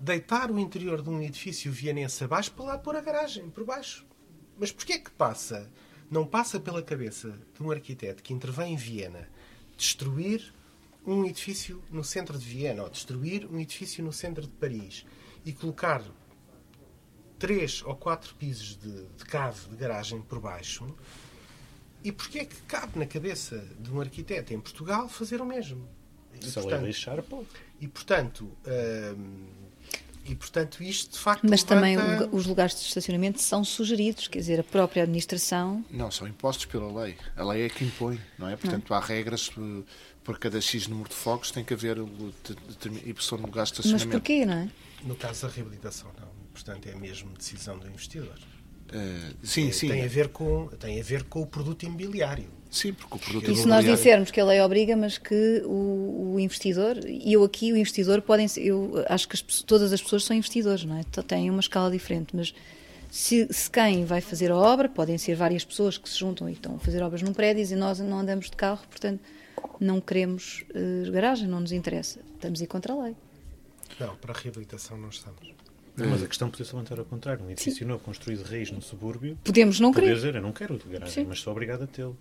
[0.00, 4.06] deitar o interior de um edifício vienense abaixo para lá pôr a garagem por baixo.
[4.58, 5.70] Mas porquê que passa?
[6.10, 9.28] Não passa pela cabeça de um arquiteto que intervém em Viena
[9.76, 10.54] destruir
[11.06, 15.04] um edifício no centro de Viena ou destruir um edifício no centro de Paris
[15.44, 16.02] e colocar
[17.38, 20.86] três ou quatro pisos de, de cave de garagem por baixo,
[22.02, 25.88] e porquê é que cabe na cabeça de um arquiteto em Portugal fazer o mesmo?
[26.34, 27.44] E, Se portanto, lixar, pô.
[27.80, 28.50] E portanto,
[29.16, 29.46] hum,
[30.28, 31.46] e portanto isto de facto.
[31.48, 31.74] Mas levanta...
[31.74, 35.84] também os lugares de estacionamento são sugeridos, quer dizer, a própria administração.
[35.90, 37.16] Não, são impostos pela lei.
[37.34, 38.56] A lei é que impõe, não é?
[38.56, 38.96] Portanto, não.
[38.96, 39.82] há regras eh,
[40.22, 44.08] por cada X número de fogos tem que haver e são lugares de estacionamento.
[44.08, 44.70] Mas porquê, não é?
[45.02, 46.28] No caso da reabilitação, não.
[46.52, 48.38] Portanto, é mesmo decisão do investidor.
[48.88, 49.88] Uh, sim, é, sim.
[49.88, 52.50] Tem a, ver com, tem a ver com o produto imobiliário.
[52.70, 56.34] Sim, porque o produto E se nós dissermos que a lei obriga, mas que o,
[56.34, 60.02] o investidor, e eu aqui, o investidor, podem ser, eu acho que as, todas as
[60.02, 61.02] pessoas são investidores, não é?
[61.22, 62.54] Têm uma escala diferente, mas
[63.10, 66.52] se, se, quem vai fazer a obra, podem ser várias pessoas que se juntam e
[66.52, 69.20] estão a fazer obras num prédio e nós não andamos de carro, portanto
[69.80, 72.20] não queremos uh, garagem, não nos interessa.
[72.34, 73.16] Estamos a ir contra a lei.
[73.98, 75.54] Não, para a reabilitação não estamos.
[75.96, 77.44] Mas a questão podia-se levantar ao contrário.
[77.44, 77.86] Um edifício Sim.
[77.86, 79.36] novo construído de raiz no subúrbio.
[79.42, 80.14] Podemos não querer.
[80.14, 81.26] dizer, eu não quero de garagem, Sim.
[81.28, 82.16] mas sou obrigado a tê-lo.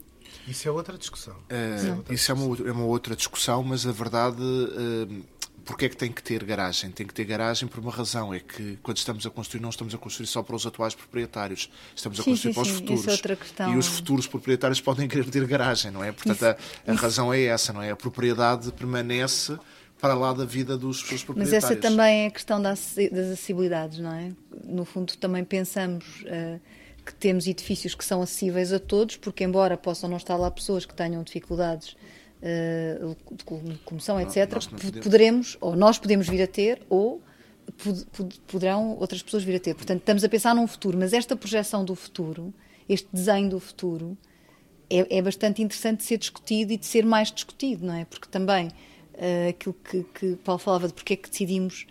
[0.48, 1.36] Isso é outra discussão.
[1.36, 4.42] Uh, isso é uma, é uma, outra discussão, mas a verdade.
[4.42, 5.24] Uh,
[5.66, 6.90] porque é que tem que ter garagem?
[6.92, 9.94] Tem que ter garagem por uma razão, é que quando estamos a construir, não estamos
[9.94, 12.76] a construir só para os atuais proprietários, estamos a sim, construir sim, para os sim.
[12.76, 13.08] futuros.
[13.08, 13.74] É outra questão.
[13.74, 16.14] E os futuros proprietários podem querer ter garagem, não é?
[16.14, 17.92] Portanto, a, a razão é essa, não é?
[17.92, 19.58] A propriedade permanece
[20.00, 21.64] para lá da vida dos seus proprietários.
[21.64, 24.32] Mas essa também é a questão das acessibilidades, não é?
[24.64, 26.62] No fundo, também pensamos uh,
[27.08, 30.86] que temos edifícios que são acessíveis a todos, porque, embora possam não estar lá pessoas
[30.86, 31.96] que tenham dificuldades
[32.42, 35.04] uh, de locomoção, etc., podemos...
[35.04, 37.22] poderemos, ou nós podemos vir a ter, ou
[38.46, 39.74] poderão outras pessoas vir a ter.
[39.74, 42.54] Portanto, estamos a pensar num futuro, mas esta projeção do futuro,
[42.90, 44.18] este desenho do futuro,
[44.90, 48.04] é, é bastante interessante de ser discutido e de ser mais discutido, não é?
[48.06, 51.88] Porque também uh, aquilo que, que Paulo falava de porque é que decidimos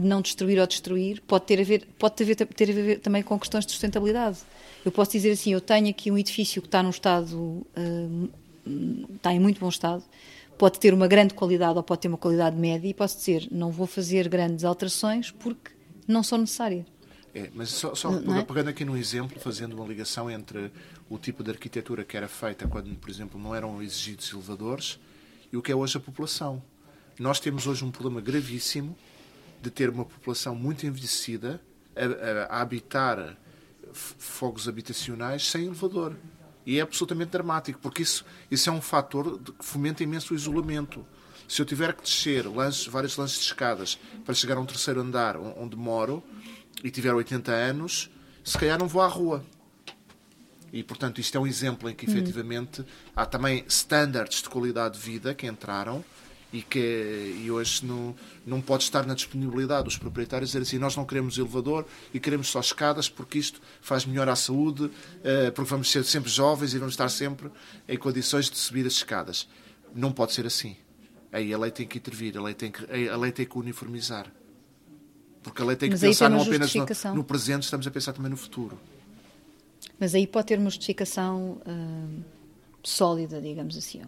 [0.00, 3.00] não destruir ou destruir, pode ter a ver, pode ter a ver, ter a ver
[3.00, 4.38] também com questões de sustentabilidade.
[4.84, 8.30] Eu posso dizer assim, eu tenho aqui um edifício que está num estado, uh,
[9.14, 10.02] está em muito bom estado,
[10.58, 13.70] pode ter uma grande qualidade ou pode ter uma qualidade média e posso dizer, não
[13.70, 15.70] vou fazer grandes alterações porque
[16.06, 16.86] não são necessárias.
[17.34, 18.44] É, mas só, só não, é?
[18.44, 20.70] pegando aqui num exemplo, fazendo uma ligação entre
[21.10, 25.00] o tipo de arquitetura que era feita quando, por exemplo, não eram exigidos elevadores
[25.52, 26.62] e o que é hoje a população.
[27.18, 28.96] Nós temos hoje um problema gravíssimo
[29.64, 31.60] de ter uma população muito envelhecida
[31.96, 33.36] a, a, a habitar
[33.92, 36.16] fogos habitacionais sem elevador.
[36.66, 41.06] E é absolutamente dramático, porque isso, isso é um fator que fomenta imenso o isolamento.
[41.48, 45.00] Se eu tiver que descer lances, vários lances de escadas para chegar a um terceiro
[45.00, 46.22] andar onde moro
[46.82, 48.10] e tiver 80 anos,
[48.42, 49.44] se calhar não vou à rua.
[50.72, 52.84] E, portanto, isto é um exemplo em que, efetivamente, hum.
[53.14, 56.04] há também standards de qualidade de vida que entraram
[56.54, 58.14] e que e hoje não,
[58.46, 62.46] não pode estar na disponibilidade dos proprietários dizer assim, nós não queremos elevador e queremos
[62.46, 64.88] só escadas porque isto faz melhor à saúde,
[65.24, 67.50] eh, porque vamos ser sempre jovens e vamos estar sempre
[67.88, 69.48] em condições de subir as escadas.
[69.92, 70.76] Não pode ser assim.
[71.32, 74.32] Aí a lei tem que intervir, a lei tem que, a lei tem que uniformizar.
[75.42, 76.86] Porque a lei tem que Mas pensar não apenas no,
[77.16, 78.78] no presente, estamos a pensar também no futuro.
[79.98, 82.24] Mas aí pode ter uma justificação uh,
[82.84, 84.02] sólida, digamos assim.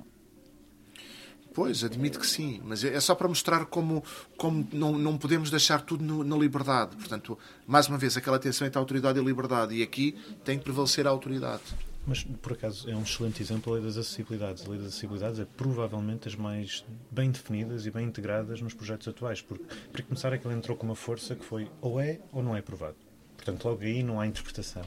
[1.56, 4.04] Pois, admito que sim, mas é só para mostrar como,
[4.36, 6.94] como não, não podemos deixar tudo no, na liberdade.
[6.96, 9.74] Portanto, mais uma vez, aquela tensão entre autoridade e liberdade.
[9.74, 10.14] E aqui
[10.44, 11.62] tem que prevalecer a autoridade.
[12.06, 14.66] Mas, por acaso, é um excelente exemplo a lei das acessibilidades.
[14.66, 19.08] A lei das acessibilidades é provavelmente as mais bem definidas e bem integradas nos projetos
[19.08, 19.40] atuais.
[19.40, 22.60] Porque, para começar, aquilo entrou com uma força que foi ou é ou não é
[22.60, 22.96] provado.
[23.34, 24.84] Portanto, logo aí não há interpretação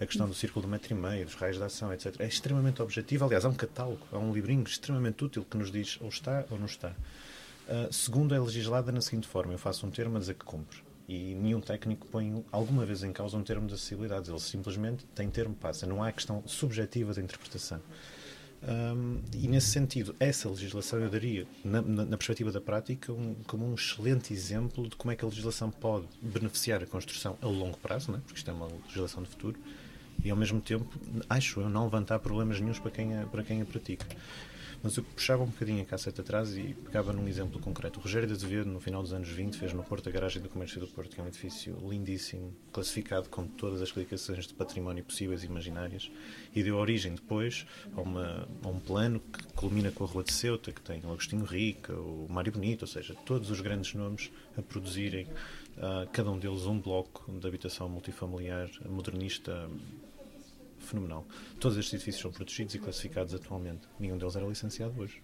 [0.00, 2.14] a questão do círculo do metro e meio, dos raios de ação, etc.
[2.18, 3.24] É extremamente objetivo.
[3.24, 6.58] Aliás, há um catálogo, há um livrinho extremamente útil que nos diz ou está ou
[6.58, 6.90] não está.
[6.90, 10.78] Uh, segundo, é legislada na seguinte forma: eu faço um termo a dizer que cumpre.
[11.06, 14.30] E nenhum técnico põe alguma vez em causa um termo de acessibilidade.
[14.30, 15.86] Ele simplesmente tem termo, passa.
[15.86, 17.80] Não há questão subjetiva de interpretação.
[18.66, 23.34] Um, e nesse sentido, essa legislação eu daria, na, na, na perspectiva da prática, um,
[23.46, 27.46] como um excelente exemplo de como é que a legislação pode beneficiar a construção a
[27.46, 28.22] longo prazo, né?
[28.24, 29.58] porque isto é uma legislação de futuro,
[30.24, 30.86] e ao mesmo tempo,
[31.28, 34.06] acho eu, não levantar problemas nenhums para quem a, para quem a pratica.
[34.84, 37.98] Mas eu puxava um bocadinho a cassete atrás e pegava num exemplo concreto.
[37.98, 40.48] O Rogério de Azevedo, no final dos anos 20, fez no Porto a Garagem do
[40.50, 45.02] Comércio do Porto, que é um edifício lindíssimo, classificado com todas as classificações de património
[45.02, 46.10] possíveis e imaginárias,
[46.54, 47.64] e deu origem depois
[47.96, 51.12] a, uma, a um plano que culmina com a Rua de Ceuta, que tem o
[51.12, 55.24] Agostinho Rica, o Mário Bonito, ou seja, todos os grandes nomes a produzirem,
[55.78, 59.66] uh, cada um deles um bloco de habitação multifamiliar modernista
[60.84, 61.26] fenomenal.
[61.58, 63.88] Todos estes edifícios são protegidos e classificados atualmente.
[63.98, 65.22] Nenhum deles era licenciado hoje.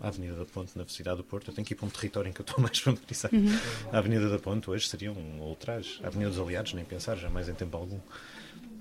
[0.00, 2.28] a Avenida da Ponte na cidade do Porto, eu tenho que ir para um território
[2.28, 3.36] em que eu estou mais familiarizado.
[3.36, 3.58] Uhum.
[3.92, 6.00] A Avenida da Ponte hoje seria um ultraje.
[6.02, 8.00] A Avenida dos Aliados, nem pensar, jamais em tempo algum.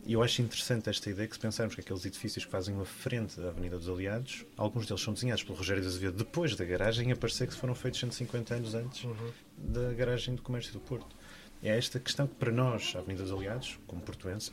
[0.08, 2.86] E eu acho interessante esta ideia que se pensarmos que aqueles edifícios que fazem uma
[2.86, 6.64] frente da Avenida dos Aliados, alguns deles são desenhados pelo Rogério de Azevedo depois da
[6.64, 9.32] garagem e a parecer que foram feitos 150 anos antes uhum.
[9.58, 11.14] da garagem do comércio do Porto.
[11.62, 14.50] É esta questão que para nós, a Avenida dos Aliados, como portuenses,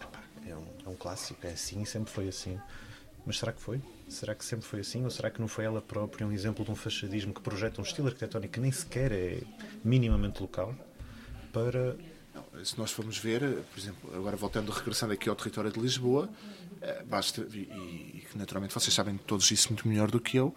[0.47, 2.59] é um, é um clássico, é assim sempre foi assim.
[3.27, 3.81] Mas será que foi?
[4.09, 5.05] Será que sempre foi assim?
[5.05, 7.85] Ou será que não foi ela própria um exemplo de um fachadismo que projeta um
[7.85, 9.43] estilo arquitetónico que nem sequer é
[9.83, 10.75] minimamente local
[11.53, 11.97] para.
[12.35, 16.29] Não, se nós formos ver, por exemplo, agora voltando, regressando aqui ao território de Lisboa,
[16.83, 20.53] eh, basta, e que naturalmente vocês sabem todos isso muito melhor do que eu,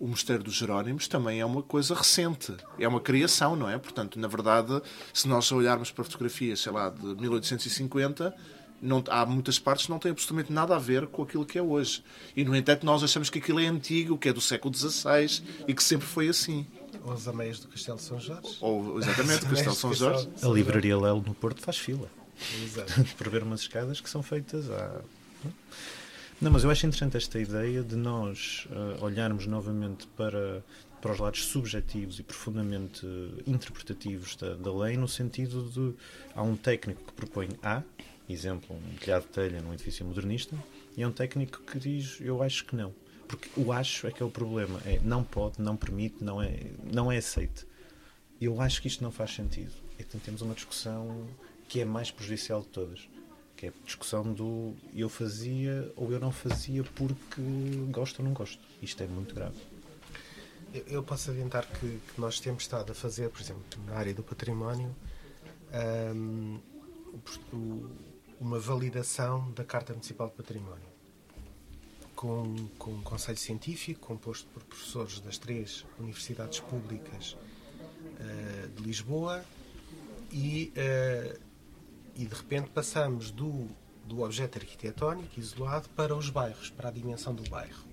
[0.00, 3.76] o Mosteiro dos Jerónimos também é uma coisa recente, é uma criação, não é?
[3.76, 4.80] Portanto, na verdade,
[5.12, 8.34] se nós olharmos para fotografias, sei lá, de 1850
[8.80, 11.62] não, há muitas partes que não têm absolutamente nada a ver com aquilo que é
[11.62, 12.02] hoje.
[12.36, 15.74] E, no entanto, nós achamos que aquilo é antigo, que é do século XVI e
[15.74, 16.66] que sempre foi assim.
[17.04, 18.56] Ou as ameias do Castelo de São Jorge.
[18.60, 20.28] Ou, exatamente, do Castelo de São Jorge.
[20.42, 22.10] A livraria Lelo no Porto faz fila.
[22.62, 23.04] Exato.
[23.18, 25.00] Para ver umas escadas que são feitas há...
[26.40, 30.64] Não, mas eu acho interessante esta ideia de nós uh, olharmos novamente para,
[31.02, 33.04] para os lados subjetivos e profundamente
[33.44, 35.94] interpretativos da, da lei, no sentido de
[36.36, 37.82] há um técnico que propõe A,
[38.32, 40.56] exemplo, um telhado de telha num edifício modernista,
[40.96, 42.94] e é um técnico que diz eu acho que não.
[43.28, 44.80] Porque o acho é que é o problema.
[44.86, 47.66] É não pode, não permite, não é, não é aceite.
[48.40, 49.72] Eu acho que isto não faz sentido.
[49.98, 51.28] Então temos uma discussão
[51.68, 53.08] que é mais prejudicial de todas.
[53.54, 57.42] Que é a discussão do eu fazia ou eu não fazia porque
[57.90, 58.62] gosto ou não gosto.
[58.80, 59.58] Isto é muito grave.
[60.86, 64.22] Eu posso adiantar que, que nós temos estado a fazer, por exemplo, na área do
[64.22, 64.94] património,
[66.14, 66.60] um,
[67.52, 67.90] o,
[68.40, 70.88] uma validação da Carta Municipal de Património,
[72.14, 79.44] com, com um conselho científico composto por professores das três universidades públicas uh, de Lisboa
[80.30, 81.40] e, uh,
[82.14, 83.68] e de repente passamos do,
[84.04, 87.86] do objeto arquitetónico isolado para os bairros, para a dimensão do bairro.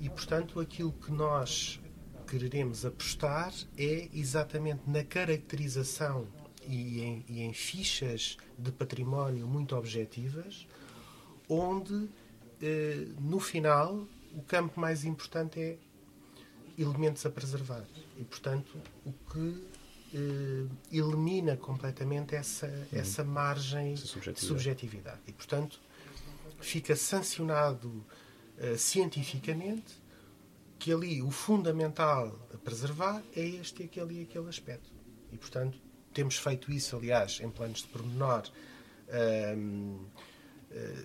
[0.00, 1.80] E, portanto, aquilo que nós
[2.26, 6.26] queremos apostar é exatamente na caracterização
[6.66, 10.66] e em, e em fichas de património muito objetivas,
[11.48, 12.08] onde,
[12.60, 15.78] eh, no final, o campo mais importante é
[16.78, 17.84] elementos a preservar.
[18.18, 19.64] E, portanto, o que
[20.14, 22.86] eh, elimina completamente essa, hum.
[22.92, 24.40] essa margem essa subjetividade.
[24.40, 25.20] de subjetividade.
[25.26, 25.80] E, portanto,
[26.60, 28.04] fica sancionado
[28.58, 30.00] eh, cientificamente
[30.78, 34.90] que ali o fundamental a preservar é este, aquele e aquele aspecto.
[35.32, 35.78] E, portanto,
[36.12, 38.42] temos feito isso, aliás, em planos de pormenor,
[39.56, 39.98] um,
[40.74, 41.04] eh,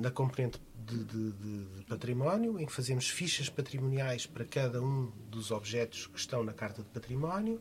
[0.00, 5.50] na componente de, de, de, património, em que fazemos fichas patrimoniais para cada um dos
[5.50, 7.60] objetos que estão na Carta de Património.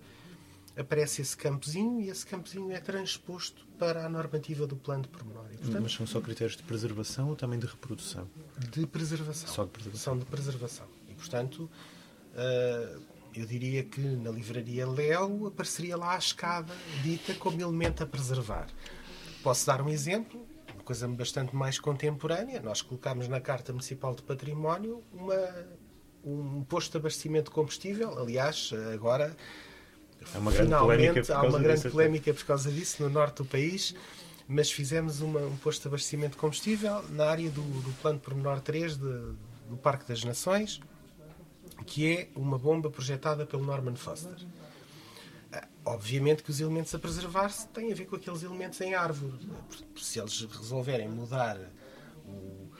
[0.77, 5.45] Aparece esse campozinho e esse campozinho é transposto para a normativa do plano de pormenor.
[5.53, 8.27] E, portanto, Mas são só critérios de preservação ou também de reprodução?
[8.72, 9.48] De preservação.
[9.48, 10.03] Só de preservação.
[10.03, 10.88] São de preservação.
[11.07, 11.69] E, portanto,
[12.34, 13.02] uh,
[13.40, 18.68] eu diria que na livraria Léo apareceria lá a escada dita como elemento a preservar.
[19.44, 22.62] Posso dar um exemplo, uma coisa bastante mais contemporânea.
[22.62, 25.68] Nós colocámos na Carta Municipal de Património uma,
[26.24, 28.18] um posto de abastecimento de combustível.
[28.18, 29.36] Aliás, agora
[30.34, 33.94] há uma finalmente há uma grande polémica por causa disso no norte do país.
[34.48, 38.62] Mas fizemos uma, um posto de abastecimento de combustível na área do, do Plano Pormenor
[38.62, 39.36] 3 de,
[39.70, 40.80] do Parque das Nações,
[41.86, 44.36] que é uma bomba projetada pelo Norman Foster.
[45.52, 49.34] Ah, obviamente que os elementos a preservar-se têm a ver com aqueles elementos em árvore.
[49.96, 51.58] Se eles resolverem mudar
[52.26, 52.72] o, o,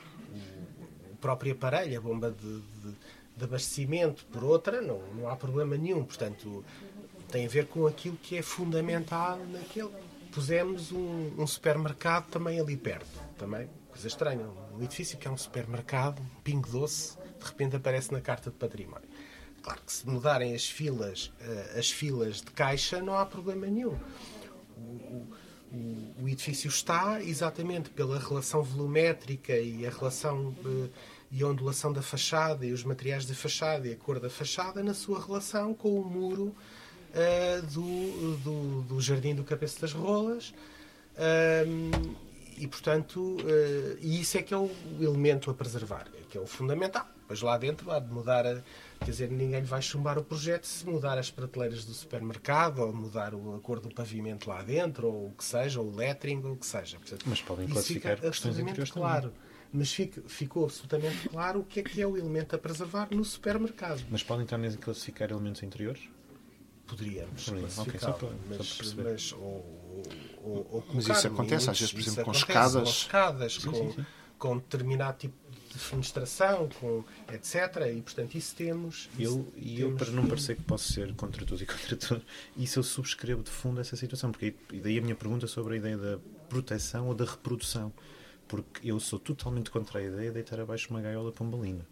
[1.12, 2.96] o próprio aparelho, a bomba de, de,
[3.38, 6.04] de, abastecimento, por outra, não, não há problema nenhum.
[6.04, 6.66] Portanto,
[7.32, 9.92] tem a ver com aquilo que é fundamental naquele.
[10.32, 13.08] Pusemos um, um supermercado também ali perto.
[13.38, 14.46] Também, coisa estranha.
[14.78, 18.58] Um edifício que é um supermercado, um pingo doce, de repente aparece na carta de
[18.58, 19.08] património.
[19.62, 23.98] Claro que se mudarem as filas, uh, as filas de caixa, não há problema nenhum.
[24.78, 25.28] O,
[25.72, 30.90] o, o, edifício está exatamente pela relação volumétrica e a relação uh,
[31.32, 34.84] e a ondulação da fachada e os materiais da fachada e a cor da fachada
[34.84, 36.56] na sua relação com o muro
[37.12, 40.54] uh, do, do, do, Jardim do Cabeça das Rolas.
[42.58, 44.70] e, portanto, uh, e isso é que é o
[45.00, 47.15] elemento a preservar, é que é o fundamental.
[47.28, 48.62] Pois lá dentro há de mudar, a,
[49.00, 53.34] quer dizer, ninguém vai chumbar o projeto se mudar as prateleiras do supermercado ou mudar
[53.34, 56.58] a cor do pavimento lá dentro ou o que seja, ou o lettering ou o
[56.58, 56.98] que seja.
[57.00, 59.34] Portanto, Mas podem classificar interiores claro.
[59.74, 63.26] mas fica, ficou absolutamente claro o que é que é o elemento a preservar no
[63.26, 64.04] supermercado.
[64.10, 66.02] Mas podem também classificar elementos interiores?
[66.88, 69.04] Poderíamos Ok, classificar, só para- só mas, para perceber.
[69.12, 69.40] mas ou,
[70.44, 72.74] ou, ou Mas isso acontece, às limites, vezes, por exemplo, com escadas.
[72.84, 74.06] com escadas, com, sim, sim.
[74.38, 75.34] com determinado tipo
[75.78, 77.56] de fenestração, com etc.
[77.96, 79.10] E portanto isso temos.
[79.20, 81.96] Eu, isso e eu, temos para não parecer que posso ser contra tudo e contra
[81.96, 82.22] tudo,
[82.58, 84.32] isso eu subscrevo de fundo essa situação.
[84.32, 86.20] Porque, e daí a minha pergunta sobre a ideia da
[86.50, 87.92] proteção ou da reprodução.
[88.48, 91.86] Porque eu sou totalmente contra a ideia de deitar abaixo uma gaiola pombalina.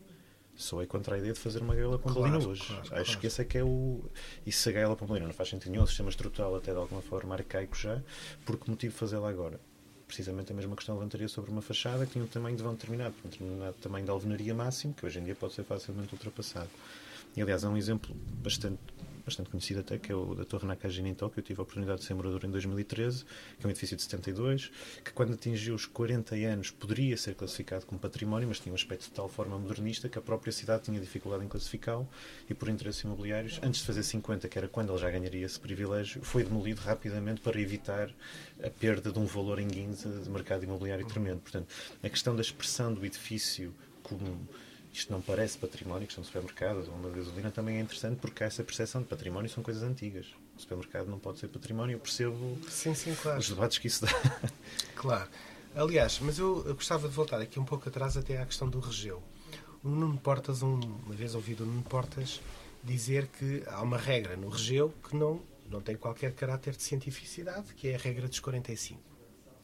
[0.56, 2.64] Sou é contra a ideia de fazer uma gaiola pombalina Claro, hoje.
[2.68, 3.20] claro, Acho claro.
[3.20, 4.06] que esse é que é o.
[4.46, 7.02] E se a gaiola pombalina não faz sentido nenhum, o sistema estrutural até de alguma
[7.02, 8.00] forma arcaico já,
[8.46, 9.60] por que motivo fazê-la agora?
[10.08, 13.16] Precisamente a mesma questão levantaria sobre uma fachada que tinha um tamanho de vão determinado,
[13.26, 16.70] um determinado tamanho de alvenaria máximo, que hoje em dia pode ser facilmente ultrapassado.
[17.36, 18.80] E aliás, há um exemplo bastante,
[19.26, 21.40] bastante conhecido até, que é o da Torre Nakajima em Tóquio.
[21.40, 23.26] Eu tive a oportunidade de ser morador em 2013,
[23.58, 24.72] que é um edifício de 72,
[25.04, 29.06] que quando atingiu os 40 anos poderia ser classificado como património, mas tinha um aspecto
[29.06, 32.08] de tal forma modernista que a própria cidade tinha dificuldade em classificá-lo
[32.48, 35.60] e por interesses imobiliários, antes de fazer 50, que era quando ele já ganharia esse
[35.60, 38.12] privilégio, foi demolido rapidamente para evitar
[38.64, 41.40] a perda de um valor em guinza de mercado imobiliário tremendo.
[41.40, 41.68] Portanto,
[42.04, 43.74] a questão da expressão do edifício
[44.04, 44.48] como
[44.94, 48.48] isto não parece património, que são supermercados ou uma gasolina, também é interessante porque há
[48.48, 50.28] essa percepção de património são coisas antigas.
[50.56, 53.40] O supermercado não pode ser património, eu percebo Sim, sim, claro.
[53.40, 54.12] os debates que isso dá.
[54.96, 55.28] Claro.
[55.76, 58.80] Aliás, mas eu, eu gostava de voltar aqui um pouco atrás até à questão do
[58.80, 59.22] regeu.
[59.84, 62.40] O Nuno Portas, um- uma vez ouvido o Nuno Portas
[62.84, 67.74] dizer que há uma regra no regeu que não, não tem qualquer caráter de cientificidade,
[67.74, 69.02] que é a regra dos 45.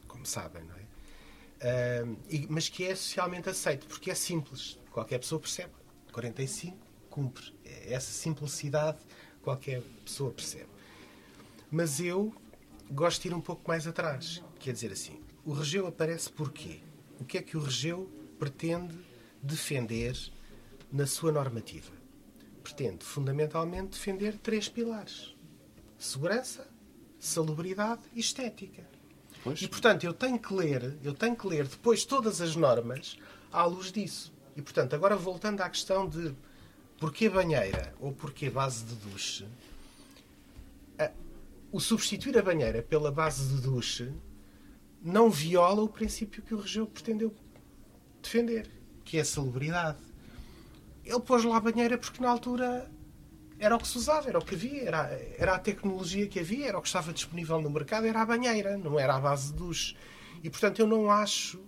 [0.08, 0.80] Como sabem, não é?
[2.28, 4.78] E- mas que é socialmente aceito, porque é simples.
[4.90, 5.72] Qualquer pessoa percebe.
[6.12, 6.76] 45
[7.08, 7.54] cumpre.
[7.64, 8.98] É Essa simplicidade
[9.42, 10.68] qualquer pessoa percebe.
[11.70, 12.34] Mas eu
[12.90, 14.42] gosto de ir um pouco mais atrás.
[14.58, 16.80] Quer dizer assim, o regeu aparece porquê?
[17.18, 18.98] O que é que o regeu pretende
[19.42, 20.16] defender
[20.92, 21.92] na sua normativa?
[22.62, 25.34] Pretende, fundamentalmente, defender três pilares.
[25.98, 26.66] Segurança,
[27.18, 28.88] salubridade e estética.
[29.42, 29.62] Pois.
[29.62, 33.16] E, portanto, eu tenho que ler, eu tenho que ler depois todas as normas
[33.52, 34.32] à luz disso.
[34.60, 36.34] E, portanto, agora voltando à questão de
[36.98, 39.46] porquê banheira ou porquê base de duche,
[40.98, 41.10] a-
[41.72, 44.12] o substituir a banheira pela base de duche
[45.02, 47.34] não viola o princípio que o regeu pretendeu
[48.22, 48.70] defender,
[49.02, 49.96] que é a salubridade.
[51.02, 52.90] Ele pôs lá a banheira porque na altura
[53.58, 54.98] era o que se usava, era o que havia, era,
[55.38, 58.76] era a tecnologia que havia, era o que estava disponível no mercado, era a banheira,
[58.76, 59.96] não era a base de duche.
[60.42, 61.58] E portanto eu não acho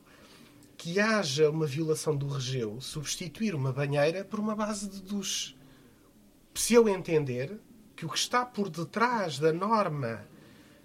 [0.83, 5.55] que haja uma violação do regeu substituir uma banheira por uma base de duche.
[6.57, 7.57] Se eu entender
[7.95, 10.27] que o que está por detrás da norma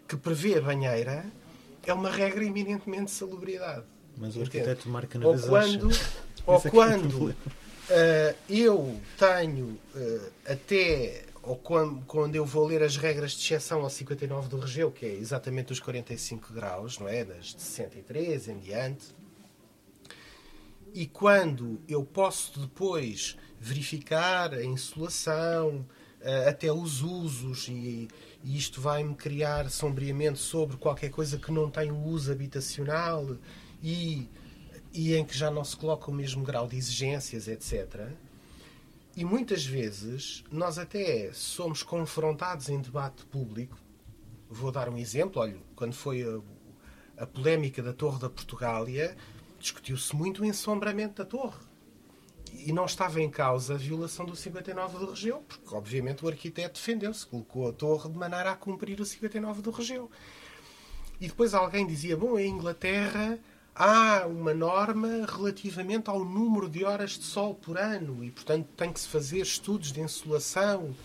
[0.07, 1.25] que prevê a banheira
[1.83, 3.85] é uma regra eminentemente de salubridade.
[4.15, 4.59] Mas o Entende?
[4.69, 5.89] arquiteto marca na Ou quando,
[6.45, 7.35] ou é é quando problema.
[7.89, 13.81] eh, eu tenho eh, até, ou quando, quando eu vou ler as regras de exceção
[13.81, 17.25] ao 59 do Regeu, que é exatamente os 45 graus, não é?
[17.25, 19.07] Das de 63 em diante,
[20.97, 25.85] e quando eu posso depois verificar a insolação,
[26.47, 28.07] até os usos, e,
[28.43, 33.37] e isto vai-me criar sombriamente sobre qualquer coisa que não tem o uso habitacional
[33.83, 34.27] e,
[34.91, 38.07] e em que já não se coloca o mesmo grau de exigências, etc.
[39.15, 43.77] E muitas vezes nós até somos confrontados em debate público.
[44.49, 45.43] Vou dar um exemplo.
[45.43, 49.15] Olha, quando foi a, a polémica da Torre da Portugália,
[49.59, 51.65] discutiu-se muito o ensombramento da torre.
[52.53, 56.79] E não estava em causa a violação do 59 do Regeu, porque obviamente o arquiteto
[56.79, 60.09] defendeu-se, colocou a torre de maneira a cumprir o 59 do Regeu.
[61.19, 63.37] E depois alguém dizia: bom, em Inglaterra
[63.75, 68.91] há uma norma relativamente ao número de horas de sol por ano e, portanto, tem
[68.91, 70.95] que se fazer estudos de insolação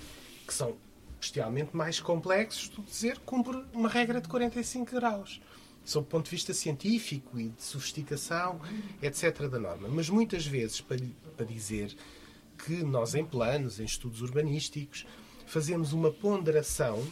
[0.47, 0.77] que são
[1.21, 5.41] bestialmente mais complexos do que dizer cumpre uma regra de 45 graus.
[5.85, 8.61] Sob o ponto de vista científico e de sofisticação,
[9.03, 9.89] etc., da norma.
[9.89, 10.99] Mas muitas vezes, para,
[11.37, 11.95] para dizer
[12.65, 15.07] que nós, em planos, em estudos urbanísticos,
[15.47, 17.05] fazemos uma ponderação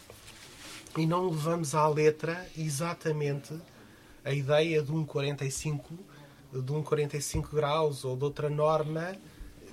[0.96, 3.54] e não levamos à letra exatamente
[4.24, 5.98] a ideia de um 45
[6.52, 9.16] de um 45 graus ou de outra norma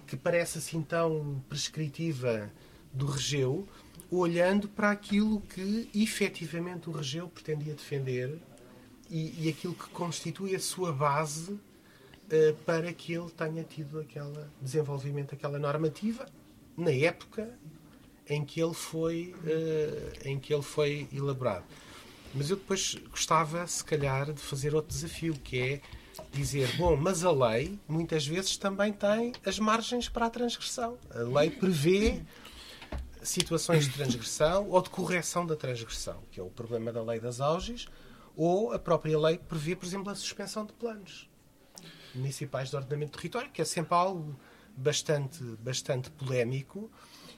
[0.06, 2.52] que parece assim tão prescritiva
[2.94, 3.68] do regeu,
[4.10, 8.40] olhando para aquilo que efetivamente o regeu pretendia defender
[9.10, 11.60] e, e aquilo que constitui a sua base
[12.30, 16.28] eh, para que ele tenha tido aquele desenvolvimento, aquela normativa
[16.76, 17.50] na época
[18.30, 21.66] em que ele foi eh, em que ele foi elaborado.
[22.34, 25.82] Mas eu depois gostava, se calhar, de fazer outro desafio, que é
[26.34, 30.98] dizer, bom, mas a lei muitas vezes também tem as margens para a transgressão.
[31.12, 32.22] A lei prevê
[33.24, 37.40] situações de transgressão ou de correção da transgressão, que é o problema da lei das
[37.40, 37.88] auges,
[38.38, 41.28] ou a própria lei prevê, por exemplo, a suspensão de planos
[42.14, 44.40] municipais de ordenamento de território, que é sempre algo
[44.76, 46.90] bastante, bastante polémico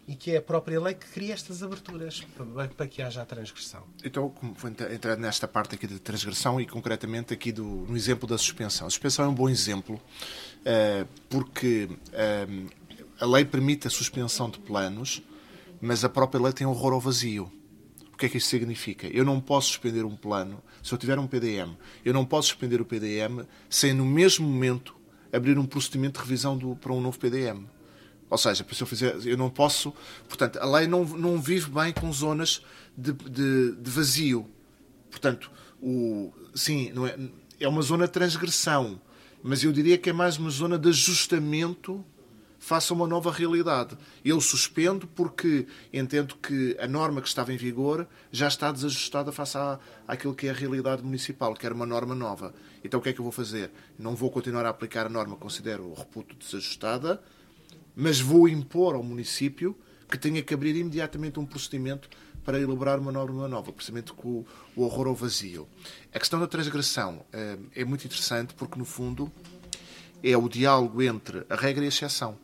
[0.08, 3.26] e que é a própria lei que cria estas aberturas para, para que haja a
[3.26, 3.84] transgressão.
[4.04, 8.38] Então, vou entrar nesta parte aqui de transgressão e concretamente aqui do, no exemplo da
[8.38, 8.88] suspensão.
[8.88, 12.70] A suspensão é um bom exemplo uh, porque uh,
[13.20, 15.22] a lei permite a suspensão de planos,
[15.80, 17.52] mas a própria lei tem horror ao vazio.
[18.20, 19.08] Que é que isso significa?
[19.08, 21.78] Eu não posso suspender um plano se eu tiver um PDM.
[22.04, 24.94] Eu não posso suspender o PDM sem, no mesmo momento,
[25.32, 27.66] abrir um procedimento de revisão do, para um novo PDM.
[28.30, 29.94] Ou seja, se eu fizer, eu não posso.
[30.28, 32.62] Portanto, a lei não, não vive bem com zonas
[32.96, 34.46] de, de, de vazio.
[35.10, 35.50] Portanto,
[35.82, 39.00] o, sim, é, é uma zona de transgressão,
[39.42, 42.04] mas eu diria que é mais uma zona de ajustamento
[42.60, 43.98] face a uma nova realidade.
[44.24, 49.58] Eu suspendo porque entendo que a norma que estava em vigor já está desajustada face
[49.58, 52.54] à, àquilo que é a realidade municipal, que era uma norma nova.
[52.84, 53.72] Então o que é que eu vou fazer?
[53.98, 57.22] Não vou continuar a aplicar a norma que considero reputo desajustada,
[57.96, 59.76] mas vou impor ao município
[60.10, 62.10] que tenha que abrir imediatamente um procedimento
[62.44, 64.44] para elaborar uma norma nova, precisamente com
[64.76, 65.68] o horror ao vazio.
[66.14, 69.32] A questão da transgressão eh, é muito interessante porque, no fundo,
[70.24, 72.38] é o diálogo entre a regra e a exceção.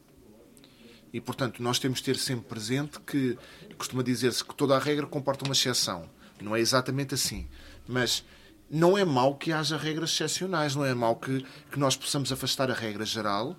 [1.15, 3.37] E, portanto, nós temos de ter sempre presente que
[3.77, 6.09] costuma dizer-se que toda a regra comporta uma exceção.
[6.41, 7.47] Não é exatamente assim.
[7.87, 8.25] Mas
[8.69, 12.69] não é mau que haja regras excepcionais, não é mau que, que nós possamos afastar
[12.69, 13.55] a regra geral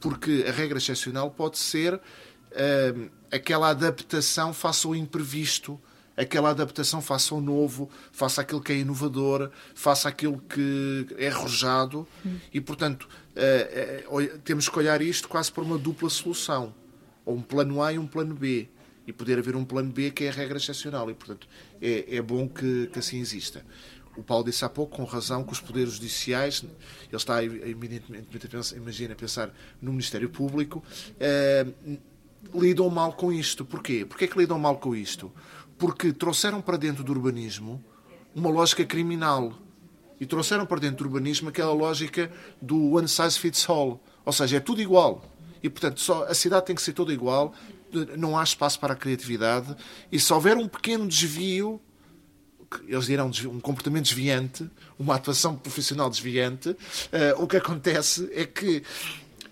[0.00, 5.80] porque a regra excepcional pode ser uh, aquela adaptação face ao imprevisto,
[6.16, 12.06] aquela adaptação face ao novo, face àquilo que é inovador, face àquilo que é arrojado,
[12.24, 12.38] hum.
[12.54, 16.72] e portanto uh, uh, temos que olhar isto quase por uma dupla solução,
[17.30, 18.68] ou um plano A e um plano B.
[19.06, 21.48] E poder haver um plano B que é a regra excepcional, e portanto
[21.80, 23.64] é, é bom que, que assim exista
[24.16, 27.36] o Paulo disse há pouco, com razão, que os poderes judiciais, ele está
[28.50, 30.82] pensar, imagina, a pensar no Ministério Público,
[31.18, 31.66] eh,
[32.54, 33.64] lidam mal com isto.
[33.64, 34.04] Porquê?
[34.04, 35.32] Porquê é que lidam mal com isto?
[35.78, 37.82] Porque trouxeram para dentro do urbanismo
[38.34, 39.54] uma lógica criminal.
[40.20, 42.30] E trouxeram para dentro do urbanismo aquela lógica
[42.60, 44.02] do one size fits all.
[44.24, 45.24] Ou seja, é tudo igual.
[45.62, 47.54] E, portanto, só, a cidade tem que ser toda igual,
[48.16, 49.76] não há espaço para a criatividade.
[50.10, 51.80] E se houver um pequeno desvio,
[52.86, 54.68] eles dirão um comportamento desviante,
[54.98, 56.76] uma atuação profissional desviante, uh,
[57.42, 58.82] o que acontece é que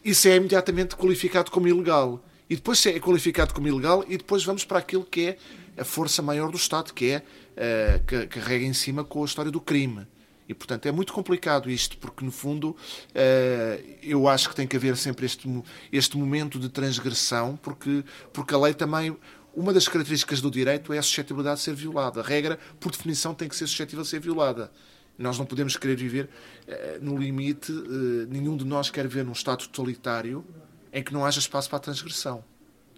[0.05, 2.25] isso é imediatamente qualificado como ilegal.
[2.49, 5.39] E depois é qualificado como ilegal e depois vamos para aquilo que é
[5.77, 9.51] a força maior do Estado, que é uh, que carrega em cima com a história
[9.51, 10.07] do crime.
[10.49, 14.77] E, portanto, é muito complicado isto, porque, no fundo, uh, eu acho que tem que
[14.77, 15.47] haver sempre este,
[15.93, 18.03] este momento de transgressão, porque,
[18.33, 19.15] porque a lei também
[19.55, 22.21] uma das características do direito é a suscetibilidade de ser violada.
[22.21, 24.71] A regra, por definição, tem que ser suscetível de ser violada.
[25.19, 26.31] Nós não podemos querer viver
[26.67, 30.47] eh, no limite, eh, nenhum de nós quer viver num Estado totalitário
[30.93, 32.45] em que não haja espaço para a transgressão.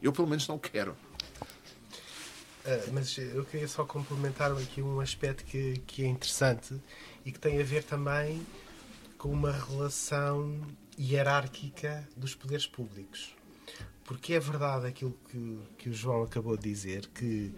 [0.03, 0.95] Eu, pelo menos, não quero.
[2.93, 6.75] Mas eu queria só complementar aqui um aspecto que, que é interessante
[7.25, 8.45] e que tem a ver também
[9.19, 10.61] com uma relação
[10.99, 13.35] hierárquica dos poderes públicos.
[14.05, 17.55] Porque é verdade aquilo que, que o João acabou de dizer, que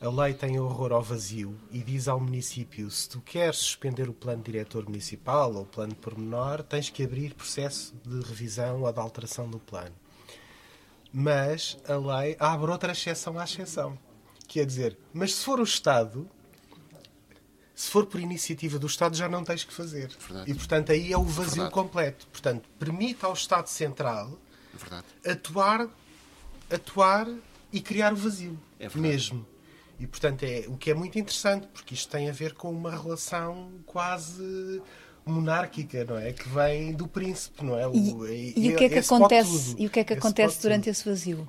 [0.00, 4.12] a lei tem horror ao vazio e diz ao município: se tu queres suspender o
[4.12, 8.98] plano diretor municipal ou o plano pormenor, tens que abrir processo de revisão ou de
[8.98, 9.94] alteração do plano.
[11.12, 13.96] Mas a lei abre outra exceção à exceção.
[14.48, 16.28] Quer dizer, mas se for o Estado,
[17.74, 20.10] se for por iniciativa do Estado, já não tens que fazer.
[20.20, 20.50] Verdade.
[20.50, 21.74] E, portanto, aí é o vazio Verdade.
[21.74, 22.26] completo.
[22.28, 24.38] Portanto, permite ao Estado Central
[24.74, 25.06] Verdade.
[25.26, 25.88] atuar,
[26.70, 27.28] atuar
[27.72, 29.46] e criar o vazio é mesmo.
[29.98, 32.90] E portanto é o que é muito interessante, porque isto tem a ver com uma
[32.90, 34.82] relação quase
[35.24, 36.32] monárquica, não é?
[36.32, 37.86] Que vem do príncipe, não é?
[37.86, 39.76] O, e, e, e, o que é que acontece?
[39.78, 41.48] E o que é que acontece durante esse vazio?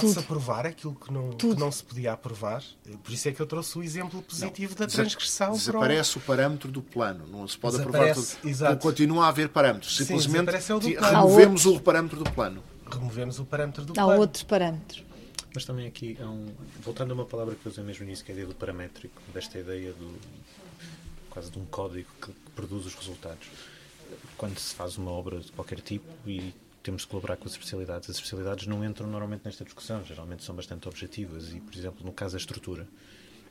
[0.00, 2.62] Pode-se aprovar aquilo que não, que não se podia aprovar.
[3.02, 5.52] Por isso é que eu trouxe o exemplo positivo não, da transgressão.
[5.52, 6.20] Desaparece o...
[6.20, 6.22] o...
[6.22, 7.26] parâmetro do plano.
[7.26, 8.26] Não se pode aprovar tudo.
[8.44, 8.82] Exato.
[8.82, 9.96] Continua a haver parâmetros.
[9.96, 12.62] Simplesmente Sim, removemos o parâmetro do plano.
[12.90, 14.12] Removemos o parâmetro do Há plano.
[14.12, 15.04] Há outros parâmetros.
[15.54, 16.48] Mas também aqui, há um,
[16.82, 18.54] voltando a uma palavra que eu usei mesmo no início, que é a ideia do
[18.56, 20.12] paramétrico, desta ideia do
[21.30, 23.48] quase de um código que, que produz os resultados.
[24.36, 26.52] Quando se faz uma obra de qualquer tipo e
[26.84, 28.08] temos de colaborar com as especialidades.
[28.10, 32.12] As especialidades não entram normalmente nesta discussão, geralmente são bastante objetivas e, por exemplo, no
[32.12, 32.86] caso da estrutura,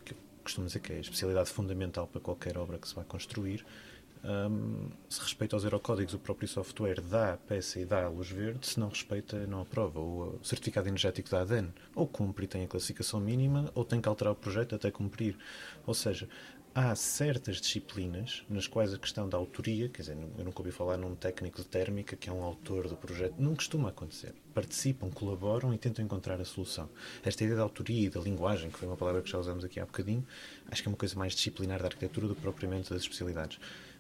[0.06, 3.04] que eu costumo dizer que é a especialidade fundamental para qualquer obra que se vai
[3.04, 3.66] construir,
[4.26, 8.30] Um, se respeita aos eurocódigos, o próprio software dá a peça e dá a luz
[8.30, 10.00] verde, se não respeita, não aprova.
[10.00, 14.08] O certificado energético da ADN ou cumpre e tem a classificação mínima, ou tem que
[14.08, 15.38] alterar o projeto até cumprir.
[15.86, 16.30] Ou seja,
[16.76, 20.98] há certas disciplinas nas quais a questão da autoria, quer dizer, eu nunca ouvi falar
[20.98, 24.34] num técnico de térmica que é um autor do projeto, não costuma acontecer.
[24.54, 26.90] Participam, colaboram e tentam encontrar a solução.
[27.24, 29.80] Esta ideia da autoria e da linguagem, que foi uma palavra que já usamos aqui
[29.80, 30.26] há bocadinho,
[30.70, 33.60] acho que é uma coisa mais disciplinar da arquitetura do que propriamente das especialidades.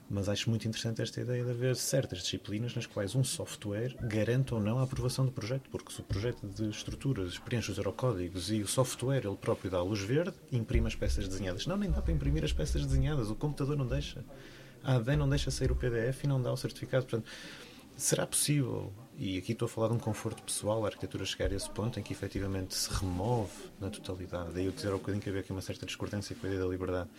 [0.10, 4.54] Mas acho muito interessante esta ideia de haver certas disciplinas nas quais um software garante
[4.54, 8.52] ou não a aprovação do projeto, porque se o projeto de estruturas preenche os eurocódigos
[8.52, 11.66] e o software ele próprio dá a luz verde, imprime as peças desenhadas.
[11.66, 14.24] Não, nem dá para imprimir as peças desenhadas, o computador não deixa.
[14.84, 17.06] A AD não deixa sair o PDF e não dá o certificado.
[17.06, 17.30] Portanto,
[17.96, 21.56] será possível, e aqui estou a falar de um conforto pessoal, a arquitetura chegar a
[21.56, 24.52] esse ponto em que efetivamente se remove na totalidade.
[24.54, 26.70] Daí eu dizer ao bocadinho que havia aqui uma certa discordância com a ideia da
[26.70, 27.10] liberdade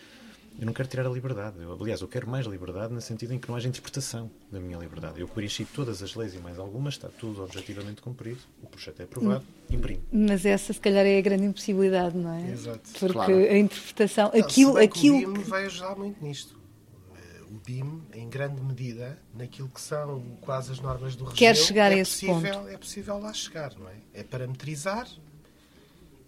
[0.58, 1.60] eu não quero tirar a liberdade.
[1.60, 4.78] Eu, aliás, eu quero mais liberdade no sentido em que não haja interpretação da minha
[4.78, 5.20] liberdade.
[5.20, 9.04] Eu preenchi todas as leis e mais algumas, está tudo objetivamente cumprido, o projeto é
[9.04, 10.02] aprovado, imprime.
[10.12, 12.50] Mas essa, se calhar, é a grande impossibilidade, não é?
[12.52, 12.90] Exato.
[12.98, 13.34] Porque Claro.
[13.34, 14.30] a interpretação.
[14.32, 14.72] Não, aquilo.
[14.72, 16.56] se bem que aquilo o BIM vai ajudar muito nisto.
[17.16, 21.56] Eh, O BIM, em grande medida, naquilo que são quase as normas do regime, Quer
[21.56, 23.94] chegar é a esse possível, É possível lá chegar, não é?
[24.12, 25.08] É parametrizar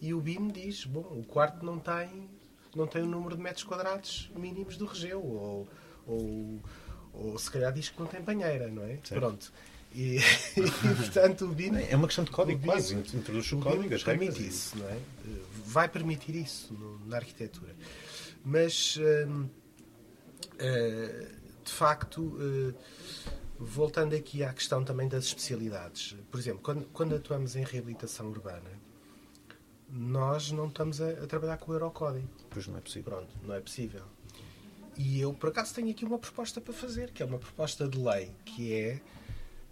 [0.00, 2.28] e o BIM diz, bom, o quarto não tem,
[2.76, 5.68] não tem o número de metros quadrados mínimos do regeu, ou,
[6.06, 6.60] ou,
[7.12, 8.98] ou se calhar diz que não tem banheira, não é?
[9.02, 9.14] Certo.
[9.14, 9.52] Pronto.
[9.94, 10.18] E,
[10.56, 12.94] e, portanto o BIM É uma questão de código, BIM quase.
[12.94, 14.02] Introduz o o código, as regras.
[14.04, 14.98] permite isso, não é?
[15.64, 17.74] Vai permitir isso no- na arquitetura.
[18.44, 19.48] Mas, hum,
[20.58, 21.28] eh,
[21.64, 22.74] de facto, eh,
[23.58, 26.14] voltando aqui à questão também das especialidades.
[26.30, 28.70] Por exemplo, quando, quando atuamos em reabilitação urbana,
[29.88, 32.28] nós não estamos a, a trabalhar com o Eurocódigo.
[32.50, 33.12] Pois não é possível.
[33.12, 34.02] Pronto, não é possível.
[34.96, 37.98] E eu, por acaso, tenho aqui uma proposta para fazer, que é uma proposta de
[37.98, 39.00] lei, que é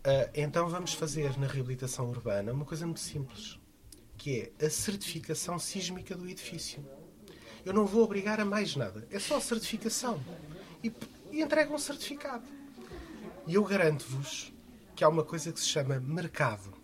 [0.06, 3.58] ah, então vamos fazer na reabilitação urbana uma coisa muito simples,
[4.18, 6.84] que é a certificação sísmica do edifício.
[7.64, 10.22] Eu não vou obrigar a mais nada, é só a certificação.
[10.82, 10.92] E,
[11.32, 12.44] e entregam um certificado.
[13.46, 14.52] E eu garanto-vos
[14.94, 16.74] que há uma coisa que se chama mercado.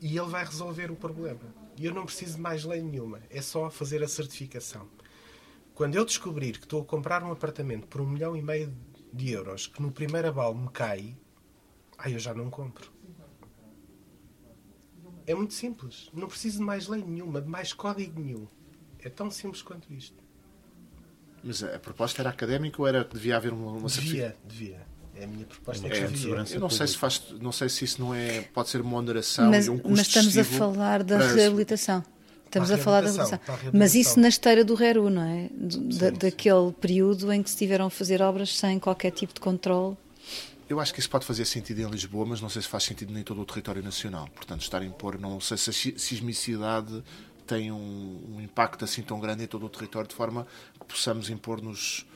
[0.00, 1.54] E ele vai resolver o problema.
[1.80, 4.86] E eu não preciso de mais lei nenhuma, é só fazer a certificação.
[5.74, 8.70] Quando eu descobrir que estou a comprar um apartamento por um milhão e meio
[9.10, 11.16] de euros, que no primeiro abalo me cai,
[11.96, 12.92] aí eu já não compro.
[15.26, 16.10] É muito simples.
[16.12, 18.46] Não preciso de mais lei nenhuma, de mais código nenhum.
[18.98, 20.22] É tão simples quanto isto.
[21.42, 24.36] Mas a proposta era académica ou era que devia haver uma, uma certificação?
[24.44, 24.86] Devia, devia.
[25.20, 25.82] É a minha proposta.
[25.82, 26.54] É uma que questão de segurança.
[26.54, 29.50] Eu não sei se faz, não sei se isso não é, pode ser uma oneração
[29.50, 32.04] mas, e um custo mas estamos a falar da reabilitação.
[32.46, 33.40] Estamos a a falar da reabilitação,
[33.72, 35.48] Mas isso na esteira do RERU, não é?
[35.52, 36.10] Da- Sim, sim.
[36.12, 39.96] daquele período em que se tiveram a fazer obras sem qualquer tipo de controle.
[40.68, 43.16] Eu acho que isso pode fazer sentido em Lisboa, mas não sei se faz sentido
[43.18, 44.28] em todo o território nacional.
[44.34, 47.02] Portanto, estar a impor, não sei se a si- sismicidade
[47.46, 50.46] tem um, um impacto assim tão grande em todo o território, de forma
[50.78, 52.06] que possamos impor-nos,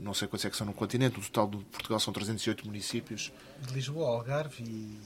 [0.00, 3.32] não sei quantos é que são no continente, o total de Portugal são 308 municípios.
[3.66, 4.98] De Lisboa, Algarve e,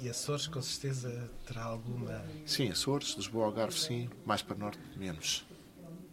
[0.00, 5.44] e Açores, com certeza terá alguma, Sim, Açores, Lisboa, Algarve, sim, mais para norte, menos.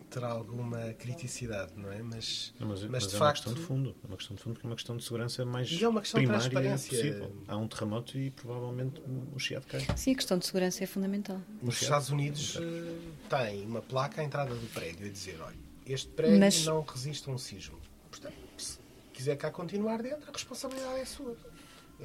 [0.10, 2.02] terá alguma criticidade, não é?
[2.03, 3.43] Mas, Não, mas, mas, mas de é uma facto.
[3.43, 3.95] questão de fundo.
[4.03, 6.02] É uma questão de fundo porque é uma questão de segurança mais E é uma
[6.02, 6.89] questão de primária transparência.
[6.89, 7.35] possível.
[7.48, 9.02] Há um terremoto e provavelmente
[9.34, 9.88] o chiado cai.
[9.95, 11.41] Sim, a questão de segurança é fundamental.
[11.64, 12.95] Os Estados Unidos eh,
[13.30, 17.29] têm uma placa à entrada do prédio a dizer: olha, este prédio Mas- não resiste
[17.29, 17.77] a um sismo.
[18.09, 18.77] Portanto, se
[19.13, 21.35] quiser cá continuar dentro, a responsabilidade é sua.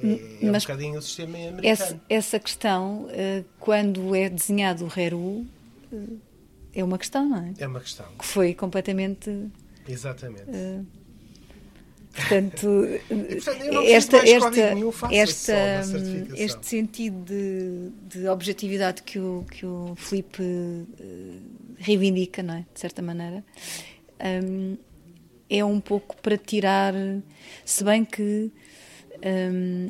[0.01, 1.65] É, é um Mas- bocadinho o sistema americano.
[1.67, 5.45] Essa, essa questão, eh, quando é desenhado o RERU,
[5.91, 5.97] eh,
[6.75, 7.53] é uma questão, não é?
[7.57, 8.05] É uma questão.
[8.19, 9.47] Que foi completamente.
[9.87, 10.43] Exatamente.
[10.49, 10.81] eh,
[12.13, 12.67] portanto,
[13.07, 16.35] portanto, esta, esta, nenhum, esta, certificação.
[16.45, 17.89] este sentido de,
[18.19, 20.43] de objetividade que o, que o Filipe
[21.77, 22.65] reivindica, não é?
[22.73, 23.43] De certa maneira,
[24.43, 24.77] hum,
[25.49, 26.93] é um pouco para tirar.
[27.65, 28.51] Se bem que.
[29.25, 29.89] hum,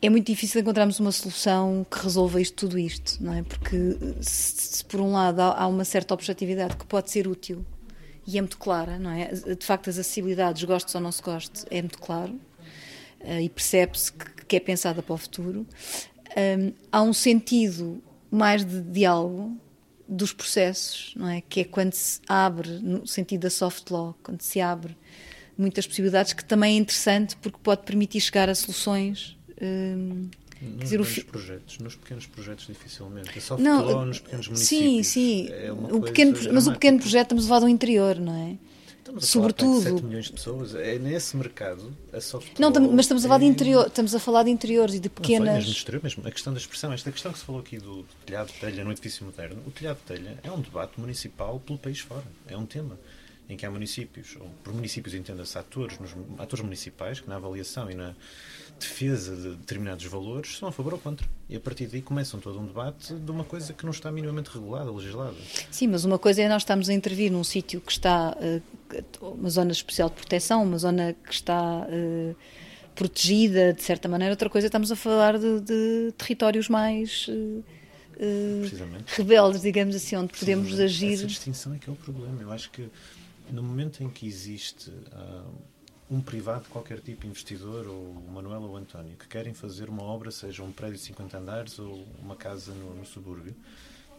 [0.00, 3.42] é muito difícil encontrarmos uma solução que resolva isto, tudo isto, não é?
[3.42, 7.64] Porque se, se por um lado há, há uma certa objetividade que pode ser útil
[8.26, 9.28] e é muito clara, não é?
[9.28, 12.38] De facto, as acessibilidades, gostes ou não se goste, é muito claro
[13.20, 15.66] eh, e percebe-se que, que é pensada para o futuro.
[16.36, 18.02] Hum, há um sentido
[18.34, 19.56] mais de diálogo
[20.08, 21.40] dos processos, não é?
[21.40, 24.96] Que é quando se abre, no sentido da soft law, quando se abre
[25.56, 29.36] muitas possibilidades, que também é interessante porque pode permitir chegar a soluções.
[29.62, 30.28] hum,
[30.60, 33.30] Nos dizer, o grandes fi- projetos, nos pequenos projetos dificilmente.
[33.36, 35.06] É soft não, law nos pequenos sim, municípios.
[35.08, 38.18] sim, É uma o coisa pequeno, mas o pequeno projeto estamos a falar do interior,
[38.18, 38.56] não é?
[39.04, 39.68] Estamos a Sobretudo.
[39.82, 40.74] falar de 7 milhões de pessoas.
[40.74, 42.54] É nesse mercado, a softball...
[42.58, 44.98] Não, tam- mas estamos a falar de é- interior, estamos a falar de interiores e
[45.00, 45.68] de Não foi mesmo pequenas.
[45.68, 46.26] exterior mesmo.
[46.26, 48.90] A questão da expressão, esta questão que se falou aqui do telhado de telha no
[48.90, 52.24] edifício moderno, o telhado de telha é um debate municipal pelo país fora.
[52.48, 52.98] É um tema
[53.48, 57.90] em que há municípios, ou por municípios entenda-se atores, nos, atores municipais, que na avaliação
[57.90, 58.14] e na
[58.78, 61.26] defesa de determinados valores são a favor ou contra.
[61.48, 64.50] E a partir daí começam todo um debate de uma coisa que não está minimamente
[64.50, 65.36] regulada, legislada.
[65.70, 68.60] Sim, mas uma coisa é nós estamos a intervir num sítio que está, eh,
[69.20, 72.34] uma zona especial de proteção, uma zona que está eh,
[72.94, 77.28] protegida de certa maneira, outra coisa é estamos a falar de, de territórios mais
[78.60, 79.16] Precisamente.
[79.16, 81.14] rebeldes, digamos assim, onde podemos Sim, agir.
[81.14, 82.40] Essa distinção é que é o problema.
[82.40, 82.88] Eu acho que
[83.50, 85.44] no momento em que existe ah,
[86.10, 89.88] um privado de qualquer tipo, investidor, ou o Manuel ou o António, que querem fazer
[89.88, 93.54] uma obra, seja um prédio de 50 andares ou uma casa no, no subúrbio,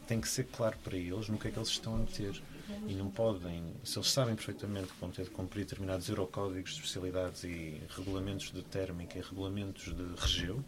[0.07, 2.41] tem que ser claro para eles no que é que eles estão a meter.
[2.87, 6.77] E não podem, se eles sabem perfeitamente que vão ter de cumprir determinados eurocódigos de
[6.77, 10.63] especialidades e regulamentos de térmica e regulamentos de regeu,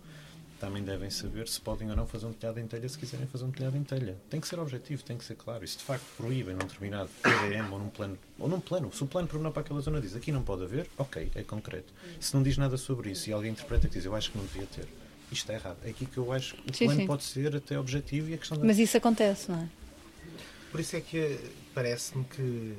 [0.60, 3.46] também devem saber se podem ou não fazer um telhado em telha se quiserem fazer
[3.46, 4.18] um telhado em telha.
[4.30, 5.64] Tem que ser objetivo, tem que ser claro.
[5.64, 9.04] E se de facto proíbem num determinado PDM ou num plano, ou num plano, se
[9.04, 11.94] o plano pormenor para aquela zona diz aqui não pode haver, ok, é concreto.
[12.20, 14.46] Se não diz nada sobre isso e alguém interpreta que diz eu acho que não
[14.46, 14.88] devia ter,
[15.32, 15.78] isto é errado.
[15.84, 17.08] É aqui que eu acho que o Sim, plano sim.
[17.08, 19.70] pode ser até objetivo e a questão da Mas isso acontece, não é?
[20.72, 21.40] Por isso é que eh,
[21.74, 22.78] parece-me que.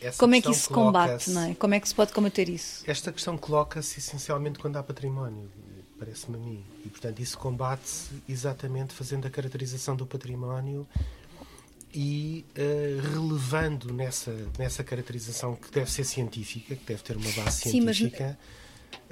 [0.00, 1.54] Essa Como é que isso se combate, não é?
[1.56, 2.84] Como é que se pode combater isso?
[2.86, 5.50] Esta questão coloca-se essencialmente quando há património,
[5.98, 6.64] parece-me a mim.
[6.84, 10.86] E, portanto, isso combate-se exatamente fazendo a caracterização do património
[11.92, 17.62] e eh, relevando nessa, nessa caracterização que deve ser científica, que deve ter uma base
[17.62, 18.38] Sim, mas- científica,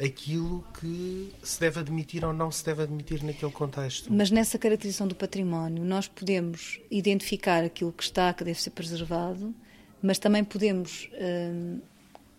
[0.00, 4.12] aquilo que se deve admitir ou não se deve admitir naquele contexto.
[4.12, 9.54] Mas nessa caracterização do património, nós podemos identificar aquilo que está, que deve ser preservado,
[10.02, 11.80] mas também podemos hum,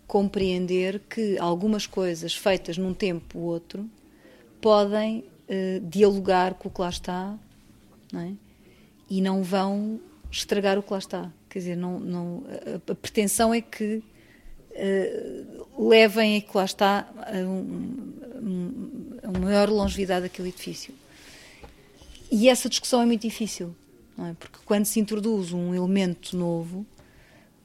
[0.05, 3.89] compreender que algumas coisas feitas num tempo ou outro
[4.67, 7.37] podem eh, dialogar com o que lá está
[8.11, 8.33] não é?
[9.09, 9.97] e não vão
[10.29, 11.31] estragar o que lá está.
[11.49, 14.03] Quer dizer, não, não, a, a pretensão é que
[14.71, 15.45] eh,
[15.79, 18.13] levem a que lá está a, um,
[19.23, 20.93] a uma maior longevidade daquele edifício.
[22.29, 23.73] E essa discussão é muito difícil,
[24.19, 24.33] é?
[24.37, 26.85] porque quando se introduz um elemento novo,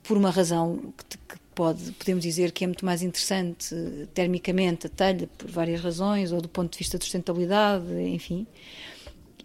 [0.05, 3.75] por uma razão que, que pode, podemos dizer que é muito mais interessante
[4.15, 8.47] termicamente a telha, por várias razões, ou do ponto de vista de sustentabilidade, enfim.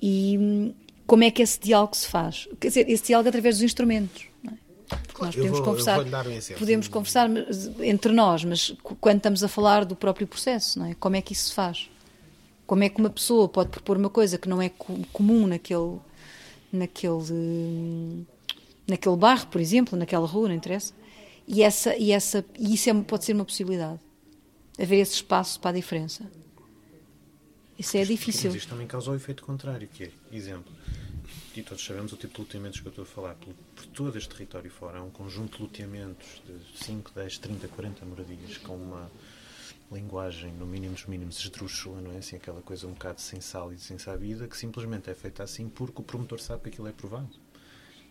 [0.02, 0.74] E
[1.06, 2.48] como é que esse diálogo se faz?
[2.60, 4.26] Quer dizer, esse diálogo através dos instrumentos.
[4.44, 4.58] Não é?
[5.08, 7.30] Porque nós podemos vou- conversar, um podemos conversar
[7.82, 10.94] entre nós, mas quando estamos a falar do próprio processo, não é?
[10.96, 11.90] Como é que isso se faz?
[12.66, 15.98] Como é que uma pessoa pode propor uma coisa que não é co- comum naquele,
[16.72, 18.26] naquele, hum,
[18.88, 20.94] naquele bairro, por exemplo, naquela rua, não interessa?
[21.48, 23.99] E, essa, e, essa, e isso é, pode ser uma possibilidade.
[24.78, 26.30] Haver esse espaço para a diferença.
[27.80, 28.52] Isso é difícil.
[28.52, 30.74] Mas isto também causa o efeito contrário, que é, exemplo,
[31.56, 34.18] e todos sabemos o tipo de loteamentos que eu estou a falar, por, por todo
[34.18, 38.76] este território fora, há um conjunto de loteamentos de 5, 10, 30, 40 moradias com
[38.76, 39.10] uma
[39.91, 42.18] linguagem, no mínimo dos mínimos, esdrúxula, não é?
[42.18, 45.69] Assim, aquela coisa um bocado sem sal e sem sabida, que simplesmente é feita assim
[45.69, 47.30] porque o promotor sabe que aquilo é provado.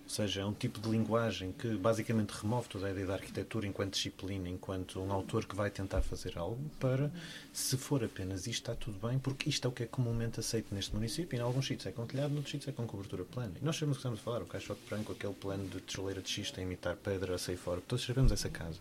[0.06, 3.66] Ou seja, é um tipo de linguagem que basicamente remove toda a ideia da arquitetura
[3.66, 7.10] enquanto disciplina, enquanto um autor que vai tentar fazer algo para,
[7.52, 10.72] se for apenas isto, está tudo bem, porque isto é o que é comumente aceito
[10.72, 13.52] neste município e em alguns sítios é com telhado, noutros sítios é com cobertura plana.
[13.60, 16.22] E nós sabemos o que estamos a falar, o caixote branco, aquele plano de tijoleira
[16.22, 18.78] de xisto a imitar pedra a sair fora, todos sabemos essa casa.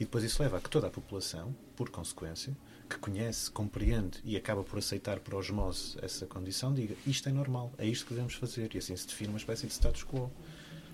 [0.00, 2.52] E depois isso leva a que toda a população, por consequência,
[2.88, 7.72] que conhece, compreende e acaba por aceitar por osmose essa condição, diga isto é normal,
[7.76, 8.74] é isto que devemos fazer.
[8.74, 10.30] E assim se define uma espécie de status quo.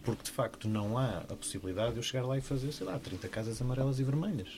[0.04, 2.98] Porque de facto não há a possibilidade de eu chegar lá e fazer, sei lá,
[2.98, 4.48] 30 casas amarelas e vermelhas.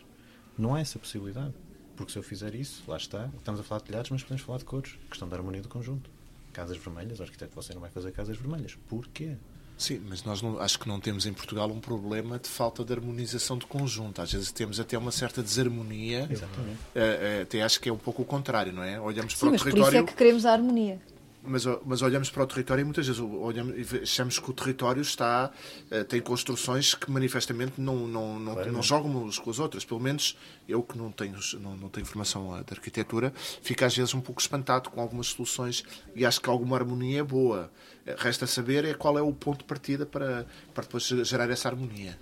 [0.58, 1.54] Não há essa possibilidade.
[1.96, 4.58] Porque se eu fizer isso, lá está, estamos a falar de telhados, mas podemos falar
[4.58, 4.94] de cores.
[5.08, 6.10] Questão da harmonia do conjunto.
[6.52, 8.76] Casas vermelhas, o arquiteto, você não vai fazer casas vermelhas.
[8.88, 9.36] Porquê?
[9.78, 12.92] Sim, mas nós não- acho que não temos em Portugal um problema de falta de
[12.94, 14.20] harmonização de conjunto.
[14.22, 16.26] Às vezes temos até uma certa desarmonia.
[16.30, 16.78] Exatamente.
[16.94, 18.98] Eh, eh, até acho que é um pouco o contrário, não é?
[19.00, 21.00] Olhamos Sim, para o mas por isso é território, que queremos a harmonia.
[21.46, 25.00] Mas, mas olhamos para o território e muitas vezes olhamos, e achamos que o território
[25.02, 25.50] está
[25.90, 28.74] eh, tem construções que manifestamente não, não, não, Claramente.
[28.74, 29.84] não jogam umas com as outras.
[29.84, 30.36] Pelo menos
[30.68, 33.32] eu que não tenho, não, não tenho formação eh, de arquitetura,
[33.62, 37.24] fico às vezes um pouco espantado com algumas soluções e acho que alguma harmonia é
[37.24, 37.70] boa.
[38.04, 41.68] Eh, Resta saber é qual é o ponto de partida para, para depois gerar essa
[41.68, 42.18] harmonia.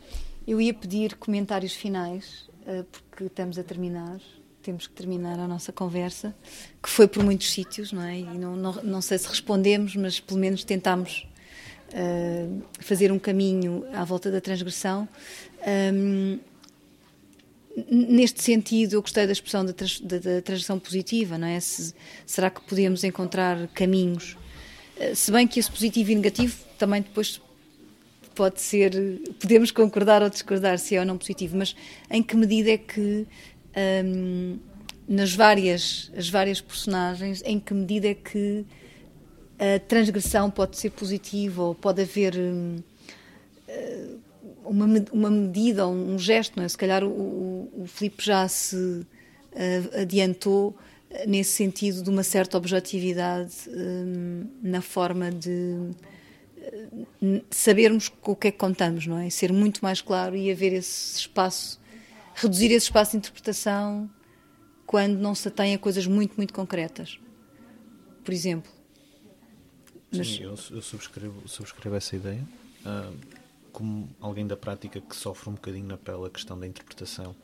[0.46, 2.50] Eu ia pedir comentários finais,
[2.92, 4.20] porque estamos a terminar.
[4.64, 6.34] Temos que terminar a nossa conversa,
[6.82, 8.18] que foi por muitos sítios, não é?
[8.18, 11.28] E não, não, não sei se respondemos, mas pelo menos tentámos
[11.92, 12.48] eh,
[12.80, 15.06] fazer um caminho à volta da transgressão.
[15.66, 16.38] Ahm,
[17.90, 21.60] neste sentido, eu gostei da expressão da, da, da transição positiva, não é?
[21.60, 24.34] Se, será que podemos encontrar caminhos?
[24.96, 27.38] Eh, se bem que esse positivo e negativo também depois
[28.34, 28.92] pode ser,
[29.38, 31.76] podemos concordar ou discordar se é ou não positivo, mas
[32.10, 33.26] em que medida é que
[34.04, 34.58] hum,
[35.06, 38.64] nas várias, as várias personagens, em que medida é que
[39.58, 42.76] a transgressão pode ser positiva ou pode haver hum,
[43.68, 44.08] eh,
[44.64, 46.68] uma, uma medida, um gesto, não é?
[46.68, 50.76] Se calhar o, o, o Filipe já se uh, adiantou
[51.26, 55.90] nesse sentido de uma certa objetividade um, na forma de
[57.50, 59.28] sabermos com o que é que contamos, não é?
[59.30, 61.80] Ser muito mais claro e haver esse espaço,
[62.34, 64.10] reduzir esse espaço de interpretação
[64.86, 67.18] quando não se atém a coisas muito, muito concretas.
[68.22, 68.70] Por exemplo.
[70.12, 70.28] Mas...
[70.28, 72.46] Sim, eu, eu subscrevo, subscrevo essa ideia.
[72.84, 73.16] Uh,
[73.72, 77.34] como alguém da prática que sofre um bocadinho na pele a questão da interpretação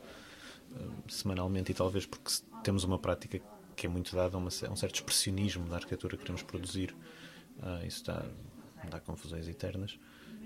[0.71, 2.31] uh, semanalmente e talvez porque
[2.63, 3.41] temos uma prática
[3.75, 6.95] que é muito dada a, uma, a um certo expressionismo da arquitetura que queremos produzir,
[7.59, 8.23] uh, isso dá,
[8.89, 9.97] dá confusões eternas.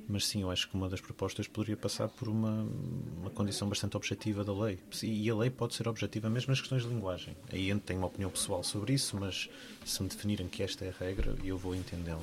[0.07, 2.68] Mas sim, eu acho que uma das propostas poderia passar por uma,
[3.18, 4.77] uma condição bastante objetiva da lei.
[5.02, 7.36] E a lei pode ser objetiva mesmo nas questões de linguagem.
[7.52, 9.49] Aí tenho uma opinião pessoal sobre isso, mas
[9.84, 12.22] se me definirem que esta é a regra, eu vou entendê-la.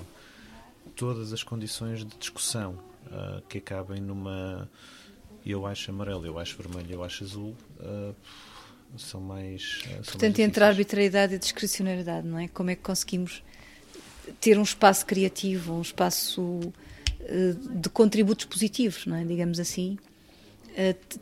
[0.95, 4.69] Todas as condições de discussão uh, que acabem numa
[5.45, 8.15] eu acho amarelo, eu acho vermelho, eu acho azul, uh,
[8.97, 9.81] são mais.
[9.81, 12.49] Uh, são Portanto, mais entre a arbitrariedade e a discricionariedade, não é?
[12.49, 13.43] Como é que conseguimos
[14.41, 16.73] ter um espaço criativo, um espaço
[17.74, 19.24] de contributos positivos, é?
[19.24, 19.99] digamos assim,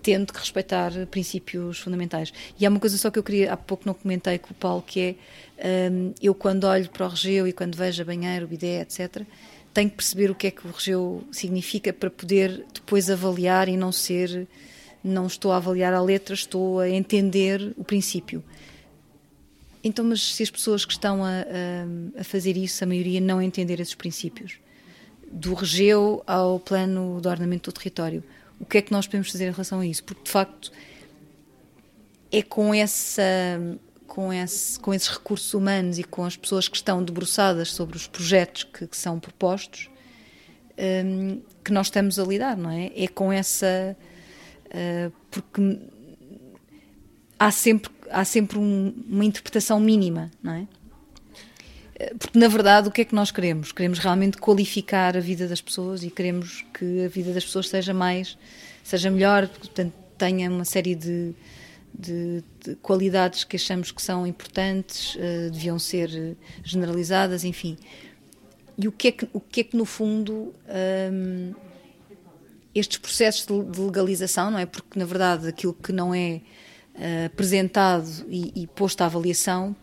[0.02, 2.32] tendo que respeitar princípios fundamentais.
[2.58, 4.82] E há uma coisa só que eu queria, há pouco não comentei com o Paulo,
[4.86, 5.16] que
[5.58, 5.90] é
[6.22, 9.24] eu quando olho para o Regeu e quando vejo a banheiro, o bidé, etc.,
[9.72, 13.76] tenho que perceber o que é que o regeu significa para poder depois avaliar e
[13.76, 14.48] não ser,
[15.02, 18.42] não estou a avaliar a letra, estou a entender o princípio.
[19.82, 23.40] Então, mas se as pessoas que estão a, a, a fazer isso, a maioria não
[23.40, 24.58] entender esses princípios,
[25.30, 28.22] do regeu ao plano de ordenamento do território,
[28.58, 30.04] o que é que nós podemos fazer em relação a isso?
[30.04, 30.72] Porque, de facto,
[32.30, 33.22] é com essa
[34.06, 38.08] com, esse, com esses recursos humanos e com as pessoas que estão debruçadas sobre os
[38.08, 39.88] projetos que, que são propostos
[40.80, 42.90] um, que nós estamos a lidar, não é?
[42.96, 43.96] É com essa.
[44.66, 45.78] Uh, porque
[47.38, 50.66] há sempre, há sempre um, uma interpretação mínima, não é?
[52.18, 53.72] Porque, na verdade, o que é que nós queremos?
[53.72, 57.92] Queremos realmente qualificar a vida das pessoas e queremos que a vida das pessoas seja
[57.92, 58.38] mais,
[58.82, 61.34] seja melhor, portanto, tenha uma série de,
[61.92, 67.76] de, de, qualidades que achamos que são importantes, uh, deviam ser generalizadas, enfim.
[68.78, 70.54] E o que é que, o que, é que no fundo,
[71.12, 71.54] um,
[72.74, 74.64] estes processos de, legalização, não é?
[74.64, 76.40] Porque, na verdade, aquilo que não é
[76.94, 79.76] uh, apresentado e, e posto à avaliação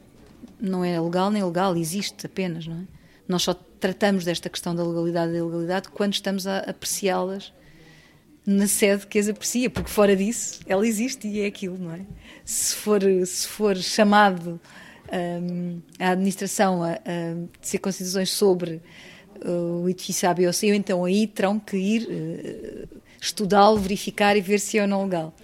[0.59, 2.97] não é legal nem ilegal, existe apenas, não é?
[3.27, 7.53] Nós só tratamos desta questão da legalidade e da ilegalidade quando estamos a apreciá-las
[8.45, 12.01] na sede que as aprecia, porque fora disso ela existe e é aquilo, não é?
[12.45, 14.59] Se for, se for chamado
[15.11, 18.81] um, a administração a, a ser com decisões sobre
[19.45, 24.37] uh, o edifício A, B ou C, então aí terão que ir uh, estudá-lo, verificar
[24.37, 25.35] e ver se é ou não legal.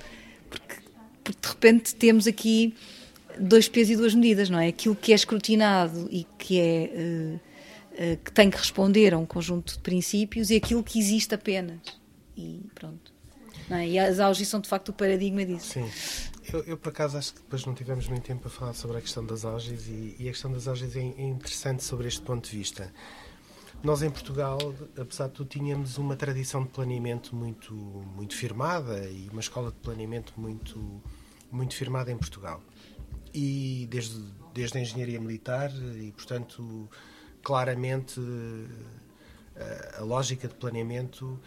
[0.49, 0.75] Porque,
[1.23, 2.73] porque de repente temos aqui
[3.39, 4.67] dois pesos e duas medidas, não é?
[4.67, 9.25] Aquilo que é escrutinado e que é uh, uh, que tem que responder a um
[9.25, 11.79] conjunto de princípios e aquilo que existe apenas
[12.37, 13.13] e pronto.
[13.69, 13.87] É?
[13.87, 15.73] E as auges são de facto o paradigma disso.
[15.73, 15.89] Sim.
[16.51, 19.01] Eu, eu, por acaso acho que depois não tivemos muito tempo para falar sobre a
[19.01, 22.49] questão das auges e, e a questão das auges é, é interessante sobre este ponto
[22.49, 22.91] de vista.
[23.81, 24.57] Nós em Portugal,
[24.97, 29.77] apesar de tudo, tínhamos uma tradição de planeamento muito, muito firmada e uma escola de
[29.77, 31.01] planeamento muito,
[31.51, 32.61] muito firmada em Portugal.
[33.33, 34.21] E desde,
[34.53, 36.89] desde a engenharia militar e, portanto,
[37.41, 38.19] claramente
[39.55, 41.39] a, a lógica de planeamento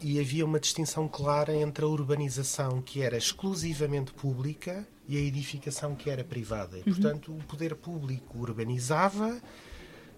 [0.00, 5.94] e havia uma distinção clara entre a urbanização que era exclusivamente pública e a edificação
[5.94, 6.76] que era privada.
[6.76, 6.84] E, uhum.
[6.84, 9.40] portanto, o poder público urbanizava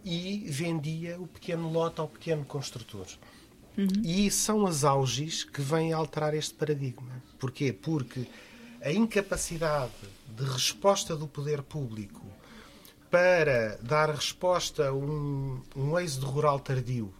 [0.04, 3.06] e vendia o pequeno lote ao pequeno construtor.
[3.76, 3.86] Uhum.
[4.02, 7.22] E são as auges que vêm alterar este paradigma.
[7.38, 7.72] Porquê?
[7.72, 8.26] Porque
[8.80, 9.92] a incapacidade
[10.38, 12.24] de resposta do poder público
[13.10, 17.12] para dar resposta a um, um êxodo rural tardio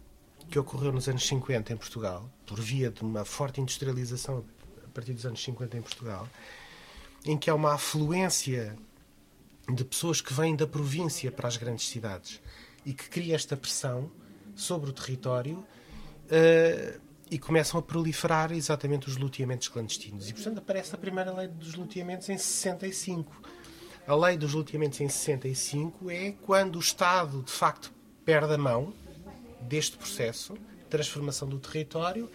[0.49, 4.43] que ocorreu nos anos 50 em Portugal, por via de uma forte industrialização
[4.83, 6.27] a partir dos anos 50 em Portugal,
[7.25, 8.75] em que há uma afluência
[9.67, 12.41] de pessoas que vêm da província para as grandes cidades
[12.85, 14.09] e que cria esta pressão
[14.55, 20.29] sobre o território uh, e começam a proliferar exatamente os loteamentos clandestinos.
[20.29, 23.41] E, portanto, aparece a primeira lei dos loteamentos em 65.
[24.07, 27.93] A lei dos loteamentos em 65 é quando o Estado, de facto,
[28.25, 28.93] perde a mão
[29.61, 32.29] deste processo de transformação do território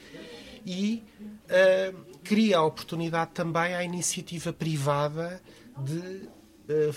[0.65, 5.43] e uh, cria a oportunidade também à iniciativa privada
[5.77, 6.95] de, uh,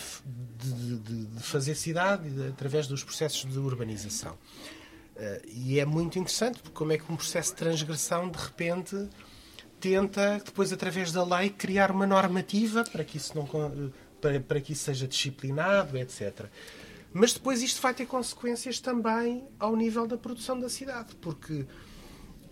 [0.58, 4.38] de, de, de fazer cidade através dos processos de urbanização.
[5.18, 9.10] Uh, e é muito interessante porque como é que um processo de transgressão de repente
[9.80, 13.48] tenta depois através da lei criar uma normativa para que isso não
[14.22, 16.46] para, para que isso seja disciplinado etc
[17.12, 21.66] mas depois isto vai ter consequências também ao nível da produção da cidade porque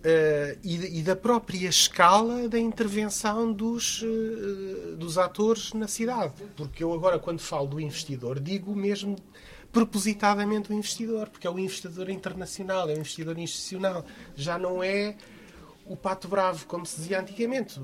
[0.06, 6.44] Uh, e, e, da própria escala da intervenção dos, uh, dos atores na cidade.
[6.56, 9.16] Porque eu agora, quando falo do investidor, digo mesmo
[9.76, 14.06] propositadamente o investidor, porque é o investidor internacional, é o investidor institucional.
[14.34, 15.16] Já não é
[15.86, 17.82] o pato bravo, como se dizia antigamente.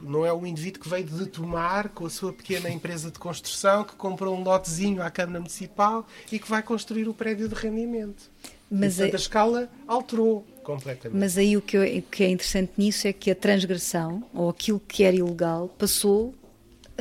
[0.00, 3.82] Não é o indivíduo que veio de tomar com a sua pequena empresa de construção,
[3.82, 8.30] que comprou um lotezinho à Câmara Municipal e que vai construir o prédio de rendimento.
[8.70, 9.06] Mas a...
[9.06, 11.18] a escala alterou completamente.
[11.18, 14.78] Mas aí o que, o que é interessante nisso é que a transgressão, ou aquilo
[14.78, 16.32] que era ilegal, passou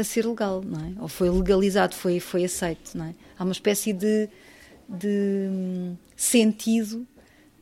[0.02, 1.02] a ser legal, não é?
[1.02, 3.16] Ou foi legalizado, foi, foi aceito, não é?
[3.38, 4.30] Há uma espécie de,
[4.88, 7.08] de hum, sentido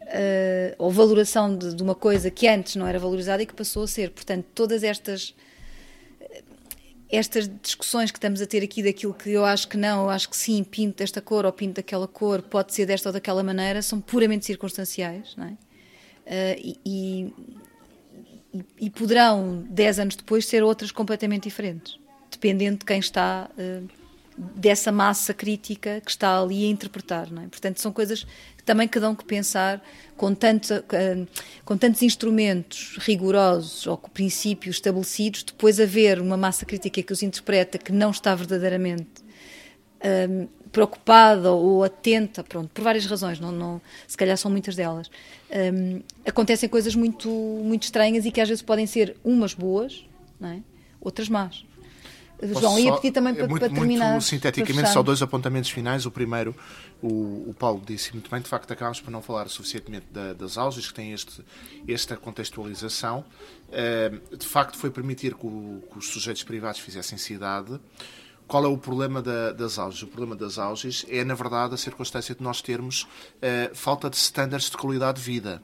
[0.02, 3.84] uh, ou valoração de, de, uma coisa que antes não era valorizada e que passou
[3.84, 4.10] a ser.
[4.12, 5.36] Portanto, todas estas
[7.10, 10.30] estas discussões que estamos a ter aqui daquilo que eu acho que não, eu acho
[10.30, 13.82] que sim, pinto desta cor ou pinto daquela cor, pode ser desta ou daquela maneira,
[13.82, 15.50] são puramente circunstanciais, não é?
[15.50, 17.34] Uh, e,
[18.54, 22.00] e, e, poderão, dez anos depois, ser outras completamente diferentes,
[22.40, 24.00] dependendo de quem está uh,
[24.56, 27.30] dessa massa crítica que está ali a interpretar.
[27.30, 27.48] Não é?
[27.48, 28.24] Portanto, são coisas
[28.56, 29.84] que também que dão que pensar
[30.16, 31.26] com, tanto, eh,
[31.66, 37.22] com tantos instrumentos rigorosos ou com princípios estabelecidos, depois haver uma massa crítica que os
[37.22, 43.52] interpreta que não está verdadeiramente um, eh, preocupada ou atenta, pronto, por várias razões, não,
[43.52, 45.10] não, se calhar são muitas delas.
[45.52, 50.06] Um, eh, acontecem coisas muito, muito estranhas e que às vezes podem ser umas boas,
[50.42, 50.60] é?
[51.02, 51.66] outras más.
[52.42, 54.12] João, ia pedir também para, muito, para terminar.
[54.12, 56.06] Muito sinteticamente, só dois apontamentos finais.
[56.06, 56.56] O primeiro,
[57.02, 60.58] o, o Paulo disse muito bem, de facto, acabamos por não falar suficientemente da, das
[60.58, 61.44] aulas que têm este,
[61.88, 63.26] esta contextualização.
[63.68, 67.80] Uh, de facto, foi permitir que, o, que, os sujeitos privados fizessem cidade.
[68.48, 70.02] Qual é o problema da, das aulas?
[70.02, 74.16] O problema das aulas é, na verdade, a circunstância de nós termos uh, falta de
[74.16, 75.62] estándares de qualidade de vida.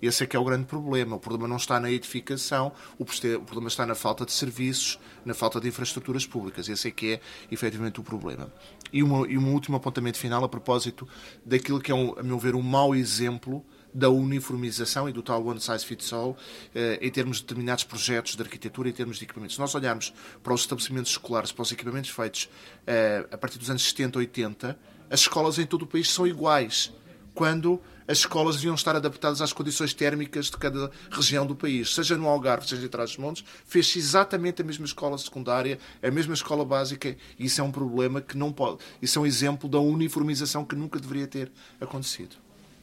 [0.00, 1.16] Esse é que é o grande problema.
[1.16, 5.60] O problema não está na edificação, o problema está na falta de serviços, na falta
[5.60, 6.68] de infraestruturas públicas.
[6.68, 7.20] Esse é que é,
[7.50, 8.52] efetivamente, o problema.
[8.92, 11.06] E, uma, e um último apontamento final a propósito
[11.44, 15.44] daquilo que é, um, a meu ver, um mau exemplo da uniformização e do tal
[15.44, 16.36] one size fits all
[16.74, 19.56] eh, em termos de determinados projetos de arquitetura e em termos de equipamentos.
[19.56, 20.12] Se nós olharmos
[20.42, 22.48] para os estabelecimentos escolares, para os equipamentos feitos
[22.86, 24.78] eh, a partir dos anos 70, 80,
[25.10, 26.92] as escolas em todo o país são iguais.
[27.38, 31.94] Quando as escolas deviam estar adaptadas às condições térmicas de cada região do país.
[31.94, 36.64] Seja no Algarve, seja em Trás-os-Montes, fez-se exatamente a mesma escola secundária, a mesma escola
[36.64, 38.78] básica, e isso é um problema que não pode...
[39.00, 42.34] Isso é um exemplo da uniformização que nunca deveria ter acontecido.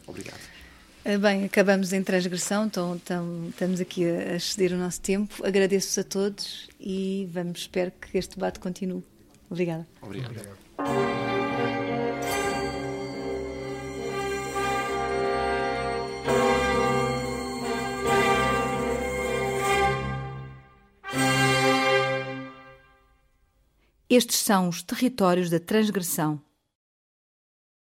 [0.08, 0.40] Obrigado.
[1.04, 5.46] Eh, bem, acabamos em transgressão, então, então estamos aqui a exceder o nosso tempo.
[5.46, 9.04] Agradeço-vos a todos e vamos, espero que este debate continue.
[9.50, 9.86] Obrigada.
[10.02, 10.32] Obrigado.
[10.32, 11.35] Obrigado.
[24.08, 26.45] Estes são os territórios da transgressão.